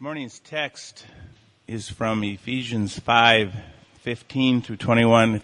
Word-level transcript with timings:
morning's 0.00 0.38
text 0.38 1.04
is 1.66 1.88
from 1.88 2.22
Ephesians 2.22 2.96
5, 2.96 3.52
15 4.02 4.62
through 4.62 4.76
21. 4.76 5.42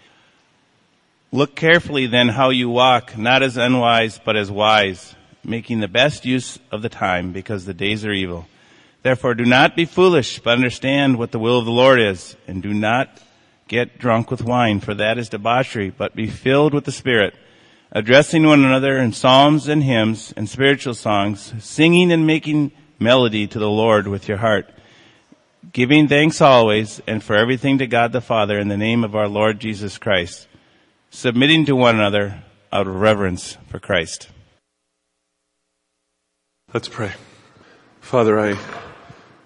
Look 1.32 1.56
carefully 1.56 2.06
then 2.06 2.28
how 2.28 2.50
you 2.50 2.68
walk, 2.68 3.18
not 3.18 3.42
as 3.42 3.56
unwise, 3.56 4.20
but 4.24 4.36
as 4.36 4.52
wise, 4.52 5.16
making 5.42 5.80
the 5.80 5.88
best 5.88 6.24
use 6.24 6.60
of 6.70 6.82
the 6.82 6.88
time, 6.88 7.32
because 7.32 7.64
the 7.64 7.74
days 7.74 8.04
are 8.04 8.12
evil. 8.12 8.46
Therefore 9.02 9.34
do 9.34 9.44
not 9.44 9.74
be 9.74 9.86
foolish, 9.86 10.38
but 10.38 10.52
understand 10.52 11.18
what 11.18 11.32
the 11.32 11.40
will 11.40 11.58
of 11.58 11.64
the 11.64 11.72
Lord 11.72 11.98
is, 11.98 12.36
and 12.46 12.62
do 12.62 12.72
not 12.72 13.20
get 13.66 13.98
drunk 13.98 14.30
with 14.30 14.44
wine, 14.44 14.78
for 14.78 14.94
that 14.94 15.18
is 15.18 15.28
debauchery, 15.28 15.90
but 15.90 16.14
be 16.14 16.28
filled 16.28 16.74
with 16.74 16.84
the 16.84 16.92
Spirit, 16.92 17.34
addressing 17.90 18.46
one 18.46 18.64
another 18.64 18.98
in 18.98 19.12
psalms 19.12 19.66
and 19.66 19.82
hymns 19.82 20.32
and 20.36 20.48
spiritual 20.48 20.94
songs, 20.94 21.52
singing 21.58 22.12
and 22.12 22.24
making 22.24 22.70
melody 22.98 23.46
to 23.46 23.58
the 23.58 23.70
Lord 23.70 24.06
with 24.06 24.28
your 24.28 24.38
heart, 24.38 24.68
giving 25.72 26.08
thanks 26.08 26.40
always 26.40 27.00
and 27.06 27.22
for 27.22 27.36
everything 27.36 27.78
to 27.78 27.86
God 27.86 28.12
the 28.12 28.20
Father 28.20 28.58
in 28.58 28.68
the 28.68 28.76
name 28.76 29.04
of 29.04 29.14
our 29.14 29.28
Lord 29.28 29.60
Jesus 29.60 29.98
Christ, 29.98 30.46
submitting 31.10 31.64
to 31.66 31.76
one 31.76 31.96
another 31.96 32.42
out 32.72 32.86
of 32.86 32.94
reverence 32.94 33.56
for 33.68 33.78
Christ. 33.78 34.28
Let's 36.72 36.88
pray. 36.88 37.12
Father, 38.00 38.38
I 38.38 38.58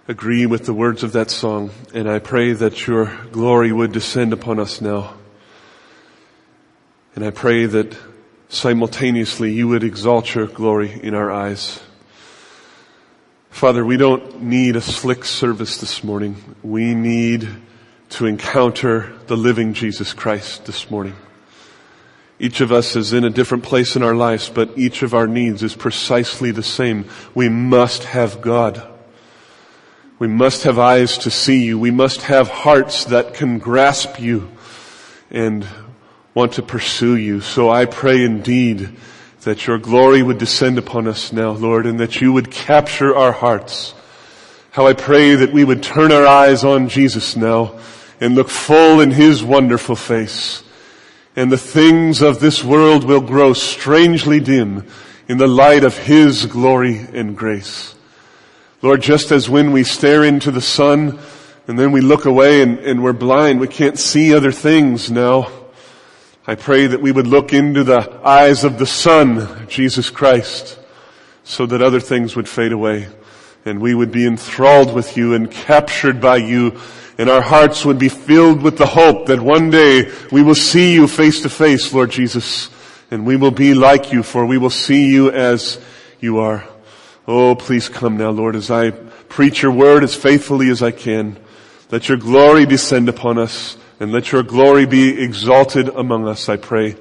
agree 0.09 0.47
with 0.47 0.65
the 0.65 0.73
words 0.73 1.03
of 1.03 1.13
that 1.13 1.31
song, 1.31 1.71
and 1.93 2.09
I 2.09 2.19
pray 2.19 2.55
that 2.55 2.87
your 2.87 3.15
glory 3.31 3.71
would 3.71 3.93
descend 3.93 4.33
upon 4.33 4.59
us 4.59 4.81
now. 4.81 5.15
And 7.15 7.25
I 7.25 7.31
pray 7.31 7.67
that 7.67 7.97
simultaneously 8.49 9.53
you 9.53 9.69
would 9.69 9.85
exalt 9.85 10.35
your 10.35 10.47
glory 10.47 10.99
in 11.03 11.15
our 11.15 11.31
eyes. 11.31 11.81
Father, 13.59 13.85
we 13.85 13.97
don't 13.97 14.41
need 14.41 14.77
a 14.77 14.81
slick 14.81 15.25
service 15.25 15.79
this 15.79 16.05
morning. 16.05 16.37
We 16.63 16.95
need 16.95 17.49
to 18.11 18.27
encounter 18.27 19.13
the 19.27 19.37
living 19.37 19.75
Jesus 19.75 20.13
Christ 20.13 20.67
this 20.67 20.93
morning. 20.93 21.17
Each 22.39 22.61
of 22.61 22.71
us 22.71 22.95
is 22.95 23.13
in 23.13 23.25
a 23.25 23.31
different 23.31 23.65
place 23.65 23.97
in 23.97 24.05
our 24.05 24.15
lives, 24.15 24.49
but 24.49 24.79
each 24.79 25.03
of 25.03 25.13
our 25.13 25.27
needs 25.27 25.65
is 25.65 25.75
precisely 25.75 26.53
the 26.53 26.63
same. 26.63 27.07
We 27.35 27.49
must 27.49 28.05
have 28.05 28.41
God. 28.41 28.81
We 30.21 30.29
must 30.29 30.63
have 30.63 30.79
eyes 30.79 31.19
to 31.19 31.31
see 31.33 31.65
you. 31.65 31.81
We 31.81 31.91
must 31.91 32.23
have 32.23 32.49
hearts 32.49 33.07
that 33.07 33.35
can 33.35 33.59
grasp 33.59 34.21
you 34.21 34.53
and 35.33 35.67
want 36.33 36.53
to 36.53 36.63
pursue 36.63 37.17
you. 37.17 37.41
So 37.41 37.71
I 37.71 37.87
pray 37.87 38.25
indeed 38.25 38.91
that 39.49 39.67
your 39.67 39.79
glory 39.79 40.23
would 40.23 40.37
descend 40.37 40.77
upon 40.77 41.09
us 41.09 41.33
now, 41.33 41.53
Lord, 41.53 41.87
and 41.87 41.99
that 42.01 42.21
you 42.21 42.35
would 42.35 42.51
capture 42.51 43.17
our 43.17 43.33
hearts. 43.33 43.95
How 44.73 44.87
I 44.87 44.93
pray 44.93 45.37
that 45.37 45.55
we 45.55 45.65
would 45.65 45.83
turn 45.83 46.13
our 46.13 46.27
eyes 46.27 46.65
on 46.65 46.91
Jesus 46.91 47.35
now 47.35 47.81
and 48.21 48.35
look 48.35 48.51
full 48.51 49.01
in 49.01 49.11
his 49.11 49.43
wonderful 49.43 49.97
face. 49.97 50.63
And 51.35 51.51
the 51.51 51.57
things 51.57 52.21
of 52.21 52.41
this 52.41 52.63
world 52.63 53.05
will 53.05 53.23
grow 53.23 53.55
strangely 53.55 54.39
dim 54.39 54.87
in 55.29 55.39
the 55.39 55.49
light 55.49 55.83
of 55.83 55.97
his 55.97 56.45
glory 56.45 56.99
and 56.99 57.35
grace. 57.35 57.95
Lord, 58.83 59.01
just 59.01 59.33
as 59.33 59.49
when 59.49 59.73
we 59.73 59.83
stare 59.83 60.25
into 60.25 60.51
the 60.51 60.61
sun 60.61 61.19
and 61.67 61.79
then 61.79 61.91
we 61.91 62.03
look 62.03 62.27
away 62.27 62.61
and, 62.61 62.81
and 62.81 63.03
we're 63.03 63.15
blind, 63.15 63.61
we 63.61 63.69
can't 63.69 63.99
see 63.99 64.35
other 64.35 64.53
things 64.53 65.11
now. 65.11 65.51
I 66.49 66.55
pray 66.55 66.87
that 66.87 67.03
we 67.03 67.13
would 67.13 67.27
look 67.27 67.53
into 67.53 67.85
the 67.85 68.21
eyes 68.25 68.65
of 68.65 68.79
the 68.79 68.87
Son, 68.87 69.69
Jesus 69.69 70.09
Christ, 70.09 70.79
so 71.45 71.67
that 71.67 71.83
other 71.83 72.01
things 72.01 72.35
would 72.37 72.49
fade 72.49 72.73
away 72.73 73.09
and 73.67 73.83
we 73.83 73.95
would 73.95 74.11
be 74.11 74.27
enthralled 74.27 74.95
with 74.95 75.19
you 75.19 75.35
and 75.35 75.51
captured 75.51 76.23
by 76.23 76.39
you 76.39 76.81
and 77.19 77.29
our 77.29 77.43
hearts 77.43 77.85
would 77.85 77.99
be 77.99 78.09
filled 78.09 78.63
with 78.63 78.79
the 78.79 78.87
hope 78.87 79.27
that 79.27 79.43
one 79.43 79.69
day 79.69 80.11
we 80.33 80.43
will 80.43 80.55
see 80.55 80.95
you 80.95 81.07
face 81.07 81.43
to 81.43 81.51
face, 81.51 81.93
Lord 81.93 82.11
Jesus, 82.11 82.71
and 83.11 83.27
we 83.27 83.37
will 83.37 83.51
be 83.51 83.75
like 83.75 84.11
you 84.11 84.23
for 84.23 84.47
we 84.47 84.57
will 84.57 84.71
see 84.71 85.13
you 85.13 85.31
as 85.31 85.79
you 86.19 86.39
are. 86.39 86.67
Oh, 87.27 87.57
please 87.57 87.91
come 87.91 88.17
now, 88.17 88.31
Lord, 88.31 88.57
as 88.57 88.71
I 88.71 88.93
preach 88.93 89.61
your 89.61 89.73
word 89.73 90.03
as 90.03 90.15
faithfully 90.15 90.71
as 90.71 90.83
I 90.83 90.93
can. 90.93 91.39
Let 91.91 92.09
your 92.09 92.17
glory 92.17 92.65
descend 92.65 93.11
upon 93.11 93.37
us 93.37 93.77
and 94.01 94.13
let 94.13 94.33
your 94.33 94.43
glory 94.43 94.87
be 94.87 95.21
exalted 95.23 95.89
among 95.89 96.29
us, 96.29 96.49
I 96.49 96.57
pray. 96.57 96.97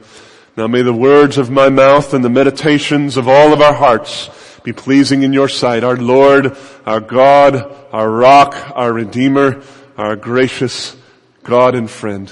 Now 0.55 0.67
may 0.67 0.81
the 0.81 0.93
words 0.93 1.37
of 1.37 1.51
my 1.51 1.69
mouth 1.69 2.13
and 2.13 2.25
the 2.25 2.29
meditations 2.29 3.17
of 3.17 3.27
all 3.27 3.53
of 3.53 3.61
our 3.61 3.73
hearts 3.73 4.29
be 4.63 4.73
pleasing 4.73 5.21
in 5.21 5.31
your 5.31 5.47
sight, 5.47 5.83
our 5.83 5.95
Lord, 5.95 6.57
our 6.85 6.99
God, 6.99 7.75
our 7.91 8.09
rock, 8.09 8.55
our 8.75 8.91
Redeemer, 8.91 9.61
our 9.97 10.15
gracious 10.15 10.97
God 11.43 11.75
and 11.75 11.89
friend. 11.89 12.31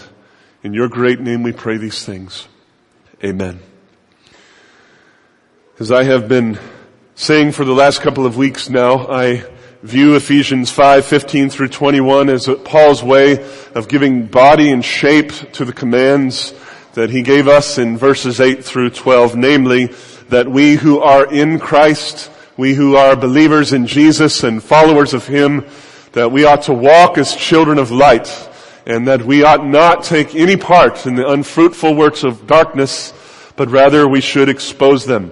In 0.64 0.74
your 0.74 0.90
great 0.90 1.20
name 1.20 1.44
we 1.44 1.52
pray 1.52 1.78
these 1.78 2.04
things. 2.04 2.48
Amen. 3.24 3.60
As 5.80 5.92
I 5.92 6.04
have 6.04 6.28
been 6.28 6.60
saying 7.14 7.52
for 7.52 7.64
the 7.64 7.74
last 7.74 8.02
couple 8.02 8.26
of 8.26 8.36
weeks 8.36 8.70
now, 8.70 9.08
I 9.08 9.46
view 9.86 10.16
Ephesians 10.16 10.72
5:15 10.72 11.52
through 11.52 11.68
21 11.68 12.28
as 12.28 12.50
Paul's 12.64 13.04
way 13.04 13.46
of 13.76 13.88
giving 13.88 14.26
body 14.26 14.72
and 14.72 14.84
shape 14.84 15.32
to 15.54 15.64
the 15.64 15.74
commands 15.74 16.56
that 16.96 17.12
he 17.12 17.22
gave 17.22 17.48
us 17.48 17.78
in 17.78 17.96
verses 17.96 18.42
8 18.42 18.66
through 18.66 18.90
12, 18.90 19.36
namely 19.36 19.94
that 20.30 20.50
we 20.50 20.74
who 20.76 21.00
are 21.02 21.32
in 21.32 21.60
Christ, 21.60 22.32
we 22.58 22.74
who 22.74 22.96
are 22.96 23.16
believers 23.16 23.74
in 23.74 23.86
Jesus 23.86 24.44
and 24.44 24.64
followers 24.64 25.14
of 25.14 25.28
Him, 25.28 25.64
that 26.14 26.32
we 26.32 26.46
ought 26.46 26.64
to 26.64 26.74
walk 26.74 27.20
as 27.20 27.36
children 27.36 27.78
of 27.78 27.92
light 27.92 28.50
and 28.88 29.08
that 29.08 29.22
we 29.22 29.44
ought 29.44 29.66
not 29.66 30.04
take 30.04 30.34
any 30.34 30.58
part 30.58 31.06
in 31.06 31.16
the 31.16 31.28
unfruitful 31.28 31.94
works 31.94 32.24
of 32.24 32.48
darkness, 32.48 33.14
but 33.56 33.70
rather 33.70 34.08
we 34.08 34.22
should 34.22 34.50
expose 34.50 35.06
them. 35.06 35.32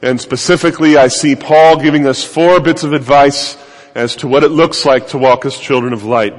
And 0.00 0.18
specifically, 0.18 0.96
I 0.96 1.08
see 1.08 1.36
Paul 1.36 1.76
giving 1.76 2.06
us 2.06 2.24
four 2.24 2.60
bits 2.60 2.82
of 2.82 2.94
advice 2.94 3.58
as 3.94 4.16
to 4.16 4.28
what 4.28 4.44
it 4.44 4.50
looks 4.50 4.84
like 4.84 5.08
to 5.08 5.18
walk 5.18 5.44
as 5.44 5.56
children 5.56 5.92
of 5.92 6.04
light. 6.04 6.34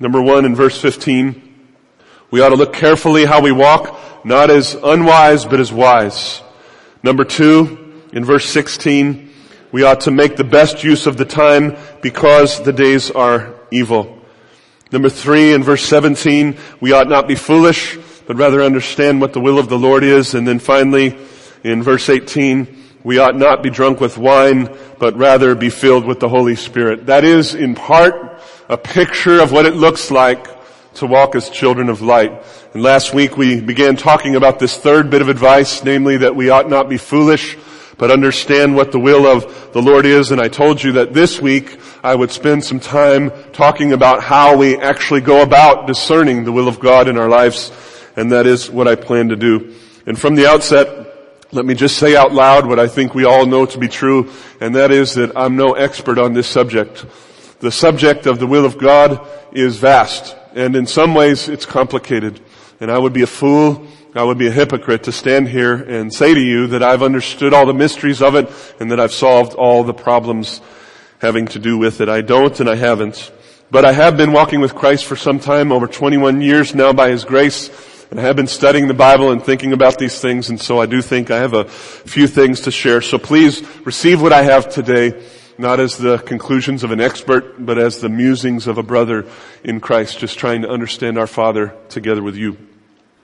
Number 0.00 0.20
one, 0.20 0.44
in 0.44 0.54
verse 0.54 0.80
15, 0.80 1.42
we 2.30 2.40
ought 2.40 2.50
to 2.50 2.56
look 2.56 2.72
carefully 2.72 3.24
how 3.24 3.40
we 3.40 3.52
walk, 3.52 3.98
not 4.24 4.50
as 4.50 4.74
unwise, 4.74 5.44
but 5.44 5.60
as 5.60 5.72
wise. 5.72 6.42
Number 7.02 7.24
two, 7.24 8.02
in 8.12 8.24
verse 8.24 8.48
16, 8.48 9.32
we 9.72 9.82
ought 9.82 10.02
to 10.02 10.10
make 10.10 10.36
the 10.36 10.44
best 10.44 10.84
use 10.84 11.06
of 11.06 11.16
the 11.16 11.24
time 11.24 11.76
because 12.00 12.62
the 12.62 12.72
days 12.72 13.10
are 13.10 13.54
evil. 13.70 14.18
Number 14.90 15.10
three, 15.10 15.52
in 15.52 15.62
verse 15.62 15.84
17, 15.84 16.56
we 16.80 16.92
ought 16.92 17.08
not 17.08 17.28
be 17.28 17.34
foolish, 17.34 17.98
but 18.26 18.36
rather 18.36 18.62
understand 18.62 19.20
what 19.20 19.32
the 19.32 19.40
will 19.40 19.58
of 19.58 19.68
the 19.68 19.78
Lord 19.78 20.02
is. 20.02 20.34
And 20.34 20.48
then 20.48 20.58
finally, 20.58 21.18
in 21.62 21.82
verse 21.82 22.08
18, 22.08 22.84
we 23.08 23.16
ought 23.16 23.34
not 23.34 23.62
be 23.62 23.70
drunk 23.70 24.00
with 24.00 24.18
wine, 24.18 24.68
but 24.98 25.16
rather 25.16 25.54
be 25.54 25.70
filled 25.70 26.04
with 26.04 26.20
the 26.20 26.28
Holy 26.28 26.54
Spirit. 26.54 27.06
That 27.06 27.24
is, 27.24 27.54
in 27.54 27.74
part, 27.74 28.38
a 28.68 28.76
picture 28.76 29.40
of 29.40 29.50
what 29.50 29.64
it 29.64 29.74
looks 29.74 30.10
like 30.10 30.46
to 30.96 31.06
walk 31.06 31.34
as 31.34 31.48
children 31.48 31.88
of 31.88 32.02
light. 32.02 32.30
And 32.74 32.82
last 32.82 33.14
week 33.14 33.38
we 33.38 33.62
began 33.62 33.96
talking 33.96 34.36
about 34.36 34.58
this 34.58 34.76
third 34.76 35.08
bit 35.08 35.22
of 35.22 35.30
advice, 35.30 35.82
namely 35.82 36.18
that 36.18 36.36
we 36.36 36.50
ought 36.50 36.68
not 36.68 36.90
be 36.90 36.98
foolish, 36.98 37.56
but 37.96 38.10
understand 38.10 38.76
what 38.76 38.92
the 38.92 39.00
will 39.00 39.26
of 39.26 39.72
the 39.72 39.80
Lord 39.80 40.04
is. 40.04 40.30
And 40.30 40.38
I 40.38 40.48
told 40.48 40.82
you 40.82 40.92
that 40.92 41.14
this 41.14 41.40
week 41.40 41.80
I 42.02 42.14
would 42.14 42.30
spend 42.30 42.62
some 42.62 42.78
time 42.78 43.32
talking 43.54 43.94
about 43.94 44.22
how 44.22 44.54
we 44.54 44.76
actually 44.76 45.22
go 45.22 45.40
about 45.40 45.86
discerning 45.86 46.44
the 46.44 46.52
will 46.52 46.68
of 46.68 46.78
God 46.78 47.08
in 47.08 47.16
our 47.16 47.30
lives. 47.30 47.72
And 48.16 48.32
that 48.32 48.46
is 48.46 48.70
what 48.70 48.86
I 48.86 48.96
plan 48.96 49.30
to 49.30 49.36
do. 49.36 49.74
And 50.04 50.20
from 50.20 50.34
the 50.34 50.46
outset, 50.46 51.07
let 51.50 51.64
me 51.64 51.74
just 51.74 51.96
say 51.96 52.14
out 52.14 52.32
loud 52.32 52.66
what 52.66 52.78
I 52.78 52.88
think 52.88 53.14
we 53.14 53.24
all 53.24 53.46
know 53.46 53.64
to 53.66 53.78
be 53.78 53.88
true, 53.88 54.30
and 54.60 54.74
that 54.74 54.90
is 54.90 55.14
that 55.14 55.36
I'm 55.36 55.56
no 55.56 55.72
expert 55.72 56.18
on 56.18 56.34
this 56.34 56.46
subject. 56.46 57.06
The 57.60 57.72
subject 57.72 58.26
of 58.26 58.38
the 58.38 58.46
will 58.46 58.64
of 58.64 58.78
God 58.78 59.26
is 59.52 59.78
vast, 59.78 60.36
and 60.54 60.76
in 60.76 60.86
some 60.86 61.14
ways 61.14 61.48
it's 61.48 61.64
complicated. 61.64 62.40
And 62.80 62.90
I 62.90 62.98
would 62.98 63.12
be 63.12 63.22
a 63.22 63.26
fool, 63.26 63.86
I 64.14 64.24
would 64.24 64.38
be 64.38 64.48
a 64.48 64.52
hypocrite 64.52 65.04
to 65.04 65.12
stand 65.12 65.48
here 65.48 65.74
and 65.74 66.12
say 66.12 66.34
to 66.34 66.40
you 66.40 66.66
that 66.68 66.82
I've 66.82 67.02
understood 67.02 67.54
all 67.54 67.66
the 67.66 67.74
mysteries 67.74 68.20
of 68.20 68.34
it 68.34 68.50
and 68.78 68.90
that 68.90 69.00
I've 69.00 69.12
solved 69.12 69.54
all 69.54 69.84
the 69.84 69.94
problems 69.94 70.60
having 71.18 71.46
to 71.48 71.58
do 71.58 71.78
with 71.78 72.00
it. 72.00 72.08
I 72.08 72.20
don't 72.20 72.58
and 72.60 72.68
I 72.68 72.74
haven't. 72.74 73.30
But 73.70 73.84
I 73.84 73.92
have 73.92 74.16
been 74.16 74.32
walking 74.32 74.60
with 74.60 74.74
Christ 74.74 75.04
for 75.04 75.16
some 75.16 75.38
time, 75.38 75.72
over 75.72 75.86
21 75.86 76.40
years 76.40 76.74
now 76.74 76.92
by 76.92 77.10
His 77.10 77.24
grace, 77.24 77.97
and 78.10 78.18
I 78.18 78.22
have 78.22 78.36
been 78.36 78.46
studying 78.46 78.88
the 78.88 78.94
Bible 78.94 79.30
and 79.30 79.42
thinking 79.42 79.72
about 79.72 79.98
these 79.98 80.20
things, 80.20 80.48
and 80.48 80.60
so 80.60 80.80
I 80.80 80.86
do 80.86 81.02
think 81.02 81.30
I 81.30 81.38
have 81.38 81.52
a 81.52 81.64
few 81.64 82.26
things 82.26 82.62
to 82.62 82.70
share. 82.70 83.02
So 83.02 83.18
please 83.18 83.62
receive 83.84 84.22
what 84.22 84.32
I 84.32 84.42
have 84.42 84.70
today, 84.70 85.22
not 85.58 85.78
as 85.78 85.98
the 85.98 86.18
conclusions 86.18 86.84
of 86.84 86.90
an 86.90 87.00
expert, 87.00 87.64
but 87.64 87.76
as 87.76 88.00
the 88.00 88.08
musings 88.08 88.66
of 88.66 88.78
a 88.78 88.82
brother 88.82 89.26
in 89.62 89.80
Christ, 89.80 90.18
just 90.18 90.38
trying 90.38 90.62
to 90.62 90.70
understand 90.70 91.18
our 91.18 91.26
Father 91.26 91.74
together 91.90 92.22
with 92.22 92.36
you. 92.36 92.56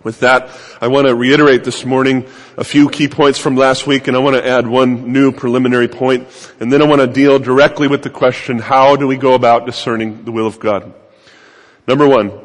With 0.02 0.20
that, 0.20 0.50
I 0.82 0.88
want 0.88 1.06
to 1.06 1.14
reiterate 1.14 1.64
this 1.64 1.86
morning 1.86 2.26
a 2.58 2.64
few 2.64 2.90
key 2.90 3.08
points 3.08 3.38
from 3.38 3.56
last 3.56 3.86
week 3.86 4.06
and 4.06 4.14
I 4.14 4.20
want 4.20 4.36
to 4.36 4.46
add 4.46 4.66
one 4.66 5.14
new 5.14 5.32
preliminary 5.32 5.88
point 5.88 6.28
and 6.60 6.70
then 6.70 6.82
I 6.82 6.84
want 6.84 7.00
to 7.00 7.06
deal 7.06 7.38
directly 7.38 7.88
with 7.88 8.02
the 8.02 8.10
question, 8.10 8.58
how 8.58 8.96
do 8.96 9.06
we 9.06 9.16
go 9.16 9.32
about 9.32 9.64
discerning 9.64 10.26
the 10.26 10.30
will 10.30 10.46
of 10.46 10.60
God? 10.60 10.92
Number 11.88 12.06
one, 12.06 12.38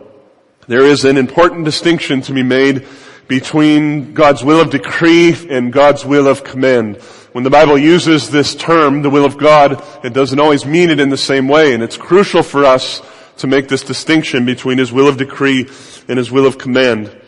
there 0.70 0.86
is 0.86 1.04
an 1.04 1.18
important 1.18 1.66
distinction 1.66 2.22
to 2.22 2.32
be 2.32 2.44
made 2.44 2.86
between 3.28 4.14
God's 4.14 4.44
will 4.44 4.62
of 4.62 4.70
decree 4.70 5.36
and 5.50 5.74
God's 5.74 6.06
will 6.06 6.28
of 6.28 6.44
command. 6.44 6.98
When 7.32 7.44
the 7.44 7.50
Bible 7.50 7.76
uses 7.76 8.30
this 8.30 8.54
term, 8.54 9.02
the 9.02 9.10
will 9.10 9.26
of 9.26 9.40
God, 9.40 9.84
it 10.06 10.14
doesn't 10.14 10.40
always 10.40 10.68
mean 10.68 10.92
it 10.92 11.00
in 11.00 11.10
the 11.10 11.18
same 11.18 11.48
way, 11.48 11.74
and 11.74 11.82
it's 11.82 11.98
crucial 11.98 12.44
for 12.44 12.66
us 12.66 13.02
to 13.38 13.48
make 13.48 13.68
this 13.68 13.82
distinction 13.82 14.46
between 14.46 14.78
His 14.78 14.92
will 14.92 15.08
of 15.08 15.18
decree 15.18 15.68
and 16.08 16.20
His 16.20 16.30
will 16.30 16.46
of 16.46 16.60
command. 16.60 17.20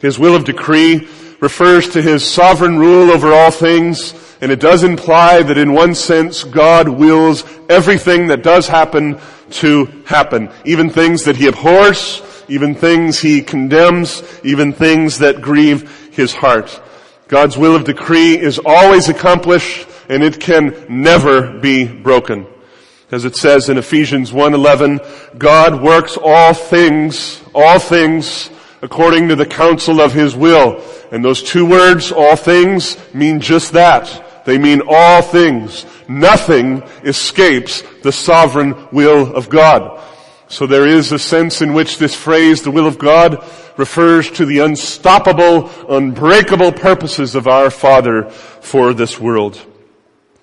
His 0.00 0.18
will 0.18 0.34
of 0.34 0.42
decree 0.44 1.08
refers 1.38 1.90
to 1.90 2.02
His 2.02 2.28
sovereign 2.28 2.80
rule 2.80 3.12
over 3.12 3.32
all 3.32 3.52
things, 3.52 4.12
and 4.40 4.50
it 4.50 4.58
does 4.58 4.82
imply 4.82 5.44
that 5.44 5.56
in 5.56 5.72
one 5.72 5.94
sense 5.94 6.42
God 6.42 6.88
wills 6.88 7.44
everything 7.68 8.26
that 8.26 8.42
does 8.42 8.66
happen 8.66 9.20
to 9.50 9.84
happen. 10.04 10.50
Even 10.64 10.90
things 10.90 11.22
that 11.26 11.36
He 11.36 11.46
abhors, 11.46 12.22
even 12.48 12.74
things 12.74 13.20
He 13.20 13.42
condemns, 13.42 14.22
even 14.42 14.72
things 14.72 15.18
that 15.18 15.40
grieve 15.40 16.10
His 16.12 16.34
heart. 16.34 16.80
God's 17.28 17.58
will 17.58 17.76
of 17.76 17.84
decree 17.84 18.38
is 18.38 18.58
always 18.64 19.08
accomplished 19.08 19.86
and 20.08 20.22
it 20.22 20.40
can 20.40 20.74
never 20.88 21.58
be 21.58 21.86
broken. 21.86 22.46
As 23.10 23.24
it 23.24 23.36
says 23.36 23.68
in 23.68 23.78
Ephesians 23.78 24.32
1:11, 24.32 25.00
God 25.38 25.82
works 25.82 26.18
all 26.22 26.54
things, 26.54 27.42
all 27.54 27.78
things 27.78 28.50
according 28.82 29.28
to 29.28 29.36
the 29.36 29.46
counsel 29.46 30.00
of 30.00 30.12
his 30.12 30.36
will. 30.36 30.82
And 31.10 31.24
those 31.24 31.42
two 31.42 31.66
words, 31.66 32.12
all 32.12 32.36
things, 32.36 32.96
mean 33.12 33.40
just 33.40 33.72
that. 33.72 34.44
They 34.44 34.58
mean 34.58 34.82
all 34.88 35.22
things. 35.22 35.84
Nothing 36.06 36.82
escapes 37.04 37.82
the 38.02 38.12
sovereign 38.12 38.88
will 38.92 39.34
of 39.34 39.48
God. 39.48 40.00
So 40.48 40.66
there 40.66 40.86
is 40.86 41.12
a 41.12 41.18
sense 41.18 41.60
in 41.60 41.74
which 41.74 41.98
this 41.98 42.14
phrase, 42.14 42.62
the 42.62 42.70
will 42.70 42.86
of 42.86 42.98
God, 42.98 43.44
refers 43.76 44.30
to 44.32 44.46
the 44.46 44.60
unstoppable, 44.60 45.70
unbreakable 45.94 46.72
purposes 46.72 47.34
of 47.34 47.46
our 47.46 47.70
Father 47.70 48.30
for 48.30 48.94
this 48.94 49.20
world. 49.20 49.62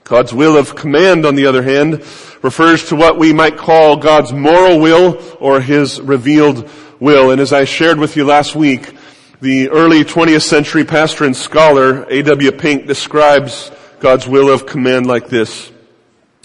God's 0.04 0.32
will 0.32 0.56
of 0.58 0.76
command, 0.76 1.26
on 1.26 1.34
the 1.34 1.48
other 1.48 1.64
hand, 1.64 2.06
refers 2.44 2.90
to 2.90 2.96
what 2.96 3.18
we 3.18 3.34
might 3.34 3.58
call 3.58 3.98
God's 3.98 4.32
moral 4.32 4.80
will 4.80 5.20
or 5.40 5.60
His 5.60 6.00
revealed 6.00 6.70
will. 7.00 7.32
And 7.32 7.42
as 7.42 7.52
I 7.52 7.66
shared 7.66 7.98
with 7.98 8.16
you 8.16 8.26
last 8.26 8.56
week, 8.56 8.96
the 9.42 9.70
early 9.70 10.04
20th 10.04 10.44
century 10.44 10.86
pastor 10.86 11.26
and 11.26 11.36
scholar 11.36 12.06
A.W. 12.12 12.52
Pink 12.52 12.86
describes 12.86 13.72
God's 14.00 14.28
will 14.28 14.52
of 14.52 14.68
command 14.68 15.08
like 15.08 15.30
this. 15.30 15.72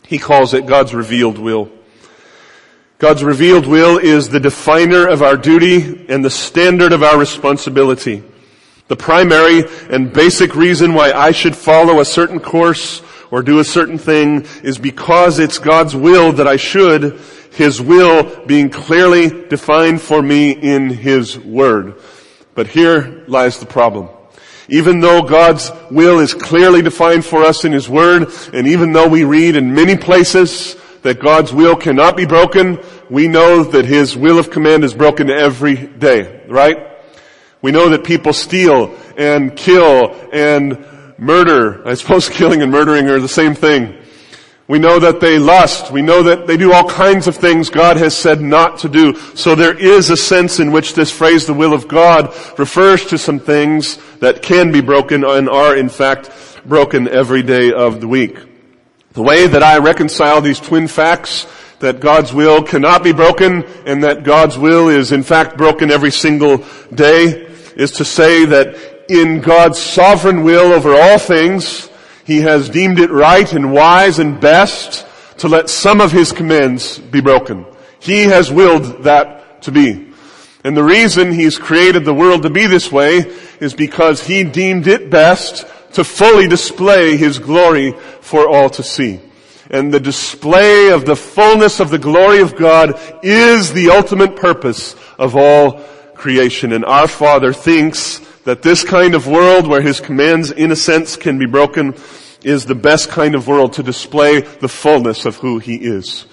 He 0.07 0.19
calls 0.19 0.55
it 0.55 0.65
God's 0.65 0.95
revealed 0.95 1.39
will. 1.39 1.71
God's 3.01 3.25
revealed 3.25 3.65
will 3.65 3.97
is 3.97 4.29
the 4.29 4.39
definer 4.39 5.09
of 5.09 5.23
our 5.23 5.35
duty 5.35 6.05
and 6.11 6.23
the 6.23 6.29
standard 6.29 6.93
of 6.93 7.03
our 7.03 7.19
responsibility. 7.19 8.23
The 8.89 8.97
primary 8.97 9.65
and 9.89 10.13
basic 10.13 10.55
reason 10.55 10.93
why 10.93 11.11
I 11.13 11.31
should 11.31 11.57
follow 11.57 12.01
a 12.01 12.05
certain 12.05 12.41
course 12.41 13.01
or 13.31 13.43
do 13.43 13.59
a 13.59 13.65
certain 13.65 13.97
thing 13.97 14.45
is 14.63 14.77
because 14.77 15.39
it's 15.39 15.57
God's 15.59 15.97
will 15.97 16.33
that 16.33 16.47
I 16.47 16.57
should, 16.57 17.19
His 17.53 17.81
will 17.81 18.45
being 18.45 18.69
clearly 18.69 19.49
defined 19.49 20.03
for 20.03 20.21
me 20.21 20.51
in 20.51 20.91
His 20.91 21.39
Word. 21.39 22.03
But 22.55 22.67
here 22.67 23.25
lies 23.27 23.59
the 23.59 23.65
problem. 23.65 24.11
Even 24.69 25.01
though 25.01 25.23
God's 25.23 25.73
will 25.91 26.19
is 26.19 26.35
clearly 26.35 26.83
defined 26.83 27.25
for 27.25 27.45
us 27.45 27.65
in 27.65 27.73
His 27.73 27.89
Word, 27.89 28.31
and 28.53 28.67
even 28.69 28.93
though 28.93 29.09
we 29.09 29.25
read 29.25 29.57
in 29.57 29.75
many 29.75 29.97
places 29.97 30.77
that 31.03 31.21
God's 31.21 31.53
will 31.53 31.77
cannot 31.77 32.17
be 32.17 32.27
broken, 32.27 32.79
we 33.09 33.29
know 33.29 33.65
that 33.65 33.85
His 33.85 34.17
will 34.17 34.39
of 34.39 34.51
command 34.51 34.85
is 34.85 34.95
broken 34.95 35.31
every 35.31 35.77
day, 35.77 36.45
right? 36.49 36.87
We 37.63 37.73
know 37.73 37.89
that 37.91 38.05
people 38.05 38.33
steal 38.33 38.97
and 39.17 39.55
kill 39.55 40.17
and 40.33 40.85
murder. 41.19 41.87
I 41.87 41.95
suppose 41.95 42.29
killing 42.31 42.63
and 42.63 42.73
murdering 42.73 43.09
are 43.09 43.21
the 43.21 43.29
same 43.29 43.55
thing. 43.55 43.97
We 44.71 44.79
know 44.79 45.01
that 45.01 45.19
they 45.19 45.37
lust. 45.41 45.91
We 45.91 46.01
know 46.01 46.23
that 46.23 46.47
they 46.47 46.57
do 46.57 46.73
all 46.73 46.89
kinds 46.89 47.27
of 47.27 47.35
things 47.35 47.71
God 47.71 47.97
has 47.97 48.17
said 48.17 48.41
not 48.41 48.79
to 48.79 48.89
do. 48.89 49.17
So 49.35 49.57
there 49.57 49.77
is 49.77 50.11
a 50.11 50.17
sense 50.17 50.61
in 50.61 50.71
which 50.71 50.95
this 50.95 51.11
phrase, 51.11 51.45
the 51.45 51.55
will 51.55 51.73
of 51.73 51.89
God, 51.89 52.33
refers 52.57 53.05
to 53.07 53.19
some 53.19 53.41
things 53.41 53.99
that 54.21 54.43
can 54.43 54.71
be 54.71 54.81
broken 54.81 55.25
and 55.25 55.49
are 55.49 55.77
in 55.77 55.89
fact 55.89 56.31
broken 56.65 57.09
every 57.09 57.43
day 57.43 57.73
of 57.73 58.01
the 58.01 58.07
week. 58.07 58.39
The 59.13 59.23
way 59.23 59.49
that 59.49 59.63
I 59.63 59.79
reconcile 59.79 60.41
these 60.41 60.61
twin 60.61 60.87
facts, 60.87 61.45
that 61.81 61.99
God's 61.99 62.33
will 62.33 62.63
cannot 62.63 63.03
be 63.03 63.13
broken 63.13 63.65
and 63.85 64.05
that 64.05 64.23
God's 64.23 64.57
will 64.57 64.89
is 64.89 65.11
in 65.11 65.25
fact 65.25 65.57
broken 65.57 65.91
every 65.91 66.13
single 66.13 66.65
day, 66.95 67.47
is 67.75 67.91
to 67.93 68.05
say 68.05 68.45
that 68.45 69.11
in 69.11 69.41
God's 69.41 69.81
sovereign 69.81 70.45
will 70.45 70.73
over 70.73 70.95
all 70.95 71.19
things, 71.19 71.91
He 72.25 72.43
has 72.43 72.69
deemed 72.69 73.01
it 73.01 73.11
right 73.11 73.53
and 73.53 73.73
wise 73.73 74.21
and 74.21 74.41
best 74.41 75.05
to 75.39 75.49
let 75.49 75.69
some 75.69 76.01
of 76.01 76.13
His 76.13 76.31
commands 76.31 77.01
be 77.01 77.21
broken. 77.21 77.67
He 77.99 78.25
has 78.25 78.53
willed 78.53 79.03
that 79.03 79.63
to 79.63 79.73
be. 79.73 80.13
And 80.63 80.77
the 80.77 80.85
reason 80.85 81.33
He's 81.33 81.59
created 81.59 82.05
the 82.05 82.15
world 82.15 82.45
to 82.45 82.51
be 82.51 82.67
this 82.67 82.93
way 82.93 83.19
is 83.61 83.75
because 83.75 84.25
He 84.25 84.45
deemed 84.45 84.87
it 84.87 85.11
best 85.11 85.67
to 85.93 86.05
fully 86.05 86.49
display 86.49 87.17
His 87.17 87.39
glory 87.39 87.93
for 88.21 88.49
all 88.49 88.71
to 88.71 88.83
see. 88.83 89.21
And 89.71 89.95
the 89.95 90.01
display 90.01 90.91
of 90.91 91.05
the 91.05 91.15
fullness 91.15 91.79
of 91.79 91.91
the 91.91 91.99
glory 91.99 92.41
of 92.41 92.57
God 92.57 92.99
is 93.23 93.73
the 93.73 93.91
ultimate 93.91 94.35
purpose 94.35 94.97
of 95.19 95.37
all 95.37 95.81
creation. 96.15 96.73
And 96.73 96.85
our 96.85 97.07
Father 97.07 97.53
thinks 97.53 98.19
that 98.45 98.63
this 98.63 98.83
kind 98.83 99.15
of 99.15 99.27
world 99.27 99.67
where 99.69 99.81
His 99.81 100.01
commands 100.01 100.51
in 100.51 100.73
a 100.73 100.77
sense 100.77 101.17
can 101.17 101.39
be 101.39 101.47
broken 101.47 101.95
is 102.43 102.67
the 102.67 102.75
best 102.75 103.11
kind 103.11 103.35
of 103.35 103.47
world 103.47 103.75
to 103.75 103.83
display 103.83 104.41
the 104.41 104.69
fullness 104.69 105.25
of 105.25 105.37
who 105.37 105.59
He 105.59 105.77
is. 105.77 106.27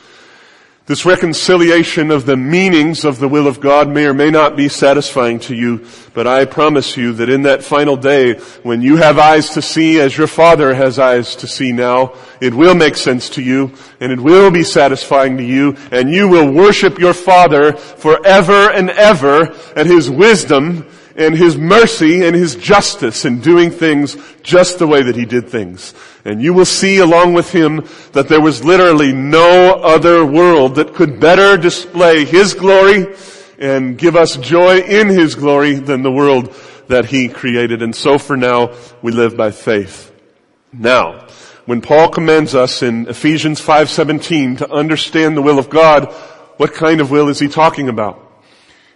This 0.88 1.06
reconciliation 1.06 2.12
of 2.12 2.26
the 2.26 2.38
meanings 2.38 3.04
of 3.04 3.20
the 3.20 3.28
will 3.28 3.46
of 3.46 3.60
God 3.60 3.90
may 3.90 4.06
or 4.06 4.14
may 4.14 4.32
not 4.32 4.56
be 4.56 4.70
satisfying 4.70 5.38
to 5.42 5.54
you, 5.54 5.86
but 6.14 6.28
I 6.28 6.46
promise 6.46 6.96
you 6.96 7.12
that 7.12 7.30
in 7.30 7.42
that 7.42 7.62
final 7.62 7.98
day, 7.98 8.36
when 8.64 8.82
you 8.82 8.96
have 8.96 9.20
eyes 9.20 9.50
to 9.50 9.62
see 9.62 10.00
as 10.00 10.18
your 10.18 10.28
Father 10.28 10.74
has 10.74 10.98
eyes 10.98 11.36
to 11.36 11.48
see 11.48 11.74
now, 11.74 12.14
it 12.40 12.54
will 12.54 12.74
make 12.74 12.96
sense 12.96 13.30
to 13.32 13.42
you, 13.42 13.74
and 14.00 14.14
it 14.14 14.20
will 14.22 14.50
be 14.50 14.64
satisfying 14.64 15.36
to 15.36 15.44
you, 15.44 15.76
and 15.92 16.10
you 16.10 16.30
will 16.30 16.50
worship 16.50 17.00
your 17.00 17.14
Father 17.14 17.74
forever 17.74 18.72
and 18.72 18.90
ever 18.92 19.54
at 19.76 19.88
His 19.88 20.10
wisdom 20.10 20.86
and 21.18 21.36
His 21.36 21.58
mercy 21.58 22.26
and 22.26 22.36
His 22.36 22.56
justice 22.56 23.26
in 23.26 23.42
doing 23.42 23.72
things 23.72 24.16
just 24.44 24.80
the 24.80 24.88
way 24.88 25.02
that 25.02 25.16
He 25.16 25.26
did 25.26 25.50
things. 25.50 25.94
And 26.24 26.42
you 26.42 26.54
will 26.54 26.66
see 26.66 27.00
along 27.00 27.34
with 27.34 27.52
Him 27.52 27.86
that 28.14 28.30
there 28.30 28.42
was 28.42 28.64
literally 28.64 29.12
no 29.12 29.74
other 29.74 30.26
world 30.26 30.76
that 30.76 30.94
could 30.94 31.20
better 31.20 31.58
display 31.58 32.24
His 32.24 32.54
glory 32.54 33.16
and 33.60 33.98
give 33.98 34.16
us 34.16 34.38
joy 34.38 34.80
in 34.80 35.10
His 35.10 35.36
glory 35.36 35.74
than 35.74 36.04
the 36.04 36.12
world 36.12 36.54
that 36.88 37.06
He 37.06 37.28
created. 37.28 37.82
And 37.82 37.96
so 37.96 38.18
for 38.20 38.38
now, 38.38 38.76
we 39.02 39.12
live 39.12 39.36
by 39.36 39.52
faith. 39.52 40.14
Now, 40.72 41.28
when 41.66 41.82
Paul 41.82 42.10
commends 42.10 42.56
us 42.56 42.82
in 42.82 43.08
Ephesians 43.08 43.60
5:17 43.60 44.58
to 44.58 44.72
understand 44.72 45.36
the 45.36 45.42
will 45.42 45.60
of 45.60 45.70
God, 45.70 46.14
what 46.58 46.74
kind 46.74 47.02
of 47.02 47.12
will 47.12 47.30
is 47.30 47.40
he 47.40 47.48
talking 47.48 47.90
about? 47.90 48.27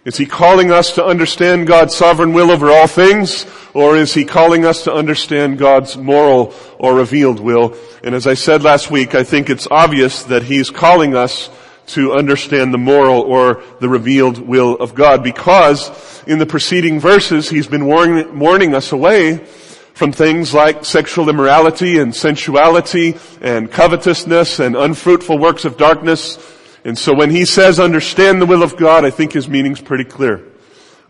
Is 0.04 0.16
he 0.16 0.26
calling 0.26 0.72
us 0.72 0.96
to 0.96 1.04
understand 1.04 1.68
God's 1.68 1.94
sovereign 1.94 2.32
will 2.32 2.50
over 2.50 2.70
all 2.70 2.88
things? 2.88 3.46
Or 3.72 3.96
is 3.96 4.12
he 4.12 4.24
calling 4.24 4.64
us 4.64 4.84
to 4.84 4.92
understand 4.92 5.58
God's 5.58 5.96
moral 5.96 6.54
or 6.78 6.96
revealed 6.96 7.38
will? 7.38 7.76
And 8.02 8.12
as 8.12 8.26
I 8.26 8.34
said 8.34 8.64
last 8.64 8.90
week, 8.90 9.14
I 9.14 9.22
think 9.22 9.48
it's 9.48 9.68
obvious 9.70 10.24
that 10.24 10.42
he's 10.42 10.70
calling 10.70 11.14
us 11.14 11.50
to 11.88 12.14
understand 12.14 12.74
the 12.74 12.78
moral 12.78 13.20
or 13.20 13.62
the 13.78 13.88
revealed 13.88 14.38
will 14.38 14.74
of 14.74 14.94
God 14.94 15.22
because 15.22 16.22
in 16.26 16.38
the 16.38 16.46
preceding 16.46 16.98
verses 16.98 17.48
he's 17.48 17.68
been 17.68 17.86
warning, 17.86 18.38
warning 18.38 18.74
us 18.74 18.90
away 18.90 19.38
from 19.94 20.10
things 20.10 20.52
like 20.52 20.84
sexual 20.84 21.28
immorality 21.28 21.98
and 21.98 22.12
sensuality 22.14 23.16
and 23.40 23.70
covetousness 23.70 24.58
and 24.58 24.74
unfruitful 24.74 25.38
works 25.38 25.64
of 25.64 25.76
darkness 25.76 26.36
and 26.84 26.98
so 26.98 27.14
when 27.14 27.30
he 27.30 27.44
says 27.44 27.78
understand 27.78 28.40
the 28.40 28.46
will 28.46 28.62
of 28.62 28.76
God, 28.76 29.04
I 29.04 29.10
think 29.10 29.32
his 29.32 29.48
meaning's 29.48 29.80
pretty 29.80 30.04
clear. 30.04 30.42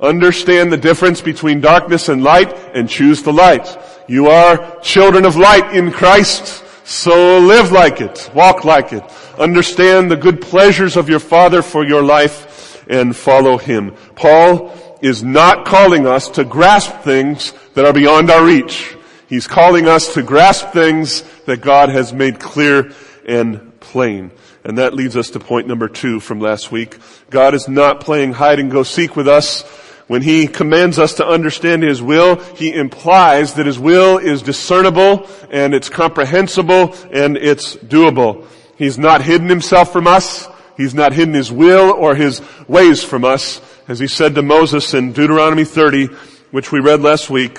Understand 0.00 0.72
the 0.72 0.76
difference 0.76 1.20
between 1.20 1.60
darkness 1.60 2.08
and 2.08 2.22
light 2.22 2.52
and 2.74 2.88
choose 2.88 3.22
the 3.22 3.32
light. 3.32 3.78
You 4.08 4.26
are 4.26 4.80
children 4.80 5.24
of 5.24 5.36
light 5.36 5.74
in 5.74 5.92
Christ, 5.92 6.64
so 6.84 7.38
live 7.38 7.70
like 7.70 8.00
it, 8.00 8.30
walk 8.34 8.64
like 8.64 8.92
it. 8.92 9.04
Understand 9.38 10.10
the 10.10 10.16
good 10.16 10.42
pleasures 10.42 10.96
of 10.96 11.08
your 11.08 11.20
Father 11.20 11.62
for 11.62 11.84
your 11.84 12.02
life 12.02 12.84
and 12.88 13.16
follow 13.16 13.56
Him. 13.56 13.94
Paul 14.16 14.98
is 15.00 15.22
not 15.22 15.64
calling 15.64 16.06
us 16.06 16.28
to 16.30 16.44
grasp 16.44 17.00
things 17.00 17.52
that 17.74 17.84
are 17.84 17.92
beyond 17.92 18.30
our 18.30 18.44
reach. 18.44 18.96
He's 19.28 19.46
calling 19.46 19.88
us 19.88 20.14
to 20.14 20.22
grasp 20.22 20.68
things 20.70 21.22
that 21.46 21.60
God 21.60 21.88
has 21.88 22.12
made 22.12 22.38
clear 22.38 22.92
and 23.26 23.80
plain. 23.80 24.30
And 24.64 24.78
that 24.78 24.94
leads 24.94 25.16
us 25.16 25.30
to 25.30 25.40
point 25.40 25.66
number 25.66 25.88
two 25.88 26.20
from 26.20 26.40
last 26.40 26.70
week. 26.70 26.98
God 27.30 27.54
is 27.54 27.68
not 27.68 28.00
playing 28.00 28.32
hide 28.32 28.60
and 28.60 28.70
go 28.70 28.82
seek 28.82 29.16
with 29.16 29.26
us. 29.26 29.62
When 30.06 30.22
He 30.22 30.46
commands 30.46 30.98
us 30.98 31.14
to 31.14 31.26
understand 31.26 31.82
His 31.82 32.00
will, 32.00 32.36
He 32.54 32.72
implies 32.72 33.54
that 33.54 33.66
His 33.66 33.78
will 33.78 34.18
is 34.18 34.42
discernible 34.42 35.28
and 35.50 35.74
it's 35.74 35.88
comprehensible 35.88 36.94
and 37.12 37.36
it's 37.36 37.76
doable. 37.76 38.46
He's 38.76 38.98
not 38.98 39.22
hidden 39.22 39.48
Himself 39.48 39.92
from 39.92 40.06
us. 40.06 40.48
He's 40.76 40.94
not 40.94 41.12
hidden 41.12 41.34
His 41.34 41.50
will 41.50 41.92
or 41.92 42.14
His 42.14 42.40
ways 42.68 43.02
from 43.02 43.24
us. 43.24 43.60
As 43.88 43.98
He 43.98 44.06
said 44.06 44.34
to 44.36 44.42
Moses 44.42 44.94
in 44.94 45.12
Deuteronomy 45.12 45.64
30, 45.64 46.06
which 46.52 46.70
we 46.70 46.78
read 46.78 47.00
last 47.00 47.30
week, 47.30 47.58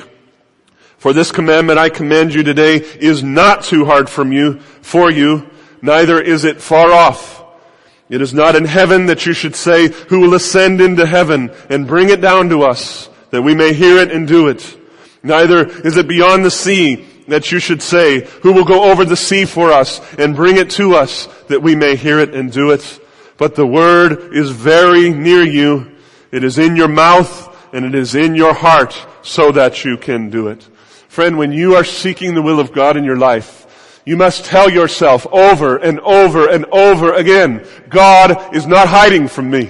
for 0.98 1.12
this 1.12 1.34
commandment 1.34 1.80
I 1.80 1.90
command 1.90 2.34
you 2.34 2.44
today 2.44 2.76
is 2.76 3.24
not 3.24 3.64
too 3.64 3.84
hard 3.84 4.10
from 4.10 4.32
you, 4.32 4.60
for 4.60 5.12
you, 5.12 5.50
neither 5.84 6.20
is 6.20 6.46
it 6.46 6.60
far 6.60 6.92
off. 6.92 7.44
It 8.10 8.22
is 8.22 8.34
not 8.34 8.56
in 8.56 8.66
heaven 8.66 9.06
that 9.08 9.26
you 9.26 9.34
should 9.34 9.56
say, 9.56 9.90
who 9.90 10.20
will 10.20 10.34
ascend 10.34 10.82
into 10.82 11.06
heaven 11.06 11.52
and 11.70 11.88
bring 11.88 12.10
it 12.10 12.22
down 12.22 12.50
to 12.50 12.64
us, 12.64 13.10
that 13.30 13.42
we 13.42 13.54
may 13.54 13.74
hear 13.74 13.98
it 13.98 14.12
and 14.12 14.28
do 14.28 14.48
it. 14.48 14.78
Neither 15.22 15.66
is 15.66 15.98
it 15.98 16.08
beyond 16.08 16.44
the 16.44 16.52
sea 16.52 17.06
that 17.28 17.52
you 17.52 17.60
should 17.60 17.82
say, 17.82 18.26
who 18.42 18.54
will 18.54 18.66
go 18.66 18.92
over 18.92 19.06
the 19.06 19.16
sea 19.16 19.46
for 19.46 19.72
us 19.72 20.02
and 20.18 20.36
bring 20.36 20.58
it 20.58 20.70
to 20.72 20.96
us, 20.96 21.28
that 21.48 21.62
we 21.62 21.76
may 21.76 21.96
hear 21.96 22.20
it 22.20 22.36
and 22.36 22.52
do 22.52 22.72
it. 22.72 23.00
But 23.38 23.56
the 23.56 23.68
word 23.68 24.34
is 24.34 24.52
very 24.52 25.10
near 25.10 25.44
you. 25.44 25.96
It 26.32 26.44
is 26.44 26.58
in 26.58 26.76
your 26.76 26.88
mouth 26.88 27.50
and 27.74 27.86
it 27.86 27.96
is 27.96 28.16
in 28.16 28.36
your 28.36 28.54
heart 28.54 28.96
so 29.22 29.52
that 29.54 29.84
you 29.84 29.98
can 29.98 30.30
do 30.30 30.48
it. 30.48 30.62
Friend, 31.08 31.38
when 31.38 31.52
you 31.52 31.76
are 31.76 31.84
seeking 31.84 32.36
the 32.36 32.42
will 32.42 32.60
of 32.60 32.74
God 32.74 32.98
in 32.98 33.04
your 33.04 33.18
life, 33.18 33.63
you 34.06 34.18
must 34.18 34.46
tell 34.46 34.70
yourself 34.70 35.26
over 35.32 35.78
and 35.78 36.00
over 36.02 36.50
and 36.50 36.66
over 36.66 37.14
again, 37.14 37.66
God 37.90 38.56
is 38.56 38.68
not 38.68 38.88
hiding 38.88 39.28
from 39.28 39.50
me. 39.50 39.70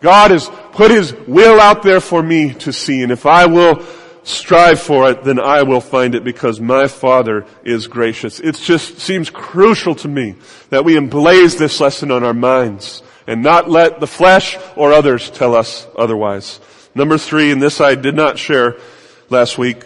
God 0.00 0.30
has 0.30 0.48
put 0.72 0.90
His 0.90 1.12
will 1.26 1.60
out 1.60 1.82
there 1.82 2.00
for 2.00 2.22
me 2.22 2.54
to 2.54 2.72
see, 2.72 3.02
and 3.02 3.12
if 3.12 3.26
I 3.26 3.46
will 3.46 3.84
strive 4.22 4.80
for 4.80 5.10
it, 5.10 5.24
then 5.24 5.40
I 5.40 5.62
will 5.62 5.80
find 5.80 6.14
it 6.14 6.22
because 6.22 6.60
my 6.60 6.86
Father 6.86 7.46
is 7.64 7.86
gracious. 7.86 8.40
It 8.40 8.56
just 8.56 8.98
seems 8.98 9.30
crucial 9.30 9.94
to 9.96 10.08
me 10.08 10.34
that 10.70 10.84
we 10.84 10.94
emblaze 10.94 11.58
this 11.58 11.80
lesson 11.80 12.10
on 12.10 12.22
our 12.22 12.34
minds 12.34 13.02
and 13.26 13.42
not 13.42 13.70
let 13.70 14.00
the 14.00 14.06
flesh 14.06 14.56
or 14.76 14.92
others 14.92 15.30
tell 15.30 15.54
us 15.54 15.86
otherwise. 15.96 16.60
Number 16.94 17.18
three, 17.18 17.50
and 17.50 17.60
this 17.60 17.80
I 17.80 17.94
did 17.94 18.14
not 18.14 18.38
share 18.38 18.76
last 19.30 19.58
week, 19.58 19.84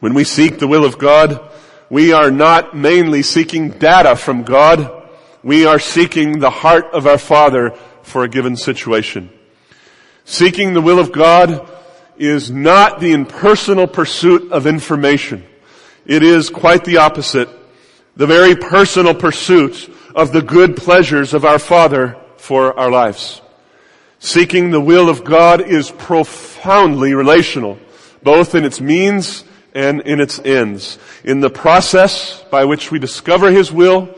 when 0.00 0.14
we 0.14 0.24
seek 0.24 0.58
the 0.58 0.68
will 0.68 0.84
of 0.84 0.98
God, 0.98 1.49
we 1.90 2.12
are 2.12 2.30
not 2.30 2.76
mainly 2.76 3.22
seeking 3.22 3.70
data 3.70 4.14
from 4.14 4.44
God. 4.44 5.08
We 5.42 5.66
are 5.66 5.80
seeking 5.80 6.38
the 6.38 6.50
heart 6.50 6.86
of 6.92 7.06
our 7.06 7.18
Father 7.18 7.72
for 8.02 8.22
a 8.22 8.28
given 8.28 8.56
situation. 8.56 9.28
Seeking 10.24 10.72
the 10.72 10.80
will 10.80 11.00
of 11.00 11.10
God 11.10 11.68
is 12.16 12.48
not 12.48 13.00
the 13.00 13.12
impersonal 13.12 13.88
pursuit 13.88 14.52
of 14.52 14.68
information. 14.68 15.44
It 16.06 16.22
is 16.22 16.48
quite 16.48 16.84
the 16.84 16.98
opposite. 16.98 17.48
The 18.14 18.26
very 18.26 18.54
personal 18.54 19.14
pursuit 19.14 19.92
of 20.14 20.32
the 20.32 20.42
good 20.42 20.76
pleasures 20.76 21.34
of 21.34 21.44
our 21.44 21.58
Father 21.58 22.16
for 22.36 22.78
our 22.78 22.90
lives. 22.90 23.40
Seeking 24.20 24.70
the 24.70 24.80
will 24.80 25.08
of 25.08 25.24
God 25.24 25.60
is 25.60 25.90
profoundly 25.90 27.14
relational, 27.14 27.78
both 28.22 28.54
in 28.54 28.64
its 28.64 28.80
means 28.80 29.42
and 29.74 30.00
in 30.02 30.20
its 30.20 30.38
ends. 30.40 30.98
In 31.24 31.40
the 31.40 31.50
process 31.50 32.42
by 32.50 32.64
which 32.64 32.90
we 32.90 32.98
discover 32.98 33.50
His 33.50 33.70
will 33.72 34.08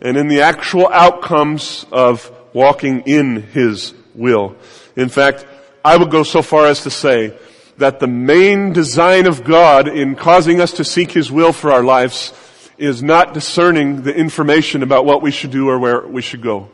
and 0.00 0.16
in 0.16 0.28
the 0.28 0.42
actual 0.42 0.88
outcomes 0.88 1.86
of 1.92 2.30
walking 2.52 3.02
in 3.02 3.42
His 3.42 3.94
will. 4.14 4.56
In 4.96 5.08
fact, 5.08 5.46
I 5.84 5.96
would 5.96 6.10
go 6.10 6.22
so 6.22 6.42
far 6.42 6.66
as 6.66 6.82
to 6.82 6.90
say 6.90 7.36
that 7.78 8.00
the 8.00 8.06
main 8.06 8.72
design 8.72 9.26
of 9.26 9.44
God 9.44 9.88
in 9.88 10.14
causing 10.14 10.60
us 10.60 10.72
to 10.72 10.84
seek 10.84 11.12
His 11.12 11.32
will 11.32 11.52
for 11.52 11.72
our 11.72 11.82
lives 11.82 12.34
is 12.76 13.02
not 13.02 13.34
discerning 13.34 14.02
the 14.02 14.14
information 14.14 14.82
about 14.82 15.04
what 15.04 15.22
we 15.22 15.30
should 15.30 15.50
do 15.50 15.68
or 15.68 15.78
where 15.78 16.06
we 16.06 16.22
should 16.22 16.42
go. 16.42 16.68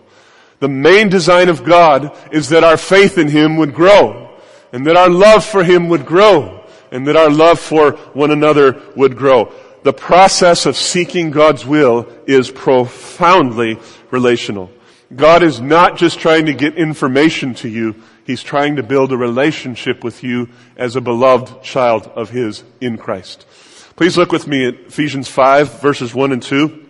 The 0.59 0.68
main 0.68 1.09
design 1.09 1.49
of 1.49 1.64
God 1.64 2.16
is 2.33 2.49
that 2.49 2.64
our 2.64 2.76
faith 2.76 3.18
in 3.18 3.28
Him 3.28 3.56
would 3.56 3.75
grow 3.75 4.30
and 4.73 4.87
that 4.87 4.97
our 4.97 5.11
love 5.11 5.45
for 5.45 5.62
Him 5.64 5.88
would 5.88 6.06
grow 6.06 6.55
and 6.90 7.07
that 7.07 7.16
our 7.16 7.31
love 7.31 7.59
for 7.59 7.93
one 8.14 8.31
another 8.31 8.81
would 8.95 9.16
grow. 9.16 9.52
The 9.83 9.93
process 9.93 10.66
of 10.66 10.76
seeking 10.76 11.31
God's 11.31 11.64
will 11.64 12.09
is 12.26 12.50
profoundly 12.50 13.78
relational. 14.11 14.71
God 15.14 15.43
is 15.45 15.61
not 15.61 15.97
just 15.97 16.19
trying 16.19 16.47
to 16.47 16.55
get 16.55 16.76
information 16.76 17.55
to 17.57 17.69
you, 17.69 17.95
He's 18.25 18.43
trying 18.43 18.75
to 18.76 18.83
build 18.83 19.12
a 19.12 19.16
relationship 19.16 20.02
with 20.02 20.25
you 20.25 20.49
as 20.76 20.97
a 20.97 21.00
beloved 21.00 21.62
child 21.62 22.09
of 22.16 22.31
His 22.31 22.64
in 22.81 22.99
Christ. 22.99 23.47
Please 23.95 24.16
look 24.16 24.33
with 24.33 24.49
me 24.49 24.66
at 24.66 24.75
Ephesians 24.75 25.28
5 25.28 25.81
verses 25.81 26.12
1 26.12 26.33
and 26.33 26.43
2. 26.43 26.85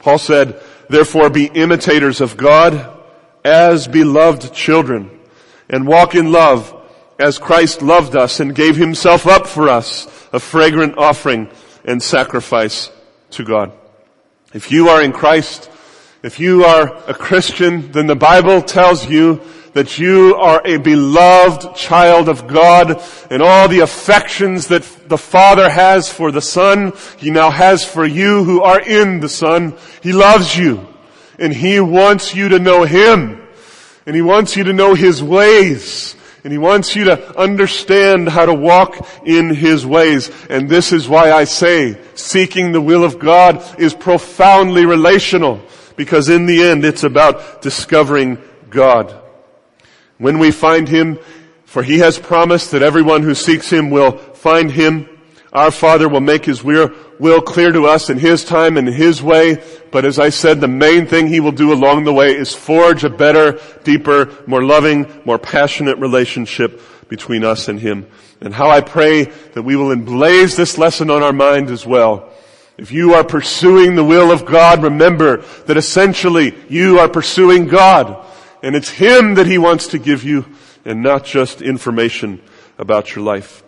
Paul 0.00 0.18
said, 0.18 0.60
therefore 0.88 1.30
be 1.30 1.46
imitators 1.46 2.20
of 2.20 2.36
God 2.36 3.00
as 3.44 3.86
beloved 3.86 4.52
children 4.52 5.10
and 5.68 5.86
walk 5.86 6.14
in 6.14 6.32
love 6.32 6.73
as 7.18 7.38
Christ 7.38 7.82
loved 7.82 8.16
us 8.16 8.40
and 8.40 8.54
gave 8.54 8.76
himself 8.76 9.26
up 9.26 9.46
for 9.46 9.68
us, 9.68 10.06
a 10.32 10.40
fragrant 10.40 10.98
offering 10.98 11.50
and 11.84 12.02
sacrifice 12.02 12.90
to 13.30 13.44
God. 13.44 13.72
If 14.52 14.70
you 14.70 14.88
are 14.88 15.02
in 15.02 15.12
Christ, 15.12 15.70
if 16.22 16.40
you 16.40 16.64
are 16.64 16.96
a 17.08 17.14
Christian, 17.14 17.92
then 17.92 18.06
the 18.06 18.16
Bible 18.16 18.62
tells 18.62 19.08
you 19.08 19.40
that 19.74 19.98
you 19.98 20.36
are 20.36 20.62
a 20.64 20.78
beloved 20.78 21.76
child 21.76 22.28
of 22.28 22.46
God 22.46 23.02
and 23.30 23.42
all 23.42 23.68
the 23.68 23.80
affections 23.80 24.68
that 24.68 24.82
the 25.08 25.18
Father 25.18 25.68
has 25.68 26.10
for 26.10 26.30
the 26.30 26.40
Son, 26.40 26.92
He 27.18 27.30
now 27.30 27.50
has 27.50 27.84
for 27.84 28.06
you 28.06 28.44
who 28.44 28.62
are 28.62 28.80
in 28.80 29.20
the 29.20 29.28
Son. 29.28 29.76
He 30.00 30.12
loves 30.12 30.56
you 30.56 30.86
and 31.38 31.52
He 31.52 31.80
wants 31.80 32.34
you 32.34 32.48
to 32.50 32.58
know 32.58 32.84
Him 32.84 33.46
and 34.06 34.14
He 34.14 34.22
wants 34.22 34.56
you 34.56 34.64
to 34.64 34.72
know 34.72 34.94
His 34.94 35.22
ways 35.22 36.14
and 36.44 36.52
He 36.52 36.58
wants 36.58 36.94
you 36.94 37.04
to 37.04 37.38
understand 37.38 38.28
how 38.28 38.44
to 38.44 38.54
walk 38.54 39.08
in 39.24 39.54
His 39.54 39.86
ways. 39.86 40.30
And 40.50 40.68
this 40.68 40.92
is 40.92 41.08
why 41.08 41.32
I 41.32 41.44
say 41.44 41.98
seeking 42.14 42.70
the 42.70 42.82
will 42.82 43.02
of 43.02 43.18
God 43.18 43.80
is 43.80 43.94
profoundly 43.94 44.84
relational 44.84 45.62
because 45.96 46.28
in 46.28 46.44
the 46.44 46.62
end 46.62 46.84
it's 46.84 47.02
about 47.02 47.62
discovering 47.62 48.38
God. 48.68 49.18
When 50.18 50.38
we 50.38 50.50
find 50.50 50.86
Him, 50.86 51.18
for 51.64 51.82
He 51.82 51.98
has 51.98 52.18
promised 52.18 52.72
that 52.72 52.82
everyone 52.82 53.22
who 53.22 53.34
seeks 53.34 53.70
Him 53.70 53.90
will 53.90 54.18
find 54.18 54.70
Him, 54.70 55.08
our 55.54 55.70
Father 55.70 56.08
will 56.08 56.20
make 56.20 56.44
His 56.44 56.64
will, 56.64 56.90
clear 57.42 57.70
to 57.70 57.86
us 57.86 58.10
in 58.10 58.18
His 58.18 58.44
time 58.44 58.76
and 58.76 58.88
His 58.88 59.22
way. 59.22 59.62
But 59.92 60.04
as 60.04 60.18
I 60.18 60.30
said, 60.30 60.60
the 60.60 60.68
main 60.68 61.06
thing 61.06 61.28
He 61.28 61.38
will 61.38 61.52
do 61.52 61.72
along 61.72 62.04
the 62.04 62.12
way 62.12 62.34
is 62.34 62.52
forge 62.52 63.04
a 63.04 63.10
better, 63.10 63.60
deeper, 63.84 64.30
more 64.46 64.64
loving, 64.64 65.22
more 65.24 65.38
passionate 65.38 65.98
relationship 65.98 66.80
between 67.08 67.44
us 67.44 67.68
and 67.68 67.78
Him. 67.78 68.08
And 68.40 68.52
how 68.52 68.68
I 68.68 68.80
pray 68.80 69.24
that 69.24 69.62
we 69.62 69.76
will 69.76 69.94
emblaze 69.94 70.56
this 70.56 70.76
lesson 70.76 71.08
on 71.08 71.22
our 71.22 71.32
mind 71.32 71.70
as 71.70 71.86
well. 71.86 72.30
If 72.76 72.90
you 72.90 73.14
are 73.14 73.22
pursuing 73.24 73.94
the 73.94 74.04
will 74.04 74.32
of 74.32 74.44
God, 74.44 74.82
remember 74.82 75.38
that 75.66 75.76
essentially 75.76 76.54
you 76.68 76.98
are 76.98 77.08
pursuing 77.08 77.68
God. 77.68 78.26
And 78.62 78.74
it's 78.74 78.90
Him 78.90 79.34
that 79.34 79.46
He 79.46 79.58
wants 79.58 79.86
to 79.88 80.00
give 80.00 80.24
you 80.24 80.46
and 80.84 81.02
not 81.02 81.24
just 81.24 81.62
information 81.62 82.42
about 82.76 83.14
your 83.14 83.24
life. 83.24 83.63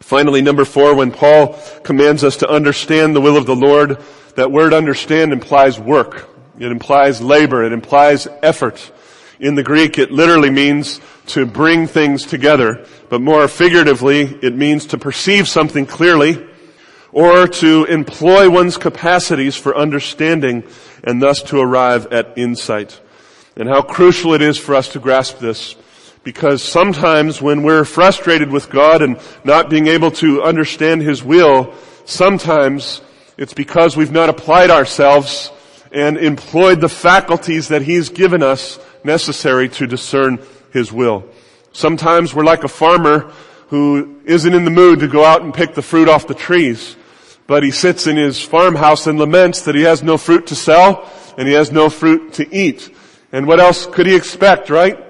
Finally, 0.00 0.42
number 0.42 0.64
four, 0.64 0.94
when 0.94 1.12
Paul 1.12 1.58
commands 1.82 2.24
us 2.24 2.38
to 2.38 2.48
understand 2.48 3.14
the 3.14 3.20
will 3.20 3.36
of 3.36 3.46
the 3.46 3.54
Lord, 3.54 4.02
that 4.34 4.50
word 4.50 4.72
understand 4.72 5.32
implies 5.32 5.78
work. 5.78 6.28
It 6.58 6.72
implies 6.72 7.20
labor. 7.20 7.64
It 7.64 7.72
implies 7.72 8.26
effort. 8.42 8.92
In 9.38 9.54
the 9.54 9.62
Greek, 9.62 9.98
it 9.98 10.10
literally 10.10 10.50
means 10.50 11.00
to 11.28 11.46
bring 11.46 11.86
things 11.86 12.26
together, 12.26 12.86
but 13.08 13.20
more 13.20 13.46
figuratively, 13.48 14.22
it 14.42 14.54
means 14.54 14.86
to 14.86 14.98
perceive 14.98 15.48
something 15.48 15.86
clearly 15.86 16.46
or 17.12 17.46
to 17.46 17.84
employ 17.86 18.50
one's 18.50 18.76
capacities 18.76 19.56
for 19.56 19.76
understanding 19.76 20.64
and 21.02 21.22
thus 21.22 21.42
to 21.44 21.58
arrive 21.58 22.06
at 22.12 22.36
insight. 22.36 23.00
And 23.56 23.68
how 23.68 23.82
crucial 23.82 24.34
it 24.34 24.42
is 24.42 24.58
for 24.58 24.74
us 24.74 24.88
to 24.88 24.98
grasp 24.98 25.38
this 25.38 25.74
because 26.22 26.62
sometimes 26.62 27.40
when 27.40 27.62
we're 27.62 27.84
frustrated 27.84 28.50
with 28.50 28.70
God 28.70 29.02
and 29.02 29.18
not 29.44 29.70
being 29.70 29.86
able 29.86 30.10
to 30.12 30.42
understand 30.42 31.02
His 31.02 31.22
will, 31.22 31.74
sometimes 32.04 33.00
it's 33.38 33.54
because 33.54 33.96
we've 33.96 34.12
not 34.12 34.28
applied 34.28 34.70
ourselves 34.70 35.50
and 35.92 36.18
employed 36.18 36.80
the 36.80 36.88
faculties 36.88 37.68
that 37.68 37.82
He's 37.82 38.10
given 38.10 38.42
us 38.42 38.78
necessary 39.02 39.68
to 39.70 39.86
discern 39.86 40.38
His 40.72 40.92
will. 40.92 41.24
Sometimes 41.72 42.34
we're 42.34 42.44
like 42.44 42.64
a 42.64 42.68
farmer 42.68 43.32
who 43.68 44.20
isn't 44.24 44.52
in 44.52 44.64
the 44.64 44.70
mood 44.70 45.00
to 45.00 45.08
go 45.08 45.24
out 45.24 45.42
and 45.42 45.54
pick 45.54 45.74
the 45.74 45.82
fruit 45.82 46.08
off 46.08 46.26
the 46.26 46.34
trees, 46.34 46.96
but 47.46 47.62
he 47.62 47.70
sits 47.70 48.08
in 48.08 48.16
his 48.16 48.42
farmhouse 48.42 49.06
and 49.06 49.18
laments 49.18 49.62
that 49.62 49.76
he 49.76 49.82
has 49.82 50.02
no 50.02 50.18
fruit 50.18 50.48
to 50.48 50.56
sell 50.56 51.08
and 51.38 51.46
he 51.46 51.54
has 51.54 51.70
no 51.70 51.88
fruit 51.88 52.32
to 52.34 52.54
eat. 52.54 52.92
And 53.32 53.46
what 53.46 53.60
else 53.60 53.86
could 53.86 54.06
he 54.06 54.16
expect, 54.16 54.70
right? 54.70 55.09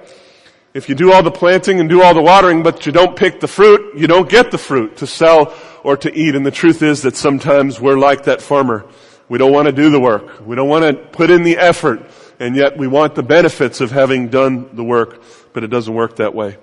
If 0.72 0.88
you 0.88 0.94
do 0.94 1.12
all 1.12 1.24
the 1.24 1.32
planting 1.32 1.80
and 1.80 1.88
do 1.88 2.00
all 2.00 2.14
the 2.14 2.22
watering, 2.22 2.62
but 2.62 2.86
you 2.86 2.92
don't 2.92 3.16
pick 3.16 3.40
the 3.40 3.48
fruit, 3.48 3.96
you 3.96 4.06
don't 4.06 4.28
get 4.28 4.52
the 4.52 4.58
fruit 4.58 4.98
to 4.98 5.06
sell 5.06 5.52
or 5.82 5.96
to 5.96 6.14
eat. 6.14 6.36
And 6.36 6.46
the 6.46 6.52
truth 6.52 6.82
is 6.82 7.02
that 7.02 7.16
sometimes 7.16 7.80
we're 7.80 7.98
like 7.98 8.24
that 8.24 8.40
farmer. 8.40 8.86
We 9.28 9.38
don't 9.38 9.52
want 9.52 9.66
to 9.66 9.72
do 9.72 9.90
the 9.90 9.98
work. 9.98 10.46
We 10.46 10.54
don't 10.54 10.68
want 10.68 10.84
to 10.84 10.92
put 10.92 11.30
in 11.30 11.42
the 11.42 11.58
effort. 11.58 12.08
And 12.38 12.54
yet 12.54 12.78
we 12.78 12.86
want 12.86 13.16
the 13.16 13.22
benefits 13.24 13.80
of 13.80 13.90
having 13.90 14.28
done 14.28 14.70
the 14.76 14.84
work, 14.84 15.22
but 15.52 15.64
it 15.64 15.68
doesn't 15.68 15.92
work 15.92 16.16
that 16.16 16.36
way. 16.36 16.56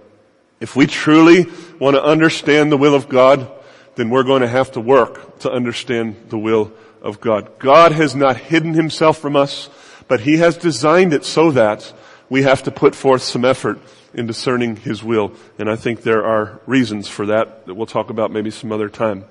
If 0.61 0.75
we 0.75 0.87
truly 0.87 1.45
want 1.77 1.97
to 1.97 2.03
understand 2.03 2.71
the 2.71 2.77
will 2.77 2.95
of 2.95 3.09
God, 3.09 3.51
then 3.95 4.09
we're 4.09 4.23
going 4.23 4.41
to 4.41 4.47
have 4.47 4.71
to 4.71 4.79
work 4.79 5.39
to 5.39 5.51
understand 5.51 6.29
the 6.29 6.37
will 6.37 6.71
of 7.01 7.19
God. 7.19 7.59
God 7.59 7.91
has 7.91 8.15
not 8.15 8.37
hidden 8.37 8.73
himself 8.73 9.17
from 9.17 9.35
us, 9.35 9.69
but 10.07 10.21
he 10.21 10.37
has 10.37 10.55
designed 10.55 11.13
it 11.13 11.25
so 11.25 11.51
that 11.51 11.93
we 12.29 12.43
have 12.43 12.63
to 12.63 12.71
put 12.71 12.95
forth 12.95 13.21
some 13.21 13.43
effort 13.45 13.79
in 14.13 14.27
discerning 14.27 14.75
His 14.75 15.03
will. 15.03 15.33
And 15.59 15.69
I 15.69 15.75
think 15.75 16.01
there 16.01 16.25
are 16.25 16.59
reasons 16.65 17.07
for 17.07 17.25
that 17.27 17.65
that 17.65 17.73
we'll 17.75 17.85
talk 17.85 18.09
about 18.09 18.31
maybe 18.31 18.51
some 18.51 18.71
other 18.71 18.89
time. 18.89 19.25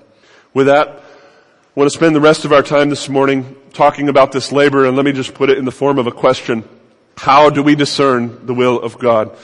With 0.53 0.67
that, 0.67 0.87
I 0.89 1.79
want 1.79 1.91
to 1.91 1.97
spend 1.97 2.15
the 2.15 2.21
rest 2.21 2.45
of 2.45 2.51
our 2.51 2.63
time 2.63 2.89
this 2.89 3.09
morning 3.09 3.55
talking 3.73 4.09
about 4.09 4.31
this 4.31 4.51
labor 4.51 4.85
and 4.85 4.95
let 4.95 5.05
me 5.05 5.11
just 5.11 5.33
put 5.33 5.49
it 5.49 5.57
in 5.57 5.65
the 5.65 5.71
form 5.71 5.99
of 5.99 6.07
a 6.07 6.11
question. 6.11 6.67
How 7.17 7.49
do 7.49 7.61
we 7.61 7.75
discern 7.75 8.45
the 8.45 8.53
will 8.53 8.81
of 8.81 8.97
God? 8.97 9.37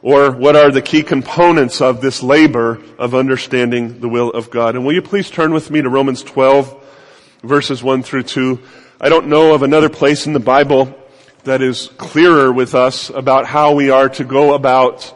Or 0.00 0.30
what 0.30 0.56
are 0.56 0.70
the 0.70 0.82
key 0.82 1.02
components 1.02 1.80
of 1.80 2.00
this 2.00 2.22
labor 2.22 2.80
of 2.98 3.14
understanding 3.14 4.00
the 4.00 4.08
will 4.08 4.30
of 4.30 4.50
God? 4.50 4.76
And 4.76 4.84
will 4.84 4.94
you 4.94 5.02
please 5.02 5.30
turn 5.30 5.52
with 5.52 5.70
me 5.70 5.82
to 5.82 5.88
Romans 5.88 6.22
12 6.22 6.84
verses 7.42 7.82
1 7.82 8.02
through 8.02 8.24
2. 8.24 8.58
I 9.00 9.08
don't 9.08 9.28
know 9.28 9.54
of 9.54 9.62
another 9.62 9.88
place 9.88 10.26
in 10.26 10.32
the 10.32 10.40
Bible 10.40 10.94
that 11.44 11.62
is 11.62 11.88
clearer 11.96 12.52
with 12.52 12.74
us 12.74 13.10
about 13.10 13.46
how 13.46 13.74
we 13.74 13.90
are 13.90 14.08
to 14.10 14.24
go 14.24 14.54
about 14.54 15.14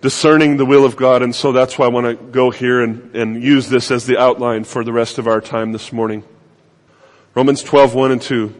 discerning 0.00 0.56
the 0.56 0.66
will 0.66 0.84
of 0.84 0.96
God. 0.96 1.22
And 1.22 1.34
so 1.34 1.52
that's 1.52 1.78
why 1.78 1.86
I 1.86 1.88
want 1.88 2.06
to 2.06 2.14
go 2.14 2.50
here 2.50 2.82
and, 2.82 3.14
and 3.16 3.42
use 3.42 3.68
this 3.68 3.90
as 3.90 4.06
the 4.06 4.18
outline 4.18 4.64
for 4.64 4.84
the 4.84 4.92
rest 4.92 5.18
of 5.18 5.26
our 5.26 5.40
time 5.40 5.72
this 5.72 5.92
morning. 5.92 6.22
Romans 7.34 7.62
12, 7.62 7.94
1 7.94 8.12
and 8.12 8.22
2. 8.22 8.54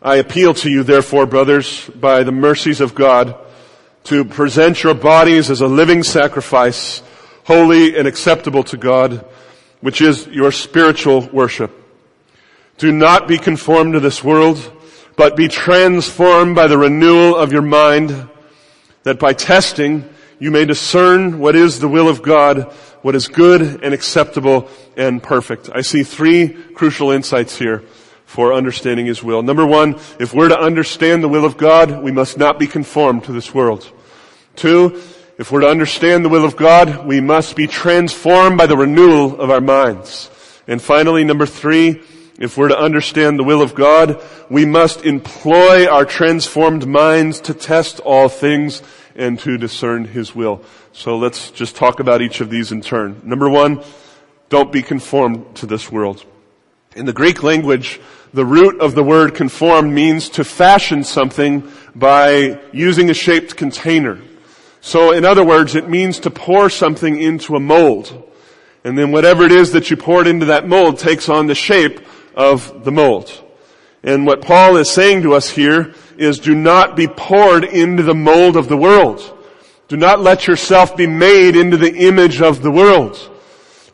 I 0.00 0.16
appeal 0.16 0.54
to 0.54 0.70
you, 0.70 0.84
therefore, 0.84 1.26
brothers, 1.26 1.88
by 1.90 2.22
the 2.22 2.32
mercies 2.32 2.80
of 2.80 2.94
God, 2.94 3.36
to 4.04 4.24
present 4.24 4.82
your 4.82 4.94
bodies 4.94 5.50
as 5.50 5.60
a 5.60 5.66
living 5.66 6.02
sacrifice, 6.02 7.02
holy 7.44 7.98
and 7.98 8.06
acceptable 8.06 8.62
to 8.64 8.76
God, 8.76 9.24
which 9.80 10.00
is 10.00 10.26
your 10.28 10.52
spiritual 10.52 11.28
worship. 11.32 11.72
Do 12.78 12.92
not 12.92 13.26
be 13.26 13.38
conformed 13.38 13.94
to 13.94 14.00
this 14.00 14.22
world, 14.22 14.72
but 15.18 15.34
be 15.34 15.48
transformed 15.48 16.54
by 16.54 16.68
the 16.68 16.78
renewal 16.78 17.34
of 17.34 17.52
your 17.52 17.60
mind, 17.60 18.28
that 19.02 19.18
by 19.18 19.32
testing 19.32 20.08
you 20.38 20.52
may 20.52 20.64
discern 20.64 21.40
what 21.40 21.56
is 21.56 21.80
the 21.80 21.88
will 21.88 22.08
of 22.08 22.22
God, 22.22 22.72
what 23.02 23.16
is 23.16 23.26
good 23.26 23.82
and 23.82 23.92
acceptable 23.92 24.68
and 24.96 25.20
perfect. 25.20 25.70
I 25.74 25.80
see 25.80 26.04
three 26.04 26.50
crucial 26.50 27.10
insights 27.10 27.58
here 27.58 27.82
for 28.26 28.54
understanding 28.54 29.06
His 29.06 29.20
will. 29.20 29.42
Number 29.42 29.66
one, 29.66 29.96
if 30.20 30.32
we're 30.32 30.50
to 30.50 30.58
understand 30.58 31.24
the 31.24 31.28
will 31.28 31.44
of 31.44 31.56
God, 31.56 32.00
we 32.00 32.12
must 32.12 32.38
not 32.38 32.60
be 32.60 32.68
conformed 32.68 33.24
to 33.24 33.32
this 33.32 33.52
world. 33.52 33.90
Two, 34.54 35.02
if 35.36 35.50
we're 35.50 35.62
to 35.62 35.68
understand 35.68 36.24
the 36.24 36.28
will 36.28 36.44
of 36.44 36.54
God, 36.54 37.06
we 37.06 37.20
must 37.20 37.56
be 37.56 37.66
transformed 37.66 38.56
by 38.56 38.66
the 38.66 38.76
renewal 38.76 39.40
of 39.40 39.50
our 39.50 39.60
minds. 39.60 40.30
And 40.68 40.80
finally, 40.80 41.24
number 41.24 41.46
three, 41.46 42.02
if 42.38 42.56
we're 42.56 42.68
to 42.68 42.78
understand 42.78 43.38
the 43.38 43.44
will 43.44 43.60
of 43.60 43.74
God, 43.74 44.22
we 44.48 44.64
must 44.64 45.04
employ 45.04 45.86
our 45.88 46.04
transformed 46.04 46.86
minds 46.86 47.40
to 47.42 47.54
test 47.54 47.98
all 48.00 48.28
things 48.28 48.80
and 49.16 49.38
to 49.40 49.58
discern 49.58 50.04
His 50.04 50.34
will. 50.34 50.62
So 50.92 51.18
let's 51.18 51.50
just 51.50 51.74
talk 51.74 51.98
about 51.98 52.22
each 52.22 52.40
of 52.40 52.48
these 52.48 52.70
in 52.70 52.80
turn. 52.80 53.20
Number 53.24 53.50
one, 53.50 53.82
don't 54.48 54.70
be 54.70 54.82
conformed 54.82 55.56
to 55.56 55.66
this 55.66 55.90
world. 55.90 56.24
In 56.94 57.06
the 57.06 57.12
Greek 57.12 57.42
language, 57.42 58.00
the 58.32 58.46
root 58.46 58.80
of 58.80 58.94
the 58.94 59.02
word 59.02 59.34
conform 59.34 59.92
means 59.92 60.28
to 60.30 60.44
fashion 60.44 61.02
something 61.02 61.70
by 61.94 62.60
using 62.72 63.10
a 63.10 63.14
shaped 63.14 63.56
container. 63.56 64.20
So 64.80 65.12
in 65.12 65.24
other 65.24 65.44
words, 65.44 65.74
it 65.74 65.88
means 65.88 66.20
to 66.20 66.30
pour 66.30 66.70
something 66.70 67.20
into 67.20 67.56
a 67.56 67.60
mold. 67.60 68.24
And 68.84 68.96
then 68.96 69.10
whatever 69.10 69.44
it 69.44 69.52
is 69.52 69.72
that 69.72 69.90
you 69.90 69.96
poured 69.96 70.28
into 70.28 70.46
that 70.46 70.68
mold 70.68 70.98
takes 70.98 71.28
on 71.28 71.46
the 71.46 71.54
shape 71.54 72.00
of 72.38 72.84
the 72.84 72.92
mold. 72.92 73.44
And 74.02 74.24
what 74.24 74.40
Paul 74.40 74.76
is 74.76 74.90
saying 74.90 75.22
to 75.22 75.34
us 75.34 75.50
here 75.50 75.92
is 76.16 76.38
do 76.38 76.54
not 76.54 76.96
be 76.96 77.08
poured 77.08 77.64
into 77.64 78.02
the 78.02 78.14
mold 78.14 78.56
of 78.56 78.68
the 78.68 78.76
world. 78.76 79.34
Do 79.88 79.96
not 79.96 80.20
let 80.20 80.46
yourself 80.46 80.96
be 80.96 81.06
made 81.06 81.56
into 81.56 81.76
the 81.76 81.94
image 81.94 82.40
of 82.40 82.62
the 82.62 82.70
world. 82.70 83.18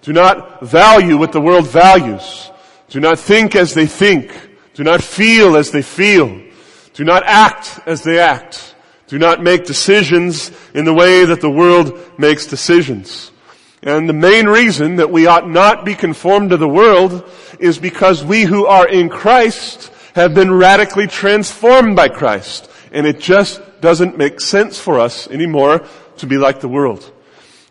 Do 0.02 0.12
not 0.12 0.60
value 0.60 1.16
what 1.16 1.32
the 1.32 1.40
world 1.40 1.66
values. 1.66 2.50
Do 2.90 3.00
not 3.00 3.18
think 3.18 3.56
as 3.56 3.72
they 3.72 3.86
think. 3.86 4.30
Do 4.74 4.84
not 4.84 5.02
feel 5.02 5.56
as 5.56 5.70
they 5.70 5.82
feel. 5.82 6.42
Do 6.92 7.04
not 7.04 7.22
act 7.24 7.80
as 7.86 8.02
they 8.02 8.18
act. 8.18 8.74
Do 9.06 9.18
not 9.18 9.42
make 9.42 9.64
decisions 9.64 10.50
in 10.74 10.84
the 10.84 10.94
way 10.94 11.24
that 11.24 11.40
the 11.40 11.50
world 11.50 11.98
makes 12.18 12.46
decisions. 12.46 13.30
And 13.84 14.08
the 14.08 14.14
main 14.14 14.46
reason 14.46 14.96
that 14.96 15.10
we 15.10 15.26
ought 15.26 15.48
not 15.48 15.84
be 15.84 15.94
conformed 15.94 16.50
to 16.50 16.56
the 16.56 16.68
world 16.68 17.28
is 17.58 17.78
because 17.78 18.24
we 18.24 18.42
who 18.44 18.64
are 18.64 18.88
in 18.88 19.10
Christ 19.10 19.92
have 20.14 20.34
been 20.34 20.54
radically 20.54 21.06
transformed 21.06 21.94
by 21.94 22.08
Christ. 22.08 22.70
And 22.92 23.06
it 23.06 23.20
just 23.20 23.60
doesn't 23.82 24.16
make 24.16 24.40
sense 24.40 24.78
for 24.78 24.98
us 24.98 25.28
anymore 25.28 25.84
to 26.16 26.26
be 26.26 26.38
like 26.38 26.60
the 26.60 26.68
world. 26.68 27.12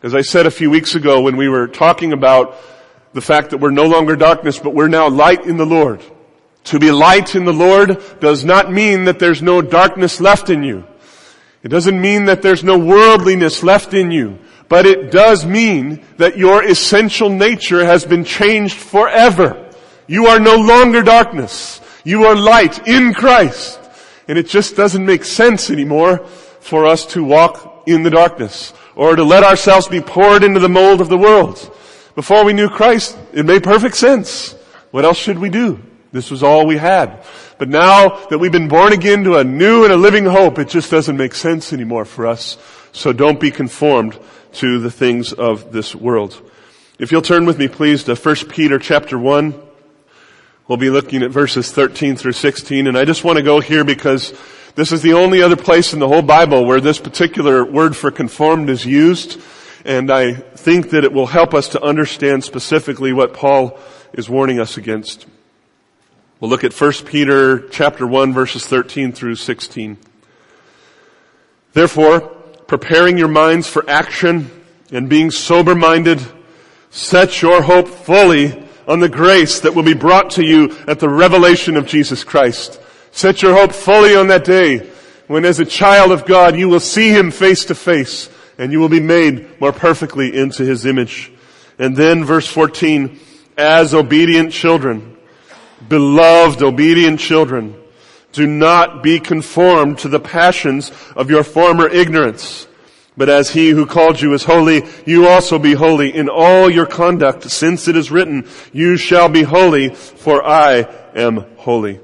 As 0.03 0.13
I 0.13 0.21
said 0.21 0.45
a 0.45 0.51
few 0.51 0.69
weeks 0.69 0.93
ago 0.93 1.21
when 1.21 1.35
we 1.35 1.49
were 1.49 1.67
talking 1.67 2.13
about 2.13 2.57
the 3.13 3.21
fact 3.21 3.49
that 3.49 3.57
we're 3.57 3.71
no 3.71 3.85
longer 3.85 4.15
darkness, 4.15 4.59
but 4.59 4.75
we're 4.75 4.89
now 4.89 5.09
light 5.09 5.45
in 5.45 5.57
the 5.57 5.65
Lord. 5.65 6.03
To 6.65 6.79
be 6.79 6.91
light 6.91 7.33
in 7.33 7.45
the 7.45 7.53
Lord 7.53 8.03
does 8.19 8.45
not 8.45 8.71
mean 8.71 9.05
that 9.05 9.17
there's 9.17 9.41
no 9.41 9.63
darkness 9.63 10.21
left 10.21 10.51
in 10.51 10.63
you. 10.63 10.85
It 11.63 11.69
doesn't 11.69 11.99
mean 11.99 12.25
that 12.25 12.43
there's 12.43 12.63
no 12.63 12.77
worldliness 12.77 13.63
left 13.63 13.95
in 13.95 14.11
you. 14.11 14.37
But 14.69 14.85
it 14.85 15.11
does 15.11 15.45
mean 15.45 16.03
that 16.17 16.37
your 16.37 16.63
essential 16.63 17.29
nature 17.29 17.85
has 17.85 18.05
been 18.05 18.23
changed 18.23 18.75
forever. 18.75 19.69
You 20.07 20.27
are 20.27 20.39
no 20.39 20.55
longer 20.55 21.01
darkness. 21.01 21.81
You 22.03 22.25
are 22.25 22.35
light 22.35 22.87
in 22.87 23.13
Christ. 23.13 23.79
And 24.27 24.37
it 24.37 24.47
just 24.47 24.75
doesn't 24.75 25.05
make 25.05 25.23
sense 25.23 25.69
anymore 25.69 26.25
for 26.59 26.85
us 26.85 27.05
to 27.07 27.23
walk 27.23 27.83
in 27.85 28.03
the 28.03 28.09
darkness 28.09 28.73
or 28.95 29.15
to 29.15 29.23
let 29.23 29.43
ourselves 29.43 29.87
be 29.87 30.01
poured 30.01 30.43
into 30.43 30.59
the 30.59 30.69
mold 30.69 31.01
of 31.01 31.09
the 31.09 31.17
world. 31.17 31.57
Before 32.15 32.45
we 32.45 32.53
knew 32.53 32.69
Christ, 32.69 33.17
it 33.33 33.45
made 33.45 33.63
perfect 33.63 33.95
sense. 33.95 34.53
What 34.91 35.05
else 35.05 35.17
should 35.17 35.39
we 35.39 35.49
do? 35.49 35.79
This 36.11 36.29
was 36.29 36.43
all 36.43 36.67
we 36.67 36.77
had. 36.77 37.25
But 37.57 37.69
now 37.69 38.27
that 38.27 38.37
we've 38.37 38.51
been 38.51 38.67
born 38.67 38.93
again 38.93 39.23
to 39.23 39.37
a 39.37 39.43
new 39.43 39.83
and 39.83 39.91
a 39.91 39.97
living 39.97 40.25
hope, 40.25 40.59
it 40.59 40.69
just 40.69 40.91
doesn't 40.91 41.17
make 41.17 41.33
sense 41.33 41.73
anymore 41.73 42.05
for 42.05 42.27
us. 42.27 42.57
So 42.91 43.11
don't 43.13 43.39
be 43.39 43.49
conformed 43.49 44.19
to 44.53 44.79
the 44.79 44.91
things 44.91 45.33
of 45.33 45.71
this 45.71 45.95
world. 45.95 46.49
If 46.99 47.11
you'll 47.11 47.21
turn 47.21 47.45
with 47.45 47.57
me 47.57 47.67
please 47.67 48.03
to 48.05 48.15
1 48.15 48.35
Peter 48.49 48.79
chapter 48.79 49.17
1, 49.17 49.53
we'll 50.67 50.77
be 50.77 50.89
looking 50.89 51.23
at 51.23 51.31
verses 51.31 51.71
13 51.71 52.15
through 52.15 52.33
16 52.33 52.87
and 52.87 52.97
I 52.97 53.05
just 53.05 53.23
want 53.23 53.37
to 53.37 53.43
go 53.43 53.59
here 53.59 53.83
because 53.83 54.33
this 54.75 54.91
is 54.91 55.01
the 55.01 55.13
only 55.13 55.41
other 55.41 55.55
place 55.55 55.93
in 55.93 55.99
the 55.99 56.07
whole 56.07 56.21
Bible 56.21 56.65
where 56.65 56.81
this 56.81 56.99
particular 56.99 57.65
word 57.65 57.95
for 57.95 58.11
conformed 58.11 58.69
is 58.69 58.85
used 58.85 59.41
and 59.85 60.11
I 60.11 60.33
think 60.33 60.91
that 60.91 61.03
it 61.03 61.11
will 61.11 61.27
help 61.27 61.53
us 61.53 61.69
to 61.69 61.81
understand 61.81 62.43
specifically 62.43 63.11
what 63.11 63.33
Paul 63.33 63.77
is 64.13 64.29
warning 64.29 64.59
us 64.59 64.77
against. 64.77 65.25
We'll 66.39 66.49
look 66.49 66.63
at 66.63 66.73
1 66.73 66.91
Peter 67.05 67.67
chapter 67.69 68.05
1 68.05 68.33
verses 68.33 68.65
13 68.65 69.13
through 69.13 69.35
16. 69.35 69.97
Therefore, 71.73 72.32
preparing 72.79 73.19
your 73.19 73.27
minds 73.27 73.67
for 73.67 73.87
action 73.87 74.49
and 74.91 75.07
being 75.07 75.29
sober 75.29 75.75
minded, 75.75 76.19
set 76.89 77.39
your 77.39 77.61
hope 77.61 77.87
fully 77.87 78.67
on 78.87 78.99
the 78.99 79.07
grace 79.07 79.59
that 79.59 79.75
will 79.75 79.83
be 79.83 79.93
brought 79.93 80.31
to 80.31 80.43
you 80.43 80.75
at 80.87 80.99
the 80.99 81.07
revelation 81.07 81.77
of 81.77 81.85
Jesus 81.85 82.23
Christ. 82.23 82.81
Set 83.11 83.43
your 83.43 83.53
hope 83.53 83.73
fully 83.73 84.15
on 84.15 84.29
that 84.29 84.43
day 84.43 84.89
when 85.27 85.45
as 85.45 85.59
a 85.59 85.65
child 85.65 86.11
of 86.11 86.25
God 86.25 86.57
you 86.57 86.67
will 86.67 86.79
see 86.79 87.11
Him 87.11 87.29
face 87.29 87.63
to 87.65 87.75
face 87.75 88.27
and 88.57 88.71
you 88.71 88.79
will 88.79 88.89
be 88.89 88.99
made 88.99 89.61
more 89.61 89.71
perfectly 89.71 90.35
into 90.35 90.65
His 90.65 90.87
image. 90.87 91.31
And 91.77 91.95
then 91.95 92.25
verse 92.25 92.47
14, 92.47 93.19
as 93.55 93.93
obedient 93.93 94.51
children, 94.51 95.15
beloved 95.87 96.63
obedient 96.63 97.19
children, 97.19 97.79
do 98.33 98.45
not 98.45 99.01
be 99.01 99.19
conformed 99.19 99.99
to 99.99 100.09
the 100.09 100.19
passions 100.19 100.91
of 101.15 101.29
your 101.29 101.43
former 101.43 101.87
ignorance. 101.87 102.67
But 103.15 103.29
as 103.29 103.51
he 103.51 103.69
who 103.69 103.85
called 103.85 104.19
you 104.19 104.33
is 104.33 104.43
holy, 104.43 104.83
you 105.05 105.27
also 105.27 105.59
be 105.59 105.73
holy 105.73 106.13
in 106.13 106.29
all 106.29 106.69
your 106.69 106.87
conduct, 106.87 107.49
since 107.49 107.87
it 107.87 107.95
is 107.95 108.11
written, 108.11 108.47
you 108.71 108.97
shall 108.97 109.29
be 109.29 109.43
holy, 109.43 109.89
for 109.89 110.43
I 110.43 110.87
am 111.15 111.45
holy. 111.57 111.99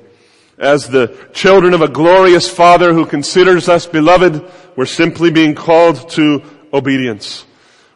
As 0.60 0.88
the 0.88 1.18
children 1.34 1.74
of 1.74 1.82
a 1.82 1.88
glorious 1.88 2.48
Father 2.50 2.94
who 2.94 3.06
considers 3.06 3.68
us 3.68 3.88
beloved, 3.88 4.46
we're 4.76 4.86
simply 4.86 5.32
being 5.32 5.56
called 5.56 6.10
to 6.12 6.44
obedience. 6.72 7.46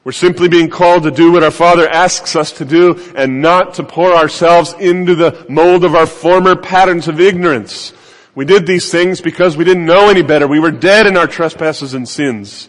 We're 0.04 0.12
simply 0.12 0.50
being 0.50 0.70
called 0.70 1.04
to 1.04 1.12
do 1.12 1.32
what 1.32 1.44
our 1.44 1.52
Father 1.52 1.88
asks 1.88 2.36
us 2.36 2.52
to 2.54 2.66
do 2.66 3.00
and 3.16 3.42
not 3.42 3.76
to 3.76 3.84
pour 3.84 4.14
ourselves 4.14 4.74
into 4.74 5.14
the 5.14 5.46
mold 5.48 5.86
of 5.86 5.94
our 5.94 6.08
former 6.08 6.56
patterns 6.56 7.08
of 7.08 7.22
ignorance. 7.22 7.94
We 8.36 8.46
did 8.46 8.66
these 8.66 8.92
things 8.92 9.22
because 9.22 9.56
we 9.56 9.64
didn't 9.64 9.86
know 9.86 10.10
any 10.10 10.24
better. 10.24 10.48
We 10.48 10.60
were 10.60 10.72
dead 10.72 11.06
in 11.06 11.18
our 11.18 11.28
trespasses 11.28 11.94
and 11.94 12.10
sins. 12.10 12.68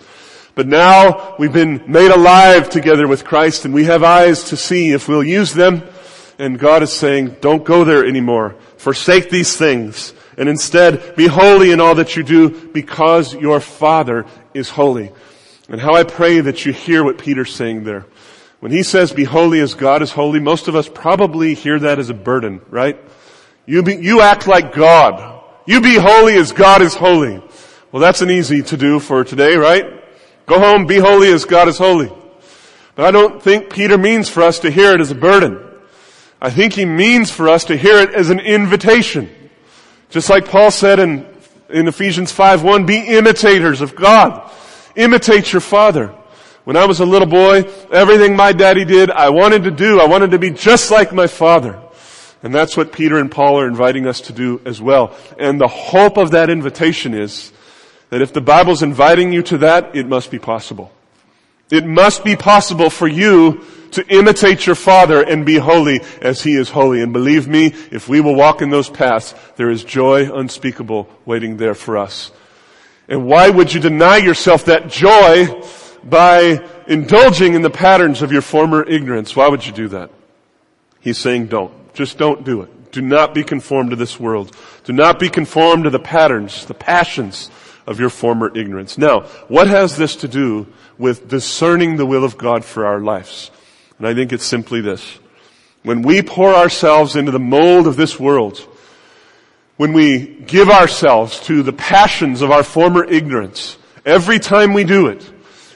But 0.55 0.67
now 0.67 1.35
we've 1.39 1.53
been 1.53 1.83
made 1.87 2.11
alive 2.11 2.69
together 2.69 3.09
with 3.09 3.25
Christ 3.25 3.65
and 3.65 3.73
we 3.73 3.85
have 3.85 4.03
eyes 4.03 4.45
to 4.45 4.57
see 4.57 4.93
if 4.93 5.09
we'll 5.09 5.25
use 5.25 5.53
them. 5.53 5.83
And 6.39 6.59
God 6.59 6.83
is 6.83 6.93
saying, 6.93 7.37
don't 7.41 7.65
go 7.65 7.85
there 7.85 8.05
anymore. 8.05 8.57
Forsake 8.77 9.31
these 9.31 9.57
things 9.57 10.13
and 10.37 10.49
instead 10.49 11.17
be 11.17 11.27
holy 11.27 11.71
in 11.71 11.81
all 11.81 11.95
that 11.95 12.17
you 12.17 12.23
do 12.23 12.69
because 12.69 13.35
your 13.35 13.61
Father 13.61 14.27
is 14.53 14.69
holy. 14.69 15.13
And 15.69 15.81
how 15.81 15.95
I 15.95 16.05
pray 16.05 16.41
that 16.41 16.67
you 16.67 16.73
hear 16.73 17.03
what 17.03 17.19
Peter's 17.19 17.55
saying 17.55 17.85
there. 17.85 18.07
When 18.61 18.71
he 18.71 18.83
says 18.83 19.13
be 19.13 19.25
holy 19.25 19.61
as 19.61 19.75
God 19.75 20.03
is 20.03 20.13
holy, 20.13 20.41
most 20.41 20.69
of 20.69 20.77
us 20.77 20.89
probably 20.89 21.55
hear 21.55 21.79
that 21.79 21.99
as 21.99 22.11
a 22.11 22.15
burden, 22.15 22.61
right? 22.69 22.99
You 23.67 23.83
be, 23.83 23.97
you 23.97 24.21
act 24.21 24.47
like 24.47 24.75
God. 24.75 25.34
You 25.67 25.81
be 25.81 25.97
holy 25.97 26.37
as 26.37 26.53
God 26.53 26.83
is 26.83 26.95
holy. 26.95 27.43
Well, 27.91 28.01
that's 28.01 28.21
an 28.21 28.31
easy 28.31 28.63
to 28.63 28.77
do 28.77 29.01
for 29.01 29.25
today, 29.25 29.57
right? 29.57 30.03
Go 30.47 30.59
home, 30.59 30.87
be 30.87 30.99
holy 30.99 31.33
as 31.33 31.45
God 31.45 31.69
is 31.69 31.79
holy. 31.79 32.13
But 32.95 33.07
I 33.07 33.11
don't 33.11 33.43
think 33.43 33.73
Peter 33.73 33.97
means 33.97 34.29
for 34.29 34.43
us 34.43 34.59
to 34.61 34.71
hear 34.71 34.93
it 34.93 35.01
as 35.01 35.11
a 35.11 35.15
burden. 35.15 35.61
I 36.41 36.51
think 36.51 36.75
he 36.75 36.85
means 36.85 37.31
for 37.31 37.49
us 37.49 37.65
to 37.67 37.77
hear 37.77 37.99
it 37.99 38.11
as 38.11 38.31
an 38.31 38.41
invitation. 38.41 39.31
Just 40.11 40.29
like 40.29 40.47
Paul 40.47 40.71
said 40.71 40.99
in, 40.99 41.27
in 41.71 41.89
Ephesians 41.89 42.33
5.1, 42.33 42.87
be 42.87 42.99
imitators 42.99 43.81
of 43.81 43.97
God. 43.97 44.51
Imitate 44.97 45.53
your 45.53 45.61
father. 45.61 46.15
When 46.65 46.77
I 46.77 46.85
was 46.85 47.01
a 47.01 47.07
little 47.07 47.29
boy, 47.29 47.63
everything 47.91 48.37
my 48.37 48.53
daddy 48.53 48.85
did, 48.85 49.11
I 49.11 49.31
wanted 49.31 49.65
to 49.65 49.71
do. 49.71 50.01
I 50.01 50.07
wanted 50.07 50.31
to 50.33 50.39
be 50.39 50.51
just 50.51 50.91
like 50.91 51.13
my 51.13 51.27
father. 51.27 51.81
And 52.45 52.55
that's 52.55 52.77
what 52.77 52.93
Peter 52.93 53.19
and 53.19 53.31
Paul 53.31 53.59
are 53.59 53.67
inviting 53.67 54.07
us 54.07 54.21
to 54.21 54.35
do 54.35 54.61
as 54.67 54.81
well. 54.81 55.17
And 55.39 55.59
the 55.59 55.67
hope 55.67 56.19
of 56.19 56.33
that 56.33 56.51
invitation 56.51 57.15
is 57.15 57.51
that 58.11 58.21
if 58.21 58.35
the 58.35 58.43
Bible's 58.43 58.83
inviting 58.83 59.33
you 59.33 59.43
to 59.45 59.59
that, 59.59 59.97
it 59.97 60.07
must 60.07 60.31
be 60.31 60.39
possible. 60.39 60.93
It 61.71 61.87
must 61.87 62.23
be 62.23 62.37
possible 62.37 62.91
for 62.91 63.09
you 63.09 63.65
to 63.93 64.07
imitate 64.15 64.67
your 64.67 64.75
Father 64.75 65.23
and 65.23 65.47
be 65.47 65.57
holy 65.57 66.03
as 66.21 66.43
He 66.43 66.55
is 66.55 66.69
holy. 66.69 67.01
And 67.01 67.15
believe 67.15 67.49
me, 67.49 67.73
if 67.91 68.11
we 68.11 68.21
will 68.21 68.35
walk 68.35 68.61
in 68.61 68.69
those 68.69 68.91
paths, 68.91 69.35
there 69.57 69.71
is 69.71 69.83
joy 69.83 70.31
unspeakable 70.31 71.09
waiting 71.25 71.57
there 71.57 71.75
for 71.75 71.97
us. 71.97 72.31
And 73.09 73.25
why 73.27 73.49
would 73.49 73.73
you 73.73 73.81
deny 73.81 74.19
yourself 74.19 74.67
that 74.67 74.89
joy 74.89 75.63
by 76.05 76.63
indulging 76.87 77.55
in 77.55 77.63
the 77.63 77.71
patterns 77.71 78.21
of 78.21 78.33
your 78.33 78.43
former 78.43 78.83
ignorance? 78.83 79.35
Why 79.35 79.49
would 79.49 79.65
you 79.65 79.73
do 79.73 79.89
that? 79.89 80.11
He's 81.01 81.17
saying 81.17 81.47
don't. 81.47 81.84
Just 81.95 82.19
don't 82.19 82.45
do 82.45 82.63
it. 82.63 82.93
Do 82.93 83.01
not 83.01 83.35
be 83.35 83.43
conformed 83.43 83.91
to 83.91 83.97
this 83.97 84.21
world. 84.21 84.55
Do 84.85 84.93
not 84.93 85.19
be 85.19 85.29
conformed 85.29 85.85
to 85.85 85.91
the 85.91 85.99
patterns, 85.99 86.67
the 86.67 86.75
passions, 86.75 87.51
of 87.87 88.01
your 88.01 88.11
former 88.11 88.57
ignorance. 88.57 88.97
Now, 88.97 89.23
what 89.49 89.67
has 89.67 89.97
this 89.97 90.17
to 90.17 90.29
do 90.29 90.67
with 90.99 91.29
discerning 91.29 91.97
the 91.97 92.07
will 92.07 92.25
of 92.25 92.39
God 92.39 92.65
for 92.65 92.87
our 92.87 93.01
lives? 93.01 93.51
And 93.99 94.07
I 94.07 94.15
think 94.15 94.33
it's 94.33 94.45
simply 94.45 94.81
this. 94.81 95.19
When 95.83 96.03
we 96.03 96.23
pour 96.23 96.55
ourselves 96.55 97.15
into 97.15 97.31
the 97.31 97.39
mold 97.39 97.87
of 97.87 97.97
this 97.97 98.19
world, 98.19 98.59
when 99.77 99.93
we 99.93 100.27
give 100.27 100.71
ourselves 100.71 101.41
to 101.41 101.63
the 101.63 101.73
passions 101.73 102.41
of 102.41 102.51
our 102.51 102.63
former 102.63 103.05
ignorance, 103.05 103.77
every 104.07 104.39
time 104.39 104.73
we 104.73 104.85
do 104.85 105.09
it, 105.09 105.31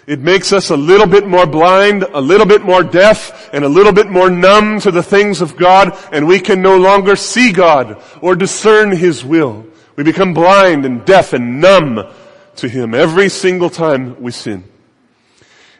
it 0.09 0.21
makes 0.21 0.55
us 0.55 0.71
a 0.71 0.77
little 0.77 1.07
bit 1.07 1.27
more 1.27 1.47
blind, 1.47 2.03
a 2.03 2.21
little 2.21 2.47
bit 2.47 2.63
more 2.63 2.83
deaf, 2.83 3.51
and 3.53 3.63
a 3.63 3.69
little 3.69 3.93
bit 3.93 4.09
more 4.09 4.31
numb 4.31 4.81
to 4.81 4.91
the 4.91 5.03
things 5.03 5.43
of 5.43 5.55
God, 5.55 5.95
and 6.11 6.27
we 6.27 6.41
can 6.41 6.63
no 6.63 6.79
longer 6.79 7.15
see 7.15 7.53
God 7.53 8.03
or 8.23 8.35
discern 8.35 8.91
His 8.91 9.23
will. 9.23 9.67
We 9.97 10.05
become 10.05 10.33
blind 10.33 10.87
and 10.87 11.05
deaf 11.05 11.35
and 11.35 11.61
numb 11.61 12.11
to 12.57 12.69
Him 12.71 12.95
every 12.95 13.29
single 13.29 13.69
time 13.69 14.19
we 14.23 14.33
sin. 14.33 14.65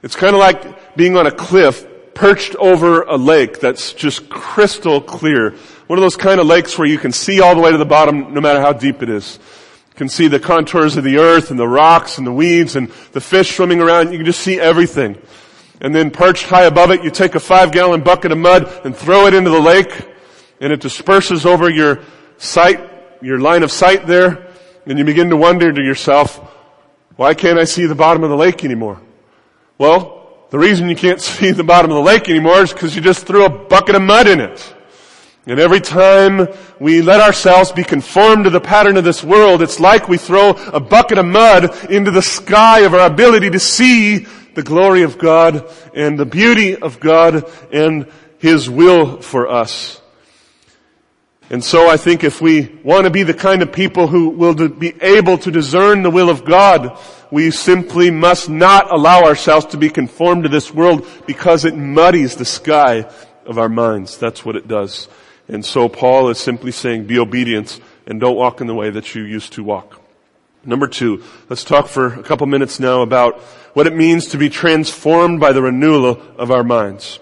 It's 0.03 0.15
kind 0.15 0.35
of 0.35 0.41
like 0.41 0.95
being 0.95 1.17
on 1.17 1.27
a 1.27 1.33
cliff 1.33 1.87
perched 2.13 2.55
over 2.57 3.05
a 3.05 3.17
lake 3.17 3.61
that's 3.61 3.95
just 3.95 4.29
crystal 4.29 5.01
clear. 5.01 5.53
One 5.87 5.99
of 5.99 6.03
those 6.03 6.17
kind 6.17 6.39
of 6.39 6.47
lakes 6.47 6.77
where 6.77 6.87
you 6.87 6.99
can 6.99 7.13
see 7.13 7.41
all 7.41 7.55
the 7.55 7.63
way 7.63 7.73
to 7.73 7.79
the 7.79 7.87
bottom 7.87 8.35
no 8.35 8.43
matter 8.43 8.61
how 8.61 8.75
deep 8.75 9.03
it 9.03 9.09
is. 9.09 9.39
You 9.99 10.05
can 10.05 10.09
see 10.09 10.29
the 10.29 10.39
contours 10.39 10.97
of 10.97 11.03
the 11.03 11.19
earth 11.19 11.51
and 11.51 11.59
the 11.59 11.67
rocks 11.67 12.19
and 12.19 12.27
the 12.27 12.33
weeds 12.33 12.77
and 12.77 12.89
the 13.11 13.21
fish 13.21 13.57
swimming 13.57 13.81
around. 13.81 14.13
You 14.13 14.19
can 14.19 14.27
just 14.27 14.39
see 14.39 14.61
everything. 14.61 15.21
And 15.81 15.93
then 15.93 16.13
perched 16.13 16.45
high 16.45 16.67
above 16.67 16.93
it, 16.93 17.03
you 17.03 17.11
take 17.11 17.35
a 17.35 17.41
five 17.41 17.73
gallon 17.73 18.03
bucket 18.03 18.31
of 18.31 18.39
mud 18.39 18.87
and 18.87 18.95
throw 18.95 19.27
it 19.27 19.35
into 19.35 19.51
the 19.51 19.61
lake 19.61 20.09
and 20.61 20.73
it 20.73 20.81
disperses 20.81 21.45
over 21.45 21.69
your 21.69 21.99
sight 22.37 22.81
your 23.21 23.41
line 23.41 23.63
of 23.63 23.73
sight 23.73 24.07
there, 24.07 24.47
and 24.87 24.99
you 24.99 25.05
begin 25.05 25.31
to 25.31 25.37
wonder 25.37 25.73
to 25.73 25.83
yourself, 25.83 26.37
why 27.17 27.35
can't 27.35 27.59
I 27.59 27.65
see 27.65 27.87
the 27.87 27.95
bottom 27.95 28.23
of 28.23 28.31
the 28.31 28.37
lake 28.37 28.65
anymore? 28.65 29.01
Well, 29.77 30.47
the 30.51 30.59
reason 30.59 30.89
you 30.89 30.97
can't 30.97 31.21
see 31.21 31.51
the 31.51 31.65
bottom 31.65 31.91
of 31.91 31.97
the 31.97 32.03
lake 32.03 32.29
anymore 32.29 32.63
is 32.63 32.73
because 32.73 32.95
you 32.95 33.03
just 33.03 33.27
threw 33.27 33.45
a 33.45 33.49
bucket 33.49 33.97
of 33.97 34.03
mud 34.03 34.29
in 34.29 34.41
it. 34.41 34.75
And 35.49 35.59
every 35.59 35.81
time 35.81 36.47
we 36.79 37.01
let 37.01 37.23
ourselves 37.23 37.73
be 37.73 37.83
conformed 37.83 38.45
to 38.45 38.51
the 38.51 38.61
pattern 38.61 38.99
of 38.99 39.05
this 39.05 39.25
world, 39.25 39.63
it's 39.63 39.81
like 39.81 40.07
we 40.07 40.19
throw 40.19 40.51
a 40.51 40.79
bucket 40.79 41.17
of 41.17 41.25
mud 41.25 41.91
into 41.91 42.11
the 42.11 42.21
sky 42.21 42.81
of 42.81 42.93
our 42.93 43.07
ability 43.07 43.49
to 43.49 43.59
see 43.59 44.27
the 44.55 44.63
glory 44.63 45.05
of 45.05 45.17
God 45.17 45.67
and 45.95 46.19
the 46.19 46.27
beauty 46.27 46.77
of 46.77 47.01
God 47.01 47.51
and 47.73 48.13
His 48.37 48.69
will 48.69 49.23
for 49.23 49.49
us. 49.49 50.03
And 51.49 51.65
so 51.65 51.89
I 51.89 51.97
think 51.97 52.25
if 52.25 52.43
we 52.43 52.67
want 52.85 53.05
to 53.05 53.11
be 53.11 53.23
the 53.23 53.33
kind 53.33 53.63
of 53.63 53.73
people 53.73 54.07
who 54.07 54.29
will 54.29 54.69
be 54.69 54.93
able 55.01 55.39
to 55.39 55.51
discern 55.51 56.03
the 56.03 56.11
will 56.11 56.29
of 56.29 56.45
God, 56.45 56.99
we 57.31 57.53
simply 57.53 58.11
must 58.11 58.51
not 58.51 58.93
allow 58.93 59.25
ourselves 59.25 59.65
to 59.67 59.79
be 59.79 59.89
conformed 59.89 60.43
to 60.43 60.51
this 60.51 60.75
world 60.75 61.09
because 61.27 61.65
it 61.65 61.75
muddies 61.75 62.37
the 62.37 62.45
sky 62.45 63.11
of 63.47 63.57
our 63.57 63.71
minds. 63.71 64.19
That's 64.19 64.45
what 64.45 64.55
it 64.55 64.69
does. 64.69 65.09
And 65.49 65.65
so 65.65 65.89
Paul 65.89 66.29
is 66.29 66.39
simply 66.39 66.71
saying, 66.71 67.07
be 67.07 67.19
obedient 67.19 67.81
and 68.07 68.21
don't 68.21 68.37
walk 68.37 68.61
in 68.61 68.67
the 68.67 68.75
way 68.75 68.91
that 68.91 69.15
you 69.15 69.23
used 69.23 69.55
to 69.55 69.65
walk. 69.65 70.01
Number 70.65 70.87
two, 70.87 71.23
let's 71.49 71.65
talk 71.65 71.89
for 71.89 72.15
a 72.15 72.23
couple 72.23 72.47
minutes 72.47 72.79
now 72.79 73.01
about 73.01 73.39
what 73.73 73.87
it 73.87 73.97
means 73.97 74.27
to 74.29 74.39
be 74.39 74.51
transformed 74.51 75.41
by 75.41 75.53
the 75.53 75.63
renewal 75.63 76.21
of 76.37 76.51
our 76.51 76.65
minds. 76.65 77.19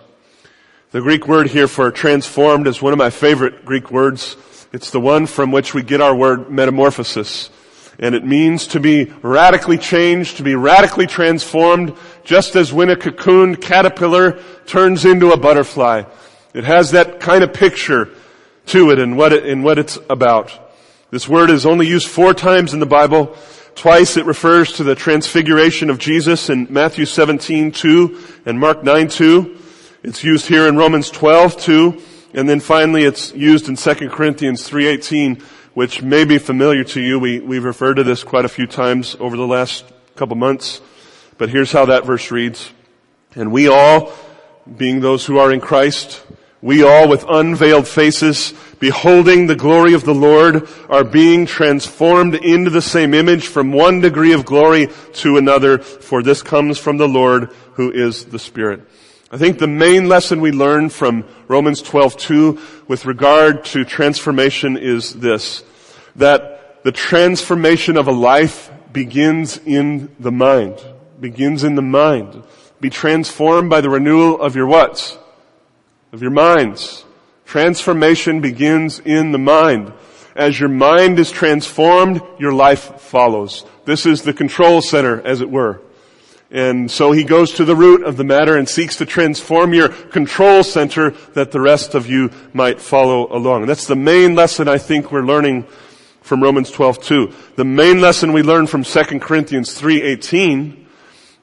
The 0.90 1.00
Greek 1.00 1.28
word 1.28 1.48
here 1.48 1.68
for 1.68 1.90
transformed 1.90 2.66
is 2.66 2.82
one 2.82 2.92
of 2.92 2.98
my 2.98 3.10
favorite 3.10 3.64
Greek 3.64 3.90
words. 3.90 4.36
It's 4.72 4.90
the 4.90 5.00
one 5.00 5.26
from 5.26 5.52
which 5.52 5.74
we 5.74 5.82
get 5.82 6.00
our 6.00 6.14
word 6.14 6.50
metamorphosis. 6.50 7.50
And 7.98 8.14
it 8.14 8.24
means 8.24 8.66
to 8.68 8.80
be 8.80 9.12
radically 9.22 9.78
changed, 9.78 10.38
to 10.38 10.42
be 10.42 10.54
radically 10.54 11.06
transformed, 11.06 11.94
just 12.24 12.56
as 12.56 12.72
when 12.72 12.90
a 12.90 12.96
cocooned 12.96 13.60
caterpillar 13.60 14.42
turns 14.66 15.04
into 15.04 15.32
a 15.32 15.36
butterfly. 15.36 16.02
It 16.56 16.64
has 16.64 16.92
that 16.92 17.20
kind 17.20 17.44
of 17.44 17.52
picture 17.52 18.08
to 18.68 18.90
it 18.90 18.98
and 18.98 19.18
what 19.18 19.34
it, 19.34 19.44
and 19.44 19.62
what 19.62 19.78
it's 19.78 19.98
about. 20.08 20.58
This 21.10 21.28
word 21.28 21.50
is 21.50 21.66
only 21.66 21.86
used 21.86 22.08
four 22.08 22.32
times 22.32 22.72
in 22.72 22.80
the 22.80 22.86
Bible. 22.86 23.36
Twice 23.74 24.16
it 24.16 24.24
refers 24.24 24.72
to 24.72 24.82
the 24.82 24.94
transfiguration 24.94 25.90
of 25.90 25.98
Jesus 25.98 26.48
in 26.48 26.66
Matthew 26.70 27.04
17, 27.04 27.72
2 27.72 28.22
and 28.46 28.58
Mark 28.58 28.82
9, 28.82 29.08
2. 29.08 29.58
It's 30.02 30.24
used 30.24 30.46
here 30.46 30.66
in 30.66 30.78
Romans 30.78 31.10
12 31.10 31.60
too. 31.60 32.02
And 32.32 32.48
then 32.48 32.60
finally 32.60 33.04
it's 33.04 33.34
used 33.34 33.68
in 33.68 33.76
2 33.76 34.08
Corinthians 34.08 34.66
3.18, 34.66 35.42
which 35.74 36.00
may 36.00 36.24
be 36.24 36.38
familiar 36.38 36.84
to 36.84 37.02
you. 37.02 37.18
We, 37.18 37.38
we've 37.38 37.64
referred 37.64 37.96
to 37.96 38.02
this 38.02 38.24
quite 38.24 38.46
a 38.46 38.48
few 38.48 38.66
times 38.66 39.14
over 39.20 39.36
the 39.36 39.46
last 39.46 39.84
couple 40.14 40.36
months. 40.36 40.80
But 41.36 41.50
here's 41.50 41.70
how 41.70 41.84
that 41.84 42.06
verse 42.06 42.30
reads. 42.30 42.70
And 43.34 43.52
we 43.52 43.68
all, 43.68 44.10
being 44.78 45.00
those 45.00 45.26
who 45.26 45.36
are 45.36 45.52
in 45.52 45.60
Christ, 45.60 46.22
we 46.62 46.82
all 46.82 47.08
with 47.08 47.24
unveiled 47.28 47.86
faces, 47.86 48.54
beholding 48.80 49.46
the 49.46 49.56
glory 49.56 49.92
of 49.92 50.04
the 50.04 50.14
Lord, 50.14 50.68
are 50.88 51.04
being 51.04 51.46
transformed 51.46 52.34
into 52.34 52.70
the 52.70 52.82
same 52.82 53.14
image 53.14 53.46
from 53.46 53.72
one 53.72 54.00
degree 54.00 54.32
of 54.32 54.44
glory 54.44 54.88
to 55.14 55.36
another, 55.36 55.78
for 55.78 56.22
this 56.22 56.42
comes 56.42 56.78
from 56.78 56.96
the 56.96 57.08
Lord 57.08 57.50
who 57.74 57.90
is 57.92 58.24
the 58.26 58.38
Spirit. 58.38 58.80
I 59.30 59.38
think 59.38 59.58
the 59.58 59.66
main 59.66 60.08
lesson 60.08 60.40
we 60.40 60.52
learn 60.52 60.88
from 60.88 61.24
Romans 61.48 61.82
12:2 61.82 62.58
with 62.88 63.04
regard 63.04 63.64
to 63.66 63.84
transformation 63.84 64.76
is 64.76 65.14
this, 65.14 65.64
that 66.14 66.82
the 66.84 66.92
transformation 66.92 67.96
of 67.96 68.06
a 68.06 68.12
life 68.12 68.70
begins 68.92 69.60
in 69.66 70.14
the 70.18 70.32
mind. 70.32 70.74
begins 71.20 71.64
in 71.64 71.74
the 71.74 71.82
mind. 71.82 72.42
Be 72.80 72.90
transformed 72.90 73.70
by 73.70 73.80
the 73.80 73.90
renewal 73.90 74.40
of 74.40 74.54
your 74.54 74.66
what? 74.66 75.18
Of 76.12 76.22
your 76.22 76.30
minds. 76.30 77.04
Transformation 77.44 78.40
begins 78.40 79.00
in 79.00 79.32
the 79.32 79.38
mind. 79.38 79.92
As 80.36 80.58
your 80.58 80.68
mind 80.68 81.18
is 81.18 81.30
transformed, 81.30 82.20
your 82.38 82.52
life 82.52 83.00
follows. 83.00 83.64
This 83.86 84.06
is 84.06 84.22
the 84.22 84.32
control 84.32 84.82
center, 84.82 85.20
as 85.26 85.40
it 85.40 85.50
were. 85.50 85.80
And 86.50 86.88
so 86.88 87.10
he 87.10 87.24
goes 87.24 87.52
to 87.54 87.64
the 87.64 87.74
root 87.74 88.04
of 88.04 88.16
the 88.16 88.24
matter 88.24 88.56
and 88.56 88.68
seeks 88.68 88.96
to 88.96 89.06
transform 89.06 89.74
your 89.74 89.88
control 89.88 90.62
center 90.62 91.10
that 91.34 91.50
the 91.50 91.60
rest 91.60 91.94
of 91.94 92.08
you 92.08 92.30
might 92.52 92.80
follow 92.80 93.26
along. 93.36 93.62
And 93.62 93.68
that's 93.68 93.88
the 93.88 93.96
main 93.96 94.36
lesson 94.36 94.68
I 94.68 94.78
think 94.78 95.10
we're 95.10 95.22
learning 95.22 95.66
from 96.20 96.42
Romans 96.42 96.70
12 96.70 97.02
2. 97.02 97.32
The 97.56 97.64
main 97.64 98.00
lesson 98.00 98.32
we 98.32 98.42
learn 98.42 98.68
from 98.68 98.84
2 98.84 99.18
Corinthians 99.18 99.80
3.18 99.80 100.85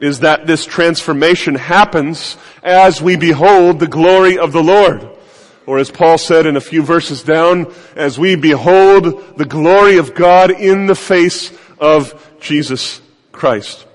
is 0.04 0.20
that 0.20 0.46
this 0.46 0.66
transformation 0.66 1.56
happens 1.56 2.36
as 2.62 3.02
we 3.02 3.16
behold 3.16 3.80
the 3.80 3.88
glory 3.88 4.38
of 4.38 4.52
the 4.52 4.62
Lord. 4.62 5.08
Or 5.66 5.78
as 5.78 5.90
Paul 5.90 6.18
said 6.18 6.46
in 6.46 6.58
a 6.58 6.62
few 6.62 6.84
verses 6.84 7.24
down, 7.24 7.74
as 7.96 8.20
we 8.20 8.36
behold 8.36 9.38
the 9.38 9.46
glory 9.46 9.96
of 9.96 10.14
God 10.14 10.52
in 10.52 10.88
the 10.88 10.96
face 10.96 11.58
of 11.80 12.38
Jesus 12.42 13.00
Christ. 13.32 13.86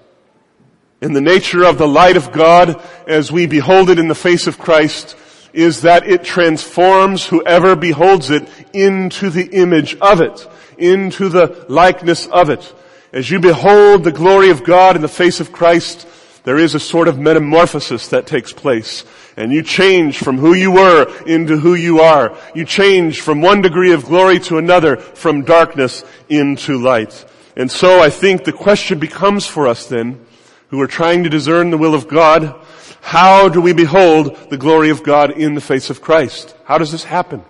In 1.02 1.12
the 1.12 1.20
nature 1.20 1.64
of 1.64 1.76
the 1.76 1.86
light 1.86 2.16
of 2.16 2.32
God, 2.32 2.82
as 3.06 3.30
we 3.30 3.44
behold 3.44 3.90
it 3.90 3.98
in 3.98 4.08
the 4.08 4.14
face 4.14 4.46
of 4.46 4.58
Christ, 4.58 5.14
is 5.52 5.82
that 5.82 6.08
it 6.08 6.24
transforms 6.24 7.26
whoever 7.26 7.76
beholds 7.76 8.30
it 8.30 8.48
into 8.72 9.28
the 9.28 9.50
image 9.52 9.94
of 9.96 10.22
it, 10.22 10.48
into 10.78 11.28
the 11.28 11.66
likeness 11.68 12.26
of 12.28 12.48
it. 12.48 12.74
As 13.12 13.30
you 13.30 13.40
behold 13.40 14.04
the 14.04 14.12
glory 14.12 14.50
of 14.50 14.64
God 14.64 14.94
in 14.94 15.00
the 15.00 15.08
face 15.08 15.40
of 15.40 15.50
Christ, 15.50 16.06
there 16.44 16.58
is 16.58 16.74
a 16.74 16.80
sort 16.80 17.08
of 17.08 17.18
metamorphosis 17.18 18.08
that 18.08 18.26
takes 18.26 18.52
place. 18.52 19.04
And 19.36 19.50
you 19.50 19.62
change 19.62 20.18
from 20.18 20.36
who 20.36 20.52
you 20.52 20.72
were 20.72 21.06
into 21.26 21.56
who 21.56 21.74
you 21.74 22.00
are. 22.00 22.36
You 22.54 22.66
change 22.66 23.22
from 23.22 23.40
one 23.40 23.62
degree 23.62 23.92
of 23.92 24.04
glory 24.04 24.40
to 24.40 24.58
another, 24.58 24.96
from 24.96 25.42
darkness 25.42 26.04
into 26.28 26.76
light. 26.76 27.24
And 27.56 27.70
so 27.70 28.00
I 28.00 28.10
think 28.10 28.44
the 28.44 28.52
question 28.52 28.98
becomes 28.98 29.46
for 29.46 29.66
us 29.66 29.86
then, 29.86 30.24
who 30.68 30.80
are 30.82 30.86
trying 30.86 31.24
to 31.24 31.30
discern 31.30 31.70
the 31.70 31.78
will 31.78 31.94
of 31.94 32.08
God, 32.08 32.54
how 33.00 33.48
do 33.48 33.62
we 33.62 33.72
behold 33.72 34.36
the 34.50 34.58
glory 34.58 34.90
of 34.90 35.02
God 35.02 35.30
in 35.30 35.54
the 35.54 35.62
face 35.62 35.88
of 35.88 36.02
Christ? 36.02 36.54
How 36.64 36.76
does 36.76 36.92
this 36.92 37.04
happen? 37.04 37.42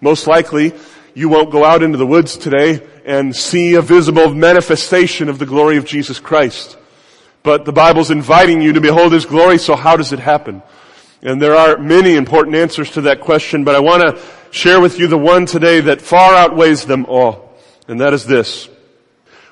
Most 0.00 0.26
likely, 0.26 0.74
you 1.14 1.28
won't 1.28 1.50
go 1.50 1.64
out 1.64 1.82
into 1.82 1.98
the 1.98 2.06
woods 2.06 2.36
today 2.36 2.86
and 3.04 3.34
see 3.34 3.74
a 3.74 3.82
visible 3.82 4.34
manifestation 4.34 5.28
of 5.28 5.38
the 5.38 5.46
glory 5.46 5.76
of 5.76 5.84
Jesus 5.84 6.18
Christ. 6.18 6.76
But 7.42 7.64
the 7.64 7.72
Bible's 7.72 8.10
inviting 8.10 8.62
you 8.62 8.72
to 8.74 8.80
behold 8.80 9.12
His 9.12 9.26
glory, 9.26 9.58
so 9.58 9.74
how 9.74 9.96
does 9.96 10.12
it 10.12 10.20
happen? 10.20 10.62
And 11.22 11.40
there 11.40 11.54
are 11.54 11.78
many 11.78 12.14
important 12.16 12.56
answers 12.56 12.90
to 12.92 13.02
that 13.02 13.20
question, 13.20 13.64
but 13.64 13.74
I 13.74 13.80
want 13.80 14.02
to 14.02 14.22
share 14.50 14.80
with 14.80 14.98
you 14.98 15.06
the 15.06 15.18
one 15.18 15.46
today 15.46 15.80
that 15.80 16.00
far 16.00 16.34
outweighs 16.34 16.84
them 16.84 17.06
all. 17.06 17.56
And 17.88 18.00
that 18.00 18.12
is 18.12 18.26
this. 18.26 18.68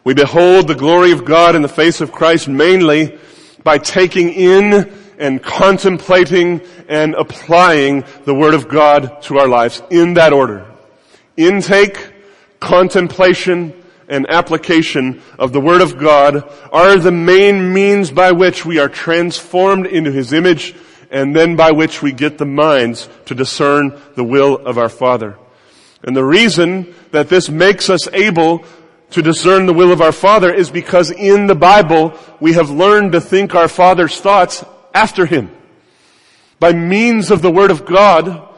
We 0.03 0.15
behold 0.15 0.67
the 0.67 0.75
glory 0.75 1.13
of 1.13 1.25
God 1.25 1.55
in 1.55 1.63
the 1.63 1.69
face 1.69 2.01
of 2.01 2.11
Christ 2.11 2.49
mainly 2.49 3.19
by 3.63 3.79
taking 3.79 4.33
in 4.33 4.93
and 5.19 5.43
contemplating 5.43 6.63
and 6.89 7.15
applying 7.15 8.05
the 8.25 8.35
Word 8.35 8.55
of 8.55 8.69
God 8.69 9.23
to 9.23 9.39
our 9.39 9.49
lives 9.49 9.83
in 9.91 10.15
that 10.15 10.33
order. 10.33 10.67
Intake, 11.47 12.13
contemplation, 12.61 13.75
and 14.09 14.29
application 14.29 15.23
of 15.39 15.53
the 15.53 15.61
Word 15.61 15.81
of 15.81 15.97
God 15.97 16.45
are 16.73 16.97
the 16.97 17.13
main 17.13 17.73
means 17.73 18.11
by 18.11 18.33
which 18.33 18.67
we 18.67 18.79
are 18.79 18.89
transformed 18.89 19.87
into 19.87 20.11
His 20.11 20.33
image 20.33 20.75
and 21.11 21.35
then 21.35 21.57
by 21.57 21.71
which 21.71 22.03
we 22.03 22.13
get 22.13 22.39
the 22.39 22.47
minds 22.47 23.09
to 23.27 23.35
discern 23.35 23.99
the 24.17 24.25
will 24.25 24.57
of 24.67 24.79
our 24.79 24.89
Father. 24.89 25.39
And 26.03 26.17
the 26.17 26.25
reason 26.25 26.95
that 27.13 27.29
this 27.29 27.49
makes 27.49 27.89
us 27.89 28.09
able 28.13 28.65
to 29.11 29.23
discern 29.23 29.67
the 29.67 29.73
will 29.73 29.93
of 29.93 30.01
our 30.01 30.13
Father 30.13 30.53
is 30.53 30.71
because 30.71 31.11
in 31.11 31.47
the 31.47 31.55
Bible 31.55 32.17
we 32.41 32.53
have 32.55 32.71
learned 32.71 33.13
to 33.13 33.21
think 33.21 33.55
our 33.55 33.69
Father's 33.69 34.21
thoughts 34.21 34.65
after 34.95 35.27
Him. 35.27 35.51
By 36.59 36.73
means 36.73 37.31
of 37.31 37.43
the 37.43 37.51
Word 37.51 37.71
of 37.71 37.87
God, 37.87 38.49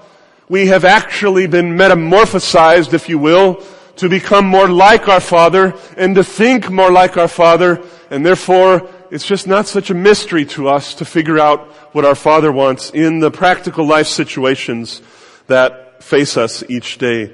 we 0.48 0.66
have 0.66 0.84
actually 0.84 1.46
been 1.46 1.76
metamorphosized, 1.76 2.92
if 2.92 3.08
you 3.08 3.18
will, 3.18 3.62
to 3.96 4.08
become 4.08 4.46
more 4.46 4.68
like 4.68 5.08
our 5.08 5.20
Father 5.20 5.74
and 5.96 6.14
to 6.14 6.24
think 6.24 6.70
more 6.70 6.90
like 6.90 7.16
our 7.16 7.28
Father, 7.28 7.82
and 8.10 8.24
therefore 8.24 8.88
it's 9.10 9.26
just 9.26 9.46
not 9.46 9.66
such 9.66 9.90
a 9.90 9.94
mystery 9.94 10.44
to 10.46 10.68
us 10.68 10.94
to 10.94 11.04
figure 11.04 11.38
out 11.38 11.70
what 11.94 12.04
our 12.04 12.14
Father 12.14 12.50
wants 12.50 12.90
in 12.90 13.20
the 13.20 13.30
practical 13.30 13.86
life 13.86 14.06
situations 14.06 15.02
that 15.46 16.02
face 16.02 16.36
us 16.36 16.64
each 16.68 16.98
day 16.98 17.32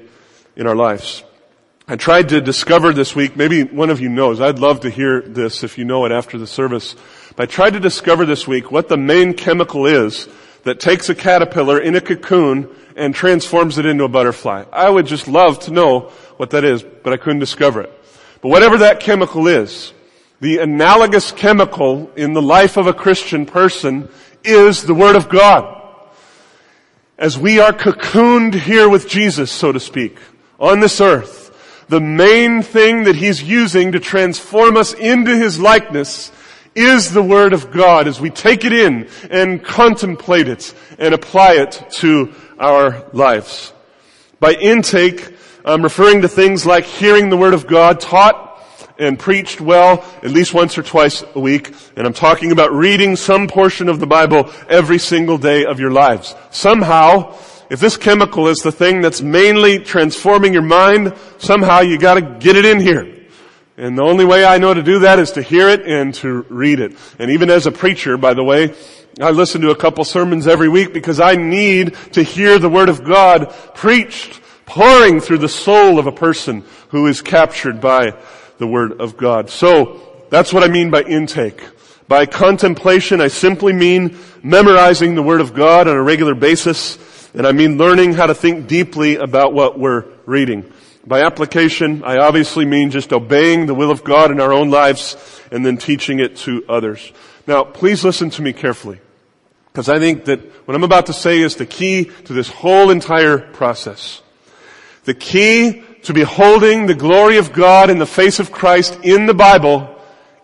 in 0.55 0.67
our 0.67 0.75
lives. 0.75 1.23
I 1.87 1.95
tried 1.95 2.29
to 2.29 2.41
discover 2.41 2.93
this 2.93 3.15
week, 3.15 3.35
maybe 3.35 3.63
one 3.63 3.89
of 3.89 3.99
you 3.99 4.09
knows, 4.09 4.41
I'd 4.41 4.59
love 4.59 4.81
to 4.81 4.89
hear 4.89 5.21
this 5.21 5.63
if 5.63 5.77
you 5.77 5.85
know 5.85 6.05
it 6.05 6.11
after 6.11 6.37
the 6.37 6.45
service, 6.45 6.95
but 7.35 7.43
I 7.43 7.51
tried 7.51 7.73
to 7.73 7.79
discover 7.79 8.25
this 8.25 8.47
week 8.47 8.71
what 8.71 8.89
the 8.89 8.97
main 8.97 9.33
chemical 9.33 9.87
is 9.87 10.27
that 10.63 10.79
takes 10.79 11.09
a 11.09 11.15
caterpillar 11.15 11.79
in 11.79 11.95
a 11.95 12.01
cocoon 12.01 12.69
and 12.99 13.15
transforms 13.15 13.77
it 13.77 13.85
into 13.85 14.03
a 14.03 14.09
butterfly. 14.09 14.65
I 14.71 14.89
would 14.89 15.05
just 15.05 15.27
love 15.27 15.59
to 15.61 15.71
know 15.71 16.11
what 16.37 16.51
that 16.51 16.63
is, 16.63 16.83
but 16.83 17.13
I 17.13 17.17
couldn't 17.17 17.39
discover 17.39 17.81
it. 17.81 17.91
But 18.41 18.49
whatever 18.49 18.77
that 18.79 18.99
chemical 18.99 19.47
is, 19.47 19.93
the 20.41 20.59
analogous 20.59 21.31
chemical 21.31 22.11
in 22.15 22.33
the 22.33 22.41
life 22.41 22.77
of 22.77 22.87
a 22.87 22.93
Christian 22.93 23.45
person 23.45 24.09
is 24.43 24.83
the 24.83 24.93
Word 24.93 25.15
of 25.15 25.29
God. 25.29 25.75
As 27.17 27.37
we 27.37 27.59
are 27.59 27.73
cocooned 27.73 28.53
here 28.53 28.87
with 28.87 29.09
Jesus, 29.09 29.51
so 29.51 29.71
to 29.71 29.79
speak, 29.79 30.17
on 30.59 30.79
this 30.79 31.01
earth, 31.01 31.85
the 31.89 31.99
main 31.99 32.61
thing 32.61 33.03
that 33.03 33.15
He's 33.15 33.43
using 33.43 33.93
to 33.93 33.99
transform 33.99 34.77
us 34.77 34.93
into 34.93 35.35
His 35.35 35.59
likeness 35.59 36.31
is 36.75 37.11
the 37.11 37.23
Word 37.23 37.51
of 37.51 37.71
God 37.71 38.07
as 38.07 38.21
we 38.21 38.29
take 38.29 38.63
it 38.63 38.71
in 38.71 39.09
and 39.29 39.61
contemplate 39.63 40.47
it 40.47 40.73
and 40.97 41.13
apply 41.13 41.55
it 41.55 41.83
to 41.97 42.33
our 42.59 43.05
lives. 43.13 43.73
By 44.39 44.53
intake, 44.53 45.35
I'm 45.65 45.81
referring 45.81 46.21
to 46.21 46.27
things 46.27 46.65
like 46.65 46.85
hearing 46.85 47.29
the 47.29 47.37
Word 47.37 47.53
of 47.53 47.67
God 47.67 47.99
taught 47.99 48.47
and 48.97 49.17
preached 49.17 49.61
well 49.61 50.03
at 50.23 50.31
least 50.31 50.53
once 50.53 50.77
or 50.77 50.83
twice 50.83 51.23
a 51.35 51.39
week. 51.39 51.73
And 51.95 52.05
I'm 52.05 52.13
talking 52.13 52.51
about 52.51 52.71
reading 52.71 53.15
some 53.15 53.47
portion 53.47 53.89
of 53.89 53.99
the 53.99 54.07
Bible 54.07 54.51
every 54.67 54.99
single 54.99 55.37
day 55.37 55.65
of 55.65 55.79
your 55.79 55.91
lives. 55.91 56.35
Somehow, 56.51 57.35
if 57.69 57.79
this 57.79 57.97
chemical 57.97 58.47
is 58.47 58.59
the 58.59 58.71
thing 58.71 59.01
that's 59.01 59.21
mainly 59.21 59.79
transforming 59.79 60.53
your 60.53 60.63
mind, 60.63 61.13
somehow 61.37 61.79
you 61.79 61.97
gotta 61.97 62.21
get 62.21 62.55
it 62.55 62.65
in 62.65 62.79
here. 62.79 63.18
And 63.79 63.97
the 63.97 64.03
only 64.03 64.25
way 64.25 64.43
I 64.43 64.57
know 64.57 64.73
to 64.73 64.83
do 64.83 64.99
that 64.99 65.19
is 65.19 65.31
to 65.31 65.41
hear 65.41 65.69
it 65.69 65.87
and 65.87 66.13
to 66.15 66.41
read 66.49 66.81
it. 66.81 66.97
And 67.17 67.31
even 67.31 67.49
as 67.49 67.65
a 67.65 67.71
preacher, 67.71 68.17
by 68.17 68.33
the 68.33 68.43
way, 68.43 68.75
I 69.21 69.31
listen 69.31 69.61
to 69.61 69.71
a 69.71 69.75
couple 69.75 70.03
sermons 70.03 70.47
every 70.47 70.67
week 70.67 70.93
because 70.93 71.21
I 71.21 71.35
need 71.35 71.95
to 72.11 72.21
hear 72.21 72.59
the 72.59 72.67
Word 72.67 72.89
of 72.89 73.05
God 73.05 73.55
preached, 73.75 74.41
pouring 74.65 75.21
through 75.21 75.37
the 75.37 75.47
soul 75.47 75.97
of 75.97 76.07
a 76.07 76.11
person 76.11 76.65
who 76.89 77.07
is 77.07 77.21
captured 77.21 77.79
by 77.79 78.15
the 78.57 78.67
Word 78.67 78.99
of 78.99 79.15
God. 79.15 79.49
So, 79.49 80.01
that's 80.29 80.51
what 80.51 80.63
I 80.63 80.67
mean 80.67 80.91
by 80.91 81.03
intake. 81.03 81.63
By 82.09 82.25
contemplation, 82.25 83.21
I 83.21 83.29
simply 83.29 83.71
mean 83.71 84.17
memorizing 84.43 85.15
the 85.15 85.23
Word 85.23 85.39
of 85.39 85.53
God 85.53 85.87
on 85.87 85.95
a 85.95 86.03
regular 86.03 86.35
basis, 86.35 86.99
and 87.33 87.47
I 87.47 87.53
mean 87.53 87.77
learning 87.77 88.11
how 88.11 88.25
to 88.25 88.35
think 88.35 88.67
deeply 88.67 89.15
about 89.15 89.53
what 89.53 89.79
we're 89.79 90.03
reading. 90.25 90.69
By 91.09 91.23
application, 91.23 92.03
I 92.03 92.19
obviously 92.19 92.65
mean 92.65 92.91
just 92.91 93.11
obeying 93.11 93.65
the 93.65 93.73
will 93.73 93.89
of 93.89 94.03
God 94.03 94.29
in 94.29 94.39
our 94.39 94.53
own 94.53 94.69
lives 94.69 95.17
and 95.51 95.65
then 95.65 95.75
teaching 95.75 96.19
it 96.19 96.35
to 96.45 96.63
others. 96.69 97.11
Now, 97.47 97.63
please 97.63 98.03
listen 98.05 98.29
to 98.29 98.43
me 98.43 98.53
carefully. 98.53 98.99
Because 99.71 99.89
I 99.89 99.97
think 99.97 100.25
that 100.25 100.39
what 100.67 100.75
I'm 100.75 100.83
about 100.83 101.07
to 101.07 101.13
say 101.13 101.39
is 101.39 101.55
the 101.55 101.65
key 101.65 102.11
to 102.25 102.33
this 102.33 102.47
whole 102.49 102.91
entire 102.91 103.39
process. 103.39 104.21
The 105.05 105.15
key 105.15 105.81
to 106.03 106.13
beholding 106.13 106.85
the 106.85 106.93
glory 106.93 107.37
of 107.37 107.53
God 107.53 107.89
in 107.89 107.97
the 107.97 108.05
face 108.05 108.39
of 108.39 108.51
Christ 108.51 108.99
in 109.01 109.25
the 109.25 109.33
Bible 109.33 109.89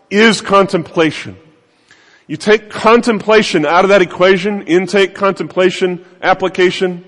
is 0.10 0.42
contemplation. 0.42 1.38
You 2.26 2.38
take 2.38 2.72
contemplation 2.72 3.68
out 3.68 3.86
of 3.86 3.90
that 3.90 4.02
equation, 4.02 4.64
intake, 4.64 5.14
contemplation, 5.14 6.04
application, 6.24 7.06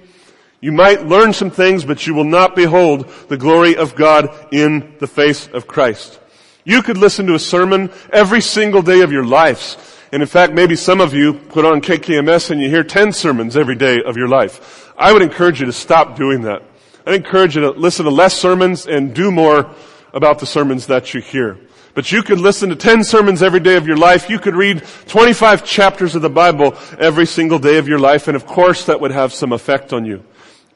you 0.59 0.71
might 0.71 1.05
learn 1.05 1.33
some 1.33 1.51
things, 1.51 1.85
but 1.85 2.07
you 2.07 2.15
will 2.15 2.23
not 2.23 2.55
behold 2.55 3.07
the 3.29 3.37
glory 3.37 3.75
of 3.75 3.95
God 3.95 4.33
in 4.51 4.95
the 4.99 5.07
face 5.07 5.47
of 5.47 5.67
Christ. 5.67 6.19
You 6.63 6.81
could 6.81 6.97
listen 6.97 7.27
to 7.27 7.35
a 7.35 7.39
sermon 7.39 7.91
every 8.11 8.41
single 8.41 8.81
day 8.81 9.01
of 9.01 9.11
your 9.11 9.23
lives. 9.23 9.77
And 10.11 10.21
in 10.21 10.27
fact, 10.27 10.53
maybe 10.53 10.75
some 10.75 10.99
of 10.99 11.13
you 11.13 11.33
put 11.33 11.63
on 11.63 11.81
KKMS 11.81 12.49
and 12.49 12.61
you 12.61 12.69
hear 12.69 12.83
10 12.83 13.13
sermons 13.13 13.55
every 13.55 13.75
day 13.75 14.01
of 14.01 14.17
your 14.17 14.27
life. 14.27 14.91
I 14.97 15.13
would 15.13 15.21
encourage 15.21 15.59
you 15.59 15.67
to 15.67 15.73
stop 15.73 16.15
doing 16.15 16.41
that. 16.41 16.63
I'd 17.05 17.13
encourage 17.13 17.55
you 17.55 17.61
to 17.61 17.71
listen 17.71 18.05
to 18.05 18.11
less 18.11 18.33
sermons 18.33 18.87
and 18.87 19.13
do 19.13 19.31
more 19.31 19.69
about 20.13 20.39
the 20.39 20.45
sermons 20.45 20.87
that 20.87 21.13
you 21.13 21.21
hear. 21.21 21.57
But 21.93 22.11
you 22.11 22.23
could 22.23 22.39
listen 22.39 22.69
to 22.69 22.75
10 22.75 23.03
sermons 23.03 23.41
every 23.41 23.59
day 23.59 23.75
of 23.75 23.87
your 23.87 23.97
life. 23.97 24.29
You 24.29 24.39
could 24.39 24.55
read 24.55 24.83
25 25.07 25.63
chapters 25.63 26.15
of 26.15 26.21
the 26.21 26.29
Bible 26.29 26.75
every 26.99 27.25
single 27.25 27.59
day 27.59 27.77
of 27.77 27.87
your 27.87 27.99
life. 27.99 28.27
And 28.27 28.35
of 28.35 28.45
course 28.45 28.85
that 28.85 28.99
would 29.01 29.11
have 29.11 29.33
some 29.33 29.53
effect 29.53 29.93
on 29.93 30.05
you. 30.05 30.23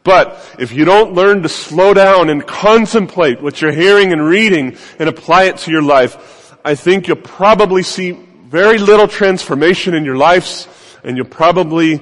But 0.04 0.56
if 0.58 0.72
you 0.72 0.84
don't 0.84 1.14
learn 1.14 1.44
to 1.44 1.50
slow 1.50 1.94
down 1.94 2.30
and 2.30 2.46
contemplate 2.46 3.42
what 3.42 3.62
you're 3.62 3.72
hearing 3.72 4.12
and 4.12 4.26
reading 4.26 4.78
and 4.98 5.08
apply 5.08 5.44
it 5.44 5.58
to 5.58 5.72
your 5.72 5.84
life, 5.84 6.56
I 6.66 6.76
think 6.76 7.08
you'll 7.08 7.18
probably 7.18 7.84
see 7.84 8.12
very 8.12 8.78
little 8.78 9.08
transformation 9.08 9.94
in 9.94 10.04
your 10.04 10.18
lives 10.18 10.68
and 11.04 11.18
you'll 11.18 11.26
probably 11.26 12.02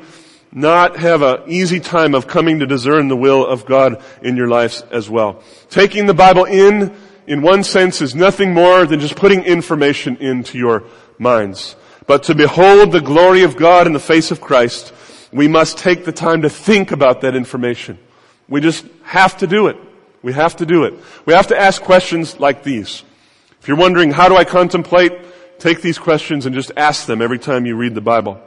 not 0.52 0.98
have 0.98 1.22
an 1.22 1.44
easy 1.48 1.80
time 1.80 2.16
of 2.16 2.28
coming 2.28 2.60
to 2.60 2.66
discern 2.66 3.08
the 3.08 3.16
will 3.16 3.46
of 3.46 3.66
God 3.66 4.02
in 4.22 4.36
your 4.36 4.48
lives 4.48 4.82
as 4.92 5.10
well. 5.10 5.44
Taking 5.70 6.06
the 6.06 6.14
Bible 6.14 6.46
in, 6.46 6.96
in 7.28 7.42
one 7.42 7.64
sense, 7.64 8.02
is 8.02 8.16
nothing 8.16 8.54
more 8.54 8.86
than 8.86 9.00
just 9.00 9.16
putting 9.16 9.44
information 9.44 10.18
into 10.18 10.58
your 10.58 10.86
minds. 11.20 11.76
But 12.08 12.24
to 12.24 12.36
behold 12.36 12.92
the 12.92 13.02
glory 13.02 13.44
of 13.44 13.56
God 13.56 13.86
in 13.86 13.94
the 13.94 14.00
face 14.00 14.32
of 14.32 14.42
Christ, 14.42 14.92
we 15.32 15.48
must 15.48 15.78
take 15.78 16.06
the 16.06 16.12
time 16.12 16.42
to 16.42 16.50
think 16.50 16.92
about 16.92 17.22
that 17.22 17.36
information. 17.36 17.98
We 18.48 18.62
just 18.62 18.86
have 19.04 19.38
to 19.38 19.48
do 19.48 19.68
it. 19.68 19.78
We 20.22 20.34
have 20.34 20.56
to 20.58 20.66
do 20.66 20.84
it. 20.84 20.96
We 21.26 21.34
have 21.34 21.48
to 21.48 21.60
ask 21.60 21.82
questions 21.82 22.40
like 22.40 22.64
these. 22.64 23.04
If 23.62 23.68
you're 23.68 23.78
wondering, 23.78 24.12
how 24.12 24.28
do 24.30 24.36
I 24.36 24.44
contemplate? 24.44 25.14
Take 25.60 25.82
these 25.82 26.00
questions 26.00 26.46
and 26.46 26.56
just 26.56 26.72
ask 26.78 27.06
them 27.06 27.22
every 27.22 27.40
time 27.40 27.66
you 27.66 27.76
read 27.76 27.94
the 27.94 28.02
Bible. 28.02 28.42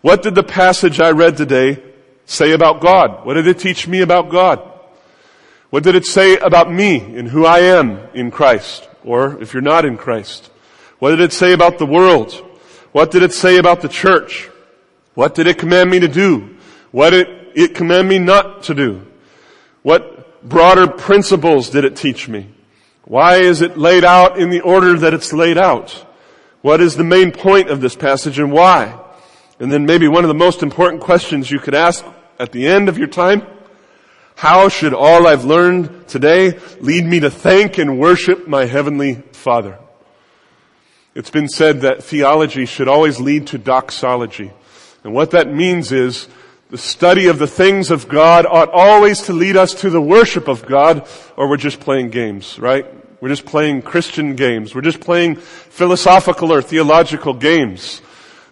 What 0.00 0.22
did 0.22 0.34
the 0.34 0.42
passage 0.42 1.00
I 1.00 1.10
read 1.10 1.36
today 1.36 1.82
say 2.26 2.52
about 2.52 2.80
God? 2.80 3.24
What 3.24 3.34
did 3.34 3.46
it 3.46 3.58
teach 3.58 3.86
me 3.86 4.00
about 4.00 4.30
God? 4.30 4.60
What 5.70 5.84
did 5.84 5.94
it 5.94 6.04
say 6.04 6.36
about 6.36 6.70
me 6.70 6.98
and 6.98 7.28
who 7.28 7.46
I 7.46 7.60
am 7.60 7.98
in 8.12 8.30
Christ? 8.30 8.88
Or 9.04 9.40
if 9.40 9.54
you're 9.54 9.62
not 9.62 9.84
in 9.84 9.96
Christ? 9.96 10.50
What 10.98 11.10
did 11.10 11.20
it 11.20 11.32
say 11.32 11.52
about 11.52 11.78
the 11.78 11.86
world? 11.86 12.32
What 12.92 13.10
did 13.10 13.22
it 13.22 13.32
say 13.32 13.56
about 13.56 13.80
the 13.80 13.88
church? 13.88 14.50
What 15.14 15.34
did 15.34 15.46
it 15.46 15.58
command 15.58 15.90
me 15.90 16.00
to 16.00 16.08
do? 16.08 16.56
What 16.90 17.10
did 17.10 17.28
it 17.54 17.74
command 17.74 18.08
me 18.08 18.18
not 18.18 18.64
to 18.64 18.74
do? 18.74 19.06
What 19.82 20.48
broader 20.48 20.86
principles 20.86 21.70
did 21.70 21.84
it 21.84 21.96
teach 21.96 22.28
me? 22.28 22.48
Why 23.04 23.36
is 23.36 23.62
it 23.62 23.76
laid 23.76 24.04
out 24.04 24.38
in 24.38 24.50
the 24.50 24.60
order 24.60 24.98
that 24.98 25.14
it's 25.14 25.32
laid 25.32 25.58
out? 25.58 26.06
What 26.62 26.80
is 26.80 26.96
the 26.96 27.04
main 27.04 27.32
point 27.32 27.68
of 27.68 27.80
this 27.80 27.96
passage 27.96 28.38
and 28.38 28.52
why? 28.52 28.98
And 29.58 29.70
then 29.70 29.84
maybe 29.84 30.08
one 30.08 30.24
of 30.24 30.28
the 30.28 30.34
most 30.34 30.62
important 30.62 31.02
questions 31.02 31.50
you 31.50 31.58
could 31.58 31.74
ask 31.74 32.04
at 32.38 32.52
the 32.52 32.66
end 32.66 32.88
of 32.88 32.98
your 32.98 33.08
time, 33.08 33.46
how 34.36 34.68
should 34.68 34.94
all 34.94 35.26
I've 35.26 35.44
learned 35.44 36.08
today 36.08 36.58
lead 36.80 37.04
me 37.04 37.20
to 37.20 37.30
thank 37.30 37.78
and 37.78 37.98
worship 37.98 38.48
my 38.48 38.64
Heavenly 38.64 39.16
Father? 39.32 39.78
It's 41.14 41.30
been 41.30 41.48
said 41.48 41.82
that 41.82 42.02
theology 42.02 42.64
should 42.64 42.88
always 42.88 43.20
lead 43.20 43.48
to 43.48 43.58
doxology. 43.58 44.52
And 45.04 45.14
what 45.14 45.32
that 45.32 45.52
means 45.52 45.92
is 45.92 46.28
the 46.70 46.78
study 46.78 47.26
of 47.26 47.38
the 47.38 47.46
things 47.46 47.90
of 47.90 48.08
God 48.08 48.46
ought 48.46 48.70
always 48.70 49.22
to 49.22 49.32
lead 49.32 49.56
us 49.56 49.74
to 49.82 49.90
the 49.90 50.00
worship 50.00 50.48
of 50.48 50.64
God, 50.64 51.06
or 51.36 51.48
we're 51.48 51.56
just 51.56 51.80
playing 51.80 52.10
games, 52.10 52.58
right? 52.58 52.86
We're 53.20 53.28
just 53.28 53.44
playing 53.46 53.82
Christian 53.82 54.36
games. 54.36 54.74
We're 54.74 54.80
just 54.80 55.00
playing 55.00 55.36
philosophical 55.36 56.52
or 56.52 56.62
theological 56.62 57.34
games. 57.34 58.00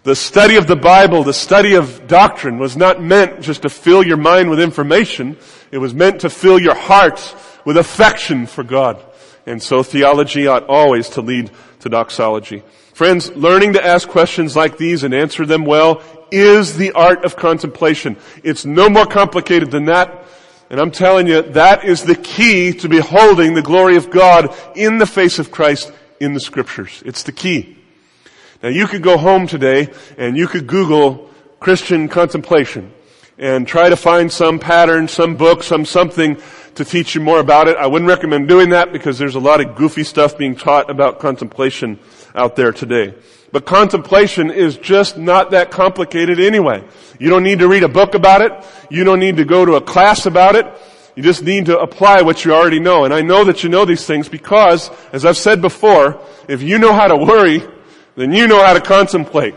The 0.03 0.15
study 0.15 0.55
of 0.55 0.67
the 0.67 0.75
Bible, 0.75 1.23
the 1.23 1.33
study 1.33 1.75
of 1.75 2.07
doctrine 2.07 2.57
was 2.57 2.77
not 2.77 3.01
meant 3.01 3.41
just 3.41 3.63
to 3.63 3.69
fill 3.69 4.03
your 4.03 4.17
mind 4.17 4.49
with 4.49 4.59
information. 4.59 5.37
It 5.71 5.77
was 5.77 5.93
meant 5.93 6.21
to 6.21 6.29
fill 6.29 6.59
your 6.59 6.75
heart 6.75 7.35
with 7.65 7.77
affection 7.77 8.47
for 8.47 8.63
God. 8.63 9.03
And 9.45 9.61
so 9.61 9.83
theology 9.83 10.47
ought 10.47 10.67
always 10.67 11.09
to 11.09 11.21
lead 11.21 11.51
to 11.81 11.89
doxology. 11.89 12.63
Friends, 12.93 13.31
learning 13.31 13.73
to 13.73 13.85
ask 13.85 14.07
questions 14.07 14.55
like 14.55 14.77
these 14.77 15.03
and 15.03 15.13
answer 15.13 15.45
them 15.45 15.65
well 15.65 16.03
is 16.31 16.77
the 16.77 16.91
art 16.93 17.25
of 17.25 17.35
contemplation. 17.35 18.17
It's 18.43 18.65
no 18.65 18.89
more 18.89 19.05
complicated 19.05 19.71
than 19.71 19.85
that. 19.85 20.25
And 20.69 20.79
I'm 20.79 20.91
telling 20.91 21.27
you, 21.27 21.41
that 21.41 21.83
is 21.83 22.03
the 22.03 22.15
key 22.15 22.71
to 22.73 22.87
beholding 22.87 23.53
the 23.53 23.61
glory 23.61 23.97
of 23.97 24.09
God 24.09 24.55
in 24.75 24.99
the 24.99 25.05
face 25.05 25.37
of 25.37 25.51
Christ 25.51 25.91
in 26.19 26.33
the 26.33 26.39
scriptures. 26.39 27.03
It's 27.05 27.23
the 27.23 27.33
key. 27.33 27.77
Now 28.63 28.69
you 28.69 28.87
could 28.87 29.01
go 29.01 29.17
home 29.17 29.47
today 29.47 29.89
and 30.17 30.37
you 30.37 30.47
could 30.47 30.67
Google 30.67 31.29
Christian 31.59 32.07
contemplation 32.07 32.93
and 33.37 33.67
try 33.67 33.89
to 33.89 33.95
find 33.95 34.31
some 34.31 34.59
pattern, 34.59 35.07
some 35.07 35.35
book, 35.35 35.63
some 35.63 35.83
something 35.83 36.37
to 36.75 36.85
teach 36.85 37.15
you 37.15 37.21
more 37.21 37.39
about 37.39 37.67
it. 37.67 37.75
I 37.75 37.87
wouldn't 37.87 38.07
recommend 38.07 38.47
doing 38.47 38.69
that 38.69 38.93
because 38.93 39.17
there's 39.17 39.35
a 39.35 39.39
lot 39.39 39.61
of 39.61 39.75
goofy 39.75 40.03
stuff 40.03 40.37
being 40.37 40.55
taught 40.55 40.89
about 40.89 41.19
contemplation 41.19 41.99
out 42.35 42.55
there 42.55 42.71
today. 42.71 43.15
But 43.51 43.65
contemplation 43.65 44.49
is 44.49 44.77
just 44.77 45.17
not 45.17 45.51
that 45.51 45.71
complicated 45.71 46.39
anyway. 46.39 46.83
You 47.19 47.29
don't 47.29 47.43
need 47.43 47.59
to 47.59 47.67
read 47.67 47.83
a 47.83 47.89
book 47.89 48.15
about 48.15 48.41
it. 48.41 48.51
You 48.89 49.03
don't 49.03 49.19
need 49.19 49.37
to 49.37 49.45
go 49.45 49.65
to 49.65 49.75
a 49.75 49.81
class 49.81 50.25
about 50.25 50.55
it. 50.55 50.65
You 51.15 51.23
just 51.23 51.43
need 51.43 51.65
to 51.65 51.77
apply 51.77 52.21
what 52.21 52.45
you 52.45 52.53
already 52.53 52.79
know. 52.79 53.03
And 53.03 53.13
I 53.13 53.21
know 53.21 53.43
that 53.43 53.63
you 53.63 53.69
know 53.69 53.83
these 53.83 54.05
things 54.05 54.29
because, 54.29 54.89
as 55.11 55.25
I've 55.25 55.35
said 55.35 55.61
before, 55.61 56.21
if 56.47 56.61
you 56.61 56.79
know 56.79 56.93
how 56.93 57.07
to 57.07 57.17
worry, 57.17 57.61
then 58.15 58.31
you 58.31 58.47
know 58.47 58.63
how 58.63 58.73
to 58.73 58.81
contemplate. 58.81 59.55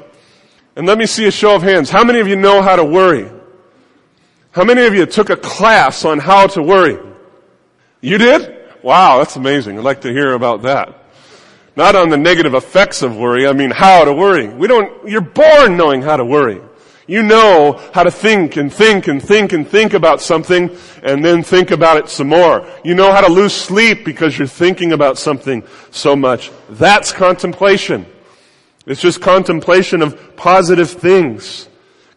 And 0.74 0.87
let 0.87 0.98
me 0.98 1.07
see 1.07 1.26
a 1.26 1.30
show 1.30 1.54
of 1.54 1.62
hands. 1.62 1.90
How 1.90 2.02
many 2.02 2.18
of 2.18 2.26
you 2.26 2.35
know 2.35 2.62
how 2.62 2.74
to 2.74 2.85
worry? 2.85 3.30
How 4.50 4.64
many 4.64 4.85
of 4.87 4.94
you 4.94 5.07
took 5.07 5.30
a 5.30 5.37
class 5.37 6.04
on 6.04 6.18
how 6.18 6.48
to 6.48 6.62
worry? 6.62 6.98
You 8.00 8.18
did? 8.18 8.57
Wow, 8.83 9.18
that's 9.18 9.37
amazing. 9.37 9.78
I'd 9.78 9.85
like 9.85 10.00
to 10.00 10.12
hear 10.12 10.33
about 10.33 10.62
that. 10.62 11.03
Not 11.76 11.96
on 11.96 12.08
the 12.08 12.16
negative 12.16 12.54
effects 12.54 13.02
of 13.02 13.16
worry, 13.16 13.46
I 13.46 13.52
mean 13.52 13.70
how 13.70 14.04
to 14.04 14.12
worry. 14.12 14.48
We 14.48 14.68
don't, 14.68 15.08
you're 15.08 15.20
born 15.20 15.76
knowing 15.76 16.02
how 16.02 16.16
to 16.16 16.24
worry. 16.24 16.60
You 17.06 17.22
know 17.22 17.80
how 17.92 18.04
to 18.04 18.10
think 18.10 18.56
and 18.56 18.72
think 18.72 19.08
and 19.08 19.22
think 19.22 19.52
and 19.52 19.68
think 19.68 19.92
about 19.92 20.22
something 20.22 20.74
and 21.02 21.22
then 21.22 21.42
think 21.42 21.70
about 21.70 21.98
it 21.98 22.08
some 22.08 22.28
more. 22.28 22.66
You 22.82 22.94
know 22.94 23.12
how 23.12 23.20
to 23.20 23.30
lose 23.30 23.52
sleep 23.52 24.04
because 24.04 24.38
you're 24.38 24.48
thinking 24.48 24.92
about 24.92 25.18
something 25.18 25.64
so 25.90 26.16
much. 26.16 26.50
That's 26.70 27.12
contemplation. 27.12 28.06
It's 28.87 29.02
just 29.02 29.20
contemplation 29.20 30.00
of 30.00 30.37
positive 30.37 30.90
things. 30.90 31.68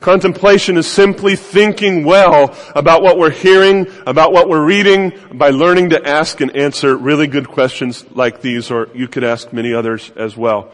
Contemplation 0.08 0.78
is 0.78 0.88
simply 0.88 1.36
thinking 1.36 2.06
well 2.06 2.56
about 2.74 3.02
what 3.02 3.18
we're 3.18 3.30
hearing, 3.30 3.88
about 4.06 4.32
what 4.32 4.48
we're 4.48 4.66
reading, 4.66 5.12
by 5.34 5.50
learning 5.50 5.90
to 5.90 6.08
ask 6.08 6.40
and 6.40 6.56
answer 6.56 6.96
really 6.96 7.28
good 7.28 7.50
questions 7.50 8.06
like 8.12 8.40
these, 8.40 8.72
or 8.72 8.88
you 8.96 9.10
could 9.10 9.26
ask 9.26 9.52
many 9.52 9.74
others 9.74 10.10
as 10.16 10.38
well. 10.38 10.72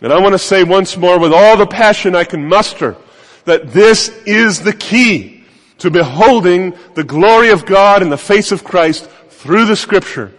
And 0.00 0.10
I 0.10 0.18
want 0.18 0.32
to 0.32 0.38
say 0.38 0.64
once 0.64 0.96
more 0.96 1.18
with 1.18 1.30
all 1.30 1.58
the 1.58 1.66
passion 1.66 2.16
I 2.16 2.24
can 2.24 2.48
muster 2.48 2.96
that 3.44 3.68
this 3.68 4.08
is 4.24 4.60
the 4.60 4.72
key 4.72 5.44
to 5.76 5.90
beholding 5.90 6.72
the 6.94 7.04
glory 7.04 7.50
of 7.50 7.66
God 7.66 8.00
in 8.00 8.08
the 8.08 8.16
face 8.16 8.50
of 8.50 8.64
Christ 8.64 9.10
through 9.28 9.66
the 9.66 9.76
scripture. 9.76 10.32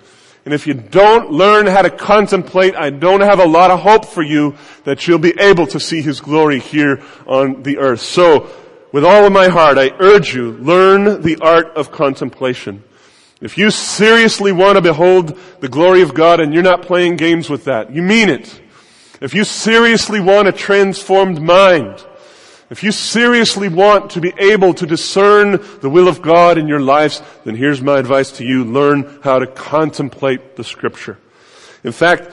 And 0.44 0.54
if 0.54 0.66
you 0.66 0.74
don't 0.74 1.32
learn 1.32 1.68
how 1.68 1.84
to 1.84 1.90
contemplate, 1.90 2.76
I 2.76 2.90
don't 2.90 3.22
have 3.22 3.40
a 3.40 3.46
lot 3.46 3.70
of 3.70 3.80
hope 3.80 4.06
for 4.06 4.24
you 4.24 4.56
that 4.86 5.08
you'll 5.08 5.20
be 5.20 5.40
able 5.40 5.68
to 5.68 5.80
see 5.80 6.02
His 6.02 6.20
glory 6.20 6.60
here 6.60 7.04
on 7.28 7.62
the 7.64 7.78
earth. 7.78 8.02
So, 8.02 8.50
with 8.92 9.06
all 9.06 9.26
of 9.26 9.32
my 9.32 9.48
heart, 9.48 9.78
I 9.78 9.92
urge 10.00 10.34
you, 10.34 10.52
learn 10.54 11.22
the 11.22 11.38
art 11.42 11.68
of 11.78 11.92
contemplation. 11.92 12.84
If 13.40 13.58
you 13.58 13.72
seriously 13.72 14.52
want 14.52 14.76
to 14.76 14.82
behold 14.82 15.38
the 15.62 15.70
glory 15.70 16.02
of 16.02 16.14
God 16.14 16.40
and 16.40 16.54
you're 16.54 16.64
not 16.64 16.84
playing 16.84 17.16
games 17.16 17.50
with 17.50 17.66
that, 17.66 17.92
you 17.94 18.02
mean 18.02 18.30
it. 18.30 18.62
If 19.22 19.34
you 19.34 19.44
seriously 19.44 20.20
want 20.20 20.48
a 20.48 20.52
transformed 20.52 21.42
mind, 21.42 22.06
if 22.72 22.84
you 22.84 22.94
seriously 22.94 23.68
want 23.68 24.12
to 24.12 24.22
be 24.22 24.34
able 24.38 24.74
to 24.76 24.86
discern 24.86 25.60
the 25.82 25.90
will 25.90 26.08
of 26.08 26.22
God 26.22 26.58
in 26.58 26.70
your 26.70 26.80
lives, 26.80 27.22
then 27.44 27.54
here's 27.54 27.82
my 27.82 28.00
advice 28.00 28.32
to 28.38 28.46
you. 28.46 28.64
Learn 28.64 29.20
how 29.22 29.40
to 29.40 29.46
contemplate 29.46 30.56
the 30.56 30.64
scripture. 30.64 31.18
In 31.84 31.92
fact, 31.92 32.32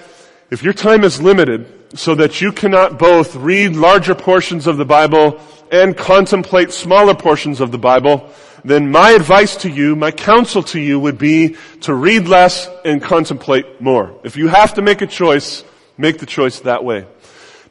if 0.51 0.62
your 0.62 0.72
time 0.72 1.03
is 1.03 1.20
limited 1.20 1.66
so 1.98 2.14
that 2.14 2.40
you 2.40 2.53
cannot 2.53 3.01
both 3.01 3.35
read 3.35 3.74
larger 3.74 4.14
portions 4.14 4.68
of 4.68 4.77
the 4.77 4.85
Bible 4.85 5.40
and 5.72 5.96
contemplate 5.96 6.70
smaller 6.70 7.16
portions 7.16 7.61
of 7.61 7.72
the 7.72 7.79
Bible, 7.79 8.31
then 8.64 8.92
my 8.92 9.11
advice 9.11 9.57
to 9.57 9.69
you, 9.69 9.96
my 9.96 10.13
counsel 10.13 10.63
to 10.63 10.79
you 10.79 11.00
would 11.00 11.19
be 11.19 11.56
to 11.81 11.92
read 11.92 12.29
less 12.29 12.69
and 12.85 13.02
contemplate 13.02 13.81
more. 13.81 14.17
If 14.23 14.37
you 14.37 14.46
have 14.46 14.75
to 14.75 14.83
make 14.83 15.02
a 15.02 15.06
choice, 15.08 15.65
make 15.96 16.19
the 16.19 16.27
choice 16.27 16.60
that 16.60 16.85
way. 16.85 17.06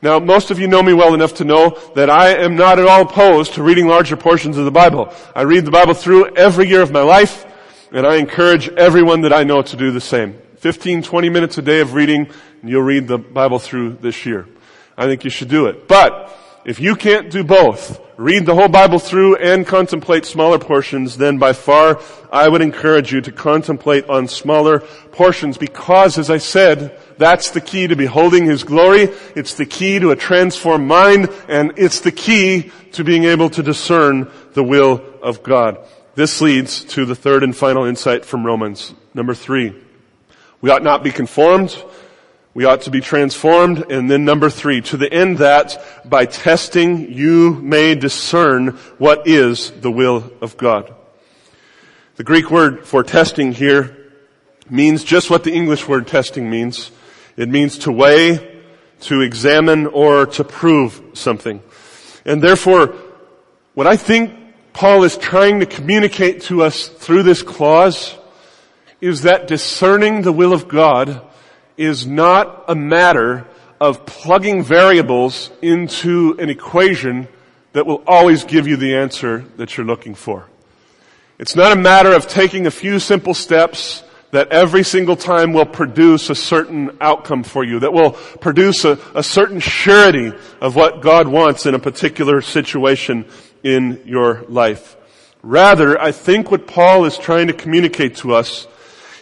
Now, 0.02 0.20
most 0.20 0.52
of 0.52 0.60
you 0.60 0.68
know 0.68 0.84
me 0.84 0.94
well 0.94 1.16
enough 1.16 1.34
to 1.36 1.44
know 1.44 1.80
that 1.96 2.10
I 2.10 2.30
am 2.30 2.56
not 2.56 2.78
at 2.78 2.86
all 2.86 3.02
opposed 3.02 3.54
to 3.54 3.64
reading 3.64 3.88
larger 3.88 4.16
portions 4.16 4.58
of 4.58 4.66
the 4.66 4.72
Bible. 4.72 5.12
I 5.36 5.42
read 5.42 5.66
the 5.66 5.72
Bible 5.72 5.96
through 5.96 6.36
every 6.36 6.68
year 6.68 6.82
of 6.82 6.92
my 6.92 7.02
life, 7.02 7.46
and 7.92 8.06
I 8.06 8.18
encourage 8.18 8.70
everyone 8.70 9.22
that 9.22 9.34
I 9.34 9.44
know 9.44 9.64
to 9.64 9.76
do 9.76 9.92
the 9.92 10.02
same. 10.02 10.40
15, 10.58 11.02
20 11.02 11.30
minutes 11.30 11.58
a 11.58 11.64
day 11.64 11.80
of 11.80 11.94
reading, 11.94 12.28
and 12.62 12.70
you'll 12.70 12.84
read 12.84 13.08
the 13.08 13.18
Bible 13.18 13.58
through 13.58 13.94
this 14.02 14.24
year. 14.26 14.48
I 14.96 15.06
think 15.06 15.24
you 15.24 15.32
should 15.32 15.50
do 15.50 15.66
it. 15.66 15.88
But, 15.88 16.36
if 16.64 16.80
you 16.80 16.96
can't 16.96 17.32
do 17.32 17.44
both, 17.44 18.00
read 18.18 18.48
the 18.48 18.56
whole 18.56 18.68
Bible 18.68 18.98
through 18.98 19.36
and 19.36 19.66
contemplate 19.66 20.26
smaller 20.26 20.58
portions, 20.58 21.18
then 21.18 21.38
by 21.38 21.54
far 21.54 22.02
I 22.32 22.50
would 22.50 22.62
encourage 22.62 23.14
you 23.14 23.22
to 23.22 23.32
contemplate 23.32 24.10
on 24.10 24.28
smaller 24.28 24.80
portions 25.12 25.58
because, 25.58 26.18
as 26.18 26.30
I 26.30 26.38
said, 26.38 27.00
that's 27.18 27.52
the 27.52 27.62
key 27.62 27.88
to 27.88 27.96
beholding 27.96 28.46
His 28.46 28.64
glory. 28.64 29.10
It's 29.36 29.54
the 29.54 29.66
key 29.66 30.00
to 30.00 30.12
a 30.12 30.16
transformed 30.16 30.88
mind 30.88 31.30
and 31.48 31.74
it's 31.78 32.02
the 32.02 32.12
key 32.12 32.72
to 32.94 33.04
being 33.04 33.24
able 33.24 33.52
to 33.52 33.64
discern 33.64 34.30
the 34.54 34.64
will 34.64 35.04
of 35.22 35.44
God. 35.44 35.78
This 36.16 36.42
leads 36.42 36.84
to 36.86 37.06
the 37.06 37.16
third 37.16 37.44
and 37.44 37.56
final 37.56 37.86
insight 37.86 38.26
from 38.26 38.46
Romans. 38.46 38.94
Number 39.14 39.36
three. 39.36 39.76
We 40.60 40.72
ought 40.72 40.82
not 40.82 41.04
be 41.04 41.12
conformed. 41.12 41.80
We 42.58 42.66
ought 42.66 42.82
to 42.82 42.90
be 42.90 43.02
transformed. 43.02 43.92
And 43.92 44.10
then 44.10 44.26
number 44.26 44.50
three, 44.50 44.82
to 44.82 44.98
the 44.98 45.14
end 45.14 45.38
that 45.38 46.10
by 46.10 46.26
testing 46.26 47.14
you 47.14 47.54
may 47.54 47.94
discern 47.94 48.70
what 48.98 49.28
is 49.28 49.70
the 49.70 49.92
will 49.92 50.32
of 50.42 50.58
God. 50.58 50.92
The 52.16 52.24
Greek 52.24 52.50
word 52.50 52.88
for 52.88 53.04
testing 53.04 53.52
here 53.52 53.96
means 54.72 55.04
just 55.04 55.30
what 55.30 55.44
the 55.44 55.54
English 55.54 55.88
word 55.88 56.08
testing 56.08 56.50
means. 56.50 56.90
It 57.36 57.48
means 57.48 57.78
to 57.78 57.92
weigh, 57.92 58.64
to 59.02 59.22
examine, 59.22 59.86
or 59.86 60.26
to 60.26 60.44
prove 60.44 61.00
something. 61.14 61.62
And 62.26 62.42
therefore, 62.42 62.96
what 63.76 63.86
I 63.86 63.98
think 63.98 64.34
Paul 64.74 65.04
is 65.04 65.16
trying 65.16 65.60
to 65.60 65.68
communicate 65.68 66.42
to 66.46 66.64
us 66.64 66.88
through 66.88 67.22
this 67.22 67.44
clause 67.44 68.18
is 69.00 69.22
that 69.22 69.48
discerning 69.48 70.24
the 70.24 70.34
will 70.34 70.54
of 70.54 70.68
God 70.68 71.22
is 71.78 72.08
not 72.08 72.66
a 72.68 72.76
matter 72.76 73.46
of 73.80 74.06
plugging 74.06 74.64
variables 74.64 75.52
into 75.62 76.36
an 76.40 76.50
equation 76.50 77.28
that 77.74 77.86
will 77.86 78.04
always 78.08 78.44
give 78.44 78.68
you 78.68 78.76
the 78.76 78.96
answer 78.96 79.46
that 79.58 79.78
you're 79.78 79.86
looking 79.86 80.16
for. 80.16 80.48
It's 81.38 81.56
not 81.56 81.72
a 81.72 81.76
matter 81.76 82.12
of 82.12 82.28
taking 82.28 82.66
a 82.66 82.72
few 82.72 82.98
simple 82.98 83.36
steps 83.36 84.04
that 84.32 84.50
every 84.50 84.84
single 84.84 85.16
time 85.16 85.54
will 85.54 85.66
produce 85.66 86.30
a 86.30 86.36
certain 86.36 86.98
outcome 87.00 87.44
for 87.44 87.64
you, 87.64 87.80
that 87.80 87.94
will 87.94 88.12
produce 88.12 88.84
a, 88.84 89.00
a 89.14 89.24
certain 89.24 89.60
surety 89.60 90.34
of 90.60 90.76
what 90.76 91.02
God 91.02 91.28
wants 91.28 91.66
in 91.66 91.76
a 91.76 91.80
particular 91.80 92.42
situation 92.42 93.26
in 93.64 94.02
your 94.06 94.44
life. 94.50 94.96
Rather, 95.44 96.02
I 96.02 96.12
think 96.12 96.52
what 96.52 96.68
Paul 96.68 97.06
is 97.06 97.18
trying 97.18 97.48
to 97.48 97.54
communicate 97.54 98.16
to 98.18 98.34
us 98.34 98.68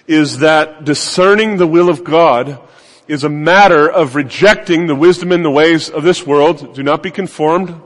is 0.08 0.40
that 0.40 0.86
discerning 0.86 1.58
the 1.58 1.68
will 1.68 1.90
of 1.90 2.04
God 2.04 2.60
is 3.08 3.24
a 3.24 3.30
matter 3.30 3.90
of 3.90 4.16
rejecting 4.16 4.88
the 4.88 4.96
wisdom 4.96 5.32
and 5.32 5.44
the 5.44 5.52
ways 5.52 5.90
of 5.90 6.04
this 6.04 6.26
world. 6.26 6.74
Do 6.74 6.84
not 6.84 7.04
be 7.04 7.12
conformed. 7.12 7.82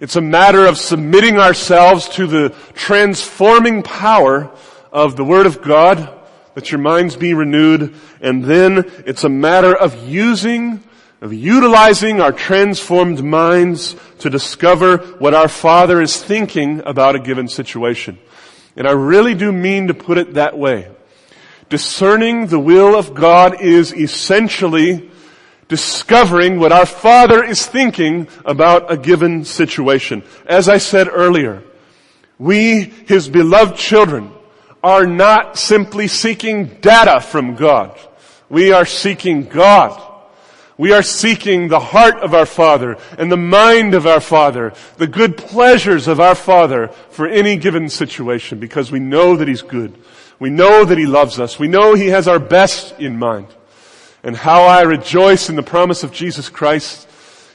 It's 0.00 0.16
a 0.16 0.20
matter 0.20 0.66
of 0.66 0.78
submitting 0.78 1.38
ourselves 1.38 2.08
to 2.10 2.26
the 2.26 2.54
transforming 2.74 3.82
power 3.82 4.50
of 4.92 5.16
the 5.16 5.24
Word 5.24 5.46
of 5.46 5.62
God, 5.62 6.08
that 6.54 6.72
your 6.72 6.80
minds 6.80 7.16
be 7.16 7.34
renewed, 7.34 7.94
and 8.20 8.44
then 8.44 8.90
it's 9.06 9.24
a 9.24 9.28
matter 9.28 9.74
of 9.74 10.08
using, 10.08 10.82
of 11.20 11.32
utilizing 11.32 12.20
our 12.20 12.32
transformed 12.32 13.22
minds 13.22 13.94
to 14.20 14.30
discover 14.30 14.98
what 15.18 15.34
our 15.34 15.48
Father 15.48 16.00
is 16.00 16.20
thinking 16.20 16.82
about 16.86 17.14
a 17.14 17.20
given 17.20 17.46
situation. 17.46 18.18
And 18.76 18.88
I 18.88 18.92
really 18.92 19.34
do 19.34 19.52
mean 19.52 19.88
to 19.88 19.94
put 19.94 20.18
it 20.18 20.34
that 20.34 20.56
way 20.56 20.88
discerning 21.70 22.48
the 22.48 22.58
will 22.58 22.94
of 22.94 23.14
God 23.14 23.60
is 23.62 23.94
essentially 23.94 25.08
discovering 25.68 26.58
what 26.58 26.72
our 26.72 26.84
Father 26.84 27.42
is 27.44 27.64
thinking 27.64 28.26
about 28.44 28.92
a 28.92 28.96
given 28.96 29.44
situation. 29.44 30.22
As 30.46 30.68
I 30.68 30.78
said 30.78 31.08
earlier, 31.08 31.62
we, 32.38 32.92
His 33.06 33.28
beloved 33.28 33.76
children, 33.76 34.32
are 34.82 35.06
not 35.06 35.56
simply 35.56 36.08
seeking 36.08 36.66
data 36.80 37.20
from 37.20 37.54
God. 37.54 37.98
We 38.48 38.72
are 38.72 38.86
seeking 38.86 39.44
God. 39.44 40.08
We 40.76 40.92
are 40.92 41.02
seeking 41.02 41.68
the 41.68 41.78
heart 41.78 42.16
of 42.16 42.34
our 42.34 42.46
Father 42.46 42.96
and 43.16 43.30
the 43.30 43.36
mind 43.36 43.94
of 43.94 44.06
our 44.06 44.20
Father, 44.20 44.72
the 44.96 45.06
good 45.06 45.36
pleasures 45.36 46.08
of 46.08 46.18
our 46.18 46.34
Father 46.34 46.88
for 47.10 47.28
any 47.28 47.56
given 47.56 47.88
situation 47.88 48.58
because 48.58 48.90
we 48.90 48.98
know 48.98 49.36
that 49.36 49.46
He's 49.46 49.62
good. 49.62 49.94
We 50.40 50.50
know 50.50 50.84
that 50.84 50.98
He 50.98 51.06
loves 51.06 51.38
us. 51.38 51.58
We 51.58 51.68
know 51.68 51.94
He 51.94 52.08
has 52.08 52.26
our 52.26 52.40
best 52.40 52.98
in 52.98 53.16
mind. 53.16 53.46
And 54.24 54.36
how 54.36 54.64
I 54.64 54.82
rejoice 54.82 55.48
in 55.48 55.54
the 55.54 55.62
promise 55.62 56.02
of 56.02 56.12
Jesus 56.12 56.48
Christ 56.48 57.08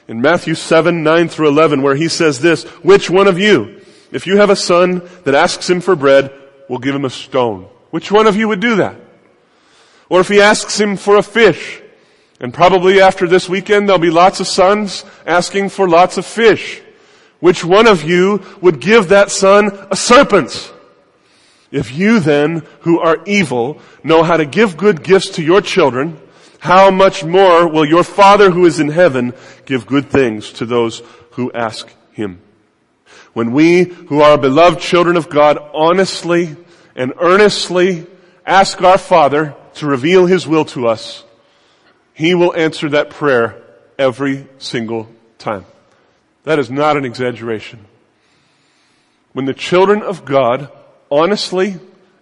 in 0.08 0.22
Matthew 0.22 0.54
7, 0.54 1.02
9 1.02 1.28
through 1.28 1.48
11, 1.48 1.82
where 1.82 1.96
He 1.96 2.08
says 2.08 2.40
this, 2.40 2.64
which 2.82 3.10
one 3.10 3.26
of 3.26 3.38
you, 3.38 3.82
if 4.10 4.26
you 4.26 4.38
have 4.38 4.50
a 4.50 4.56
son 4.56 5.02
that 5.24 5.34
asks 5.34 5.68
him 5.68 5.80
for 5.82 5.94
bread, 5.94 6.32
will 6.68 6.78
give 6.78 6.94
him 6.94 7.04
a 7.04 7.10
stone? 7.10 7.68
Which 7.90 8.10
one 8.10 8.26
of 8.26 8.36
you 8.36 8.48
would 8.48 8.60
do 8.60 8.76
that? 8.76 8.96
Or 10.08 10.20
if 10.20 10.28
he 10.28 10.40
asks 10.40 10.78
him 10.78 10.96
for 10.96 11.16
a 11.16 11.22
fish, 11.22 11.82
and 12.40 12.52
probably 12.52 13.00
after 13.00 13.26
this 13.26 13.48
weekend 13.48 13.88
there'll 13.88 13.98
be 13.98 14.10
lots 14.10 14.40
of 14.40 14.46
sons 14.46 15.04
asking 15.24 15.70
for 15.70 15.88
lots 15.88 16.18
of 16.18 16.26
fish. 16.26 16.82
Which 17.40 17.64
one 17.64 17.86
of 17.86 18.04
you 18.04 18.42
would 18.60 18.80
give 18.80 19.08
that 19.08 19.30
son 19.30 19.86
a 19.90 19.96
serpent? 19.96 20.72
If 21.70 21.96
you 21.96 22.20
then, 22.20 22.62
who 22.80 23.00
are 23.00 23.18
evil, 23.26 23.80
know 24.04 24.22
how 24.22 24.36
to 24.36 24.46
give 24.46 24.76
good 24.76 25.02
gifts 25.02 25.30
to 25.30 25.42
your 25.42 25.60
children, 25.60 26.18
how 26.58 26.90
much 26.90 27.24
more 27.24 27.68
will 27.68 27.84
your 27.84 28.04
Father 28.04 28.50
who 28.50 28.66
is 28.66 28.80
in 28.80 28.88
heaven 28.88 29.34
give 29.66 29.86
good 29.86 30.08
things 30.10 30.52
to 30.54 30.66
those 30.66 31.02
who 31.32 31.52
ask 31.52 31.88
him? 32.12 32.40
When 33.32 33.52
we, 33.52 33.84
who 33.84 34.20
are 34.20 34.38
beloved 34.38 34.80
children 34.80 35.16
of 35.16 35.28
God, 35.28 35.58
honestly 35.74 36.56
and 36.94 37.12
earnestly 37.20 38.06
ask 38.46 38.80
our 38.80 38.98
Father 38.98 39.54
to 39.74 39.86
reveal 39.86 40.26
his 40.26 40.46
will 40.46 40.64
to 40.66 40.86
us, 40.86 41.24
he 42.14 42.34
will 42.34 42.54
answer 42.56 42.88
that 42.88 43.10
prayer 43.10 43.62
every 43.98 44.46
single 44.58 45.08
time. 45.38 45.66
That 46.44 46.58
is 46.58 46.70
not 46.70 46.96
an 46.96 47.04
exaggeration. 47.04 47.84
When 49.34 49.44
the 49.44 49.52
children 49.52 50.02
of 50.02 50.24
God 50.24 50.70
honestly 51.10 51.78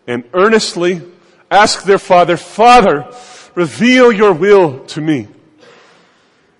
and 0.06 0.24
earnestly 0.32 1.02
ask 1.50 1.84
their 1.84 1.98
father, 1.98 2.36
Father, 2.36 3.06
reveal 3.54 4.12
your 4.12 4.32
will 4.32 4.84
to 4.86 5.00
me. 5.00 5.28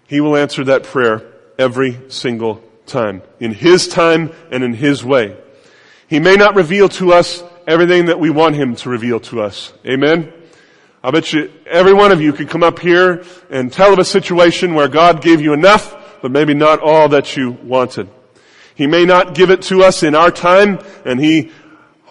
He 0.06 0.20
will 0.20 0.36
answer 0.36 0.64
that 0.64 0.84
prayer 0.84 1.22
every 1.58 1.98
single 2.08 2.62
time, 2.86 3.22
in 3.40 3.52
His 3.52 3.88
time 3.88 4.32
and 4.50 4.62
in 4.62 4.74
His 4.74 5.04
way. 5.04 5.36
He 6.08 6.20
may 6.20 6.36
not 6.36 6.54
reveal 6.54 6.88
to 6.90 7.12
us 7.12 7.42
everything 7.66 8.06
that 8.06 8.20
we 8.20 8.30
want 8.30 8.56
Him 8.56 8.76
to 8.76 8.90
reveal 8.90 9.20
to 9.20 9.42
us. 9.42 9.72
Amen? 9.86 10.32
I 11.02 11.10
bet 11.10 11.32
you 11.32 11.52
every 11.66 11.92
one 11.92 12.12
of 12.12 12.20
you 12.20 12.32
could 12.32 12.48
come 12.48 12.62
up 12.62 12.78
here 12.78 13.24
and 13.50 13.72
tell 13.72 13.92
of 13.92 13.98
a 13.98 14.04
situation 14.04 14.74
where 14.74 14.88
God 14.88 15.22
gave 15.22 15.40
you 15.40 15.52
enough, 15.52 16.20
but 16.22 16.30
maybe 16.30 16.54
not 16.54 16.80
all 16.80 17.08
that 17.10 17.36
you 17.36 17.52
wanted. 17.62 18.08
He 18.74 18.86
may 18.86 19.04
not 19.04 19.34
give 19.34 19.50
it 19.50 19.62
to 19.62 19.84
us 19.84 20.02
in 20.02 20.14
our 20.14 20.30
time, 20.30 20.80
and 21.04 21.20
He 21.20 21.52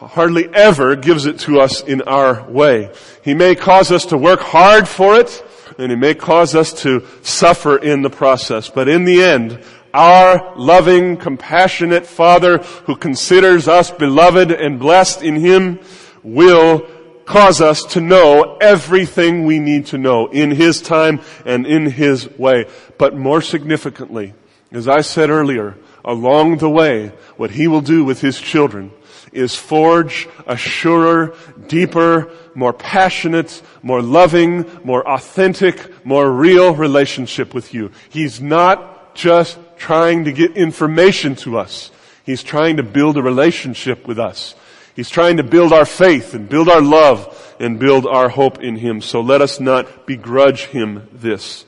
hardly 0.07 0.53
ever 0.53 0.95
gives 0.95 1.25
it 1.25 1.39
to 1.39 1.59
us 1.59 1.81
in 1.81 2.01
our 2.03 2.49
way. 2.49 2.91
He 3.23 3.33
may 3.33 3.55
cause 3.55 3.91
us 3.91 4.05
to 4.07 4.17
work 4.17 4.41
hard 4.41 4.87
for 4.87 5.15
it, 5.15 5.43
and 5.77 5.91
He 5.91 5.95
may 5.95 6.13
cause 6.13 6.55
us 6.55 6.73
to 6.83 7.05
suffer 7.21 7.77
in 7.77 8.01
the 8.01 8.09
process. 8.09 8.69
But 8.69 8.87
in 8.87 9.05
the 9.05 9.23
end, 9.23 9.63
our 9.93 10.55
loving, 10.55 11.17
compassionate 11.17 12.05
Father 12.05 12.57
who 12.85 12.95
considers 12.95 13.67
us 13.67 13.91
beloved 13.91 14.51
and 14.51 14.79
blessed 14.79 15.21
in 15.21 15.35
Him 15.35 15.79
will 16.23 16.87
cause 17.25 17.61
us 17.61 17.83
to 17.83 18.01
know 18.01 18.57
everything 18.59 19.45
we 19.45 19.59
need 19.59 19.85
to 19.87 19.97
know 19.97 20.27
in 20.27 20.51
His 20.51 20.81
time 20.81 21.21
and 21.45 21.65
in 21.65 21.85
His 21.85 22.29
way. 22.37 22.65
But 22.97 23.15
more 23.15 23.41
significantly, 23.41 24.33
as 24.71 24.87
I 24.87 25.01
said 25.01 25.29
earlier, 25.29 25.77
along 26.03 26.57
the 26.57 26.69
way, 26.69 27.09
what 27.37 27.51
He 27.51 27.67
will 27.67 27.81
do 27.81 28.03
with 28.03 28.21
His 28.21 28.39
children 28.39 28.91
is 29.33 29.55
forge 29.55 30.27
a 30.45 30.55
surer, 30.55 31.35
deeper, 31.67 32.31
more 32.55 32.73
passionate, 32.73 33.61
more 33.81 34.01
loving, 34.01 34.65
more 34.83 35.07
authentic, 35.07 36.05
more 36.05 36.31
real 36.31 36.75
relationship 36.75 37.53
with 37.53 37.73
you. 37.73 37.91
He's 38.09 38.39
not 38.39 39.15
just 39.15 39.57
trying 39.77 40.25
to 40.25 40.31
get 40.31 40.55
information 40.55 41.35
to 41.37 41.57
us. 41.57 41.91
He's 42.25 42.43
trying 42.43 42.77
to 42.77 42.83
build 42.83 43.17
a 43.17 43.21
relationship 43.21 44.07
with 44.07 44.19
us. 44.19 44.55
He's 44.95 45.09
trying 45.09 45.37
to 45.37 45.43
build 45.43 45.73
our 45.73 45.85
faith 45.85 46.33
and 46.33 46.47
build 46.47 46.69
our 46.69 46.81
love 46.81 47.55
and 47.59 47.79
build 47.79 48.05
our 48.05 48.29
hope 48.29 48.61
in 48.61 48.75
Him. 48.75 49.01
So 49.01 49.21
let 49.21 49.41
us 49.41 49.59
not 49.59 50.05
begrudge 50.05 50.65
Him 50.65 51.09
this. 51.11 51.65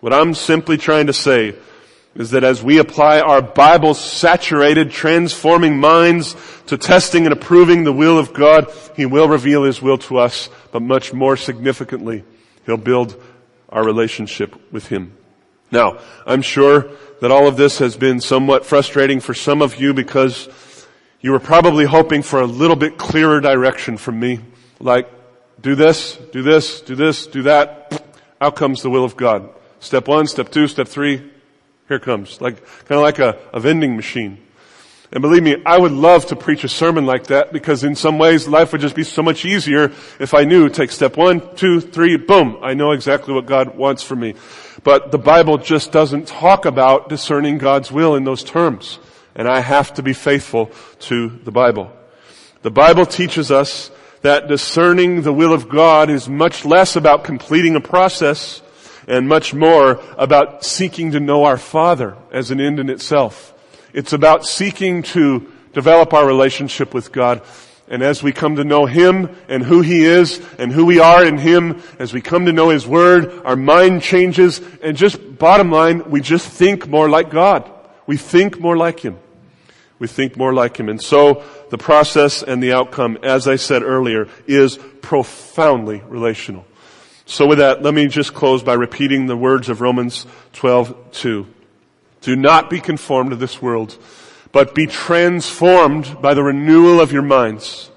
What 0.00 0.12
I'm 0.12 0.34
simply 0.34 0.76
trying 0.76 1.06
to 1.06 1.12
say 1.12 1.56
is 2.18 2.30
that 2.30 2.44
as 2.44 2.62
we 2.62 2.78
apply 2.78 3.20
our 3.20 3.42
Bible 3.42 3.94
saturated, 3.94 4.90
transforming 4.90 5.78
minds 5.78 6.34
to 6.66 6.78
testing 6.78 7.26
and 7.26 7.32
approving 7.32 7.84
the 7.84 7.92
will 7.92 8.18
of 8.18 8.32
God, 8.32 8.72
He 8.96 9.06
will 9.06 9.28
reveal 9.28 9.64
His 9.64 9.82
will 9.82 9.98
to 9.98 10.18
us, 10.18 10.48
but 10.72 10.82
much 10.82 11.12
more 11.12 11.36
significantly, 11.36 12.24
He'll 12.64 12.76
build 12.76 13.22
our 13.68 13.84
relationship 13.84 14.54
with 14.72 14.88
Him. 14.88 15.16
Now, 15.70 15.98
I'm 16.26 16.42
sure 16.42 16.88
that 17.20 17.30
all 17.30 17.46
of 17.46 17.56
this 17.56 17.78
has 17.78 17.96
been 17.96 18.20
somewhat 18.20 18.64
frustrating 18.64 19.20
for 19.20 19.34
some 19.34 19.62
of 19.62 19.76
you 19.76 19.92
because 19.92 20.48
you 21.20 21.32
were 21.32 21.40
probably 21.40 21.84
hoping 21.84 22.22
for 22.22 22.40
a 22.40 22.46
little 22.46 22.76
bit 22.76 22.98
clearer 22.98 23.40
direction 23.40 23.96
from 23.96 24.20
me. 24.20 24.40
Like, 24.80 25.10
do 25.60 25.74
this, 25.74 26.16
do 26.32 26.42
this, 26.42 26.80
do 26.80 26.94
this, 26.94 27.26
do 27.26 27.42
that. 27.42 28.04
Out 28.40 28.56
comes 28.56 28.82
the 28.82 28.90
will 28.90 29.04
of 29.04 29.16
God. 29.16 29.50
Step 29.80 30.08
one, 30.08 30.26
step 30.26 30.50
two, 30.50 30.68
step 30.68 30.88
three. 30.88 31.32
Here 31.88 31.98
comes. 31.98 32.40
Like, 32.40 32.64
kind 32.86 32.98
of 32.98 33.02
like 33.02 33.18
a, 33.18 33.38
a 33.52 33.60
vending 33.60 33.96
machine. 33.96 34.38
And 35.12 35.22
believe 35.22 35.42
me, 35.42 35.62
I 35.64 35.78
would 35.78 35.92
love 35.92 36.26
to 36.26 36.36
preach 36.36 36.64
a 36.64 36.68
sermon 36.68 37.06
like 37.06 37.28
that 37.28 37.52
because 37.52 37.84
in 37.84 37.94
some 37.94 38.18
ways 38.18 38.48
life 38.48 38.72
would 38.72 38.80
just 38.80 38.96
be 38.96 39.04
so 39.04 39.22
much 39.22 39.44
easier 39.44 39.92
if 40.18 40.34
I 40.34 40.44
knew 40.44 40.68
take 40.68 40.90
step 40.90 41.16
one, 41.16 41.54
two, 41.54 41.80
three, 41.80 42.16
boom. 42.16 42.58
I 42.60 42.74
know 42.74 42.90
exactly 42.90 43.32
what 43.32 43.46
God 43.46 43.76
wants 43.76 44.02
for 44.02 44.16
me. 44.16 44.34
But 44.82 45.12
the 45.12 45.18
Bible 45.18 45.58
just 45.58 45.92
doesn't 45.92 46.26
talk 46.26 46.64
about 46.64 47.08
discerning 47.08 47.58
God's 47.58 47.92
will 47.92 48.16
in 48.16 48.24
those 48.24 48.42
terms. 48.42 48.98
And 49.36 49.46
I 49.46 49.60
have 49.60 49.94
to 49.94 50.02
be 50.02 50.12
faithful 50.12 50.72
to 51.00 51.28
the 51.28 51.52
Bible. 51.52 51.92
The 52.62 52.70
Bible 52.70 53.06
teaches 53.06 53.52
us 53.52 53.92
that 54.22 54.48
discerning 54.48 55.22
the 55.22 55.32
will 55.32 55.52
of 55.52 55.68
God 55.68 56.10
is 56.10 56.28
much 56.28 56.64
less 56.64 56.96
about 56.96 57.22
completing 57.22 57.76
a 57.76 57.80
process 57.80 58.60
and 59.06 59.28
much 59.28 59.54
more 59.54 60.02
about 60.16 60.64
seeking 60.64 61.12
to 61.12 61.20
know 61.20 61.44
our 61.44 61.58
Father 61.58 62.16
as 62.32 62.50
an 62.50 62.60
end 62.60 62.80
in 62.80 62.90
itself. 62.90 63.54
It's 63.92 64.12
about 64.12 64.44
seeking 64.44 65.02
to 65.04 65.50
develop 65.72 66.12
our 66.12 66.26
relationship 66.26 66.92
with 66.92 67.12
God. 67.12 67.42
And 67.88 68.02
as 68.02 68.22
we 68.22 68.32
come 68.32 68.56
to 68.56 68.64
know 68.64 68.86
Him 68.86 69.34
and 69.48 69.62
who 69.62 69.80
He 69.80 70.04
is 70.04 70.40
and 70.58 70.72
who 70.72 70.84
we 70.84 70.98
are 70.98 71.24
in 71.24 71.38
Him, 71.38 71.80
as 71.98 72.12
we 72.12 72.20
come 72.20 72.46
to 72.46 72.52
know 72.52 72.70
His 72.70 72.86
Word, 72.86 73.42
our 73.44 73.56
mind 73.56 74.02
changes 74.02 74.60
and 74.82 74.96
just 74.96 75.38
bottom 75.38 75.70
line, 75.70 76.10
we 76.10 76.20
just 76.20 76.48
think 76.48 76.88
more 76.88 77.08
like 77.08 77.30
God. 77.30 77.70
We 78.06 78.16
think 78.16 78.58
more 78.58 78.76
like 78.76 79.00
Him. 79.00 79.18
We 79.98 80.08
think 80.08 80.36
more 80.36 80.52
like 80.52 80.76
Him. 80.76 80.88
And 80.88 81.00
so 81.02 81.44
the 81.70 81.78
process 81.78 82.42
and 82.42 82.62
the 82.62 82.74
outcome, 82.74 83.18
as 83.22 83.48
I 83.48 83.56
said 83.56 83.82
earlier, 83.82 84.28
is 84.46 84.78
profoundly 85.00 86.02
relational. 86.06 86.65
So 87.26 87.46
with 87.46 87.58
that, 87.58 87.82
let 87.82 87.92
me 87.92 88.06
just 88.06 88.34
close 88.34 88.62
by 88.62 88.74
repeating 88.74 89.26
the 89.26 89.36
words 89.36 89.68
of 89.68 89.80
Romans 89.80 90.26
12:2. 90.52 91.46
Do 92.20 92.36
not 92.36 92.70
be 92.70 92.80
conformed 92.80 93.30
to 93.30 93.36
this 93.36 93.60
world, 93.60 93.98
but 94.52 94.74
be 94.74 94.86
transformed 94.86 96.22
by 96.22 96.34
the 96.34 96.44
renewal 96.44 97.00
of 97.00 97.12
your 97.12 97.22
minds, 97.22 97.90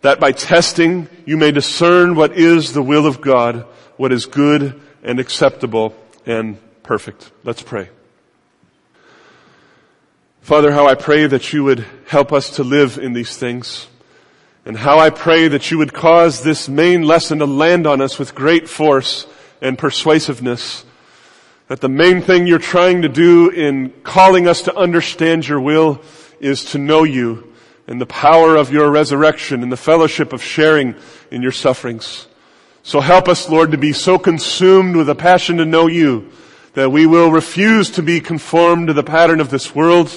that 0.00 0.18
by 0.18 0.32
testing 0.32 1.08
you 1.26 1.36
may 1.36 1.52
discern 1.52 2.14
what 2.14 2.32
is 2.32 2.72
the 2.72 2.82
will 2.82 3.06
of 3.06 3.20
God, 3.20 3.66
what 3.98 4.12
is 4.12 4.24
good 4.24 4.80
and 5.02 5.20
acceptable 5.20 5.94
and 6.24 6.56
perfect. 6.82 7.30
Let's 7.44 7.62
pray. 7.62 7.90
Father, 10.40 10.72
how 10.72 10.86
I 10.86 10.94
pray 10.94 11.26
that 11.26 11.52
you 11.52 11.64
would 11.64 11.84
help 12.06 12.32
us 12.32 12.50
to 12.56 12.64
live 12.64 12.98
in 12.98 13.12
these 13.12 13.36
things. 13.36 13.88
And 14.66 14.76
how 14.76 14.98
I 14.98 15.10
pray 15.10 15.46
that 15.46 15.70
you 15.70 15.78
would 15.78 15.94
cause 15.94 16.42
this 16.42 16.68
main 16.68 17.04
lesson 17.04 17.38
to 17.38 17.46
land 17.46 17.86
on 17.86 18.00
us 18.00 18.18
with 18.18 18.34
great 18.34 18.68
force 18.68 19.24
and 19.62 19.78
persuasiveness 19.78 20.84
that 21.68 21.80
the 21.80 21.88
main 21.88 22.20
thing 22.20 22.48
you're 22.48 22.58
trying 22.58 23.02
to 23.02 23.08
do 23.08 23.48
in 23.48 23.90
calling 24.02 24.48
us 24.48 24.62
to 24.62 24.76
understand 24.76 25.46
your 25.46 25.60
will 25.60 26.00
is 26.40 26.64
to 26.64 26.78
know 26.78 27.04
you 27.04 27.52
and 27.86 28.00
the 28.00 28.06
power 28.06 28.56
of 28.56 28.72
your 28.72 28.90
resurrection 28.90 29.62
and 29.62 29.70
the 29.70 29.76
fellowship 29.76 30.32
of 30.32 30.42
sharing 30.42 30.96
in 31.30 31.42
your 31.42 31.52
sufferings. 31.52 32.26
So 32.82 33.00
help 33.00 33.28
us, 33.28 33.48
Lord, 33.48 33.70
to 33.70 33.78
be 33.78 33.92
so 33.92 34.18
consumed 34.18 34.96
with 34.96 35.08
a 35.08 35.14
passion 35.14 35.58
to 35.58 35.64
know 35.64 35.86
you 35.86 36.32
that 36.74 36.90
we 36.90 37.06
will 37.06 37.30
refuse 37.30 37.90
to 37.92 38.02
be 38.02 38.20
conformed 38.20 38.88
to 38.88 38.92
the 38.92 39.04
pattern 39.04 39.40
of 39.40 39.50
this 39.50 39.76
world, 39.76 40.10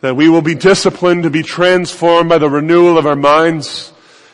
that 0.00 0.16
we 0.16 0.28
will 0.28 0.42
be 0.42 0.54
disciplined 0.54 1.24
to 1.24 1.30
be 1.30 1.42
transformed 1.42 2.28
by 2.28 2.38
the 2.38 2.48
renewal 2.48 2.96
of 2.96 3.06
our 3.06 3.16
minds, 3.16 3.92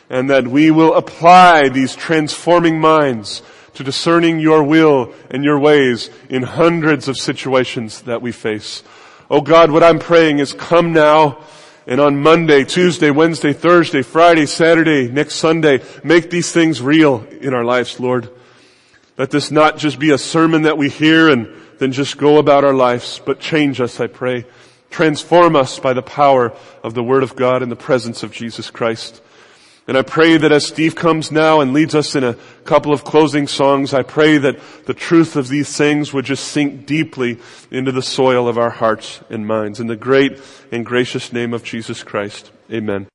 and 0.09 0.29
that 0.29 0.47
we 0.47 0.71
will 0.71 0.95
apply 0.95 1.69
these 1.69 1.95
transforming 1.95 2.79
minds 2.79 3.41
to 3.73 3.83
discerning 3.83 4.39
your 4.39 4.63
will 4.63 5.13
and 5.29 5.43
your 5.43 5.59
ways 5.59 6.09
in 6.29 6.41
hundreds 6.43 7.07
of 7.07 7.17
situations 7.17 8.01
that 8.03 8.21
we 8.21 8.31
face. 8.31 8.83
Oh 9.29 9.41
God, 9.41 9.71
what 9.71 9.83
I'm 9.83 9.99
praying 9.99 10.39
is 10.39 10.53
come 10.53 10.93
now 10.93 11.39
and 11.85 12.01
on 12.01 12.21
Monday, 12.21 12.63
Tuesday, 12.63 13.11
Wednesday, 13.11 13.53
Thursday, 13.53 14.01
Friday, 14.01 14.45
Saturday, 14.45 15.09
next 15.09 15.35
Sunday, 15.35 15.81
make 16.03 16.29
these 16.29 16.51
things 16.51 16.81
real 16.81 17.25
in 17.39 17.53
our 17.53 17.63
lives, 17.63 17.99
Lord. 17.99 18.29
Let 19.17 19.31
this 19.31 19.51
not 19.51 19.77
just 19.77 19.99
be 19.99 20.11
a 20.11 20.17
sermon 20.17 20.63
that 20.63 20.77
we 20.77 20.89
hear 20.89 21.29
and 21.29 21.49
then 21.79 21.91
just 21.91 22.17
go 22.17 22.39
about 22.39 22.63
our 22.63 22.73
lives, 22.73 23.21
but 23.25 23.39
change 23.39 23.79
us, 23.79 23.99
I 23.99 24.07
pray. 24.07 24.45
Transform 24.89 25.55
us 25.55 25.79
by 25.79 25.93
the 25.93 26.01
power 26.01 26.53
of 26.83 26.93
the 26.93 27.03
Word 27.03 27.23
of 27.23 27.35
God 27.35 27.61
in 27.61 27.69
the 27.69 27.75
presence 27.75 28.23
of 28.23 28.31
Jesus 28.31 28.69
Christ. 28.69 29.21
And 29.87 29.97
I 29.97 30.01
pray 30.01 30.35
that 30.35 30.51
as 30.51 30.65
Steve 30.65 30.95
comes 30.95 31.31
now 31.31 31.61
and 31.61 31.71
leads 31.71 31.95
us 31.95 32.13
in 32.13 32.23
a 32.23 32.35
couple 32.65 32.91
of 32.91 33.05
closing 33.05 33.47
songs, 33.47 33.93
I 33.93 34.03
pray 34.03 34.37
that 34.37 34.59
the 34.85 34.93
truth 34.93 35.37
of 35.37 35.47
these 35.47 35.77
things 35.77 36.11
would 36.11 36.25
just 36.25 36.49
sink 36.49 36.85
deeply 36.85 37.39
into 37.71 37.93
the 37.93 38.01
soil 38.01 38.49
of 38.49 38.57
our 38.57 38.69
hearts 38.69 39.21
and 39.29 39.47
minds. 39.47 39.79
In 39.79 39.87
the 39.87 39.95
great 39.95 40.41
and 40.73 40.85
gracious 40.85 41.31
name 41.31 41.53
of 41.53 41.63
Jesus 41.63 42.03
Christ. 42.03 42.51
Amen. 42.69 43.05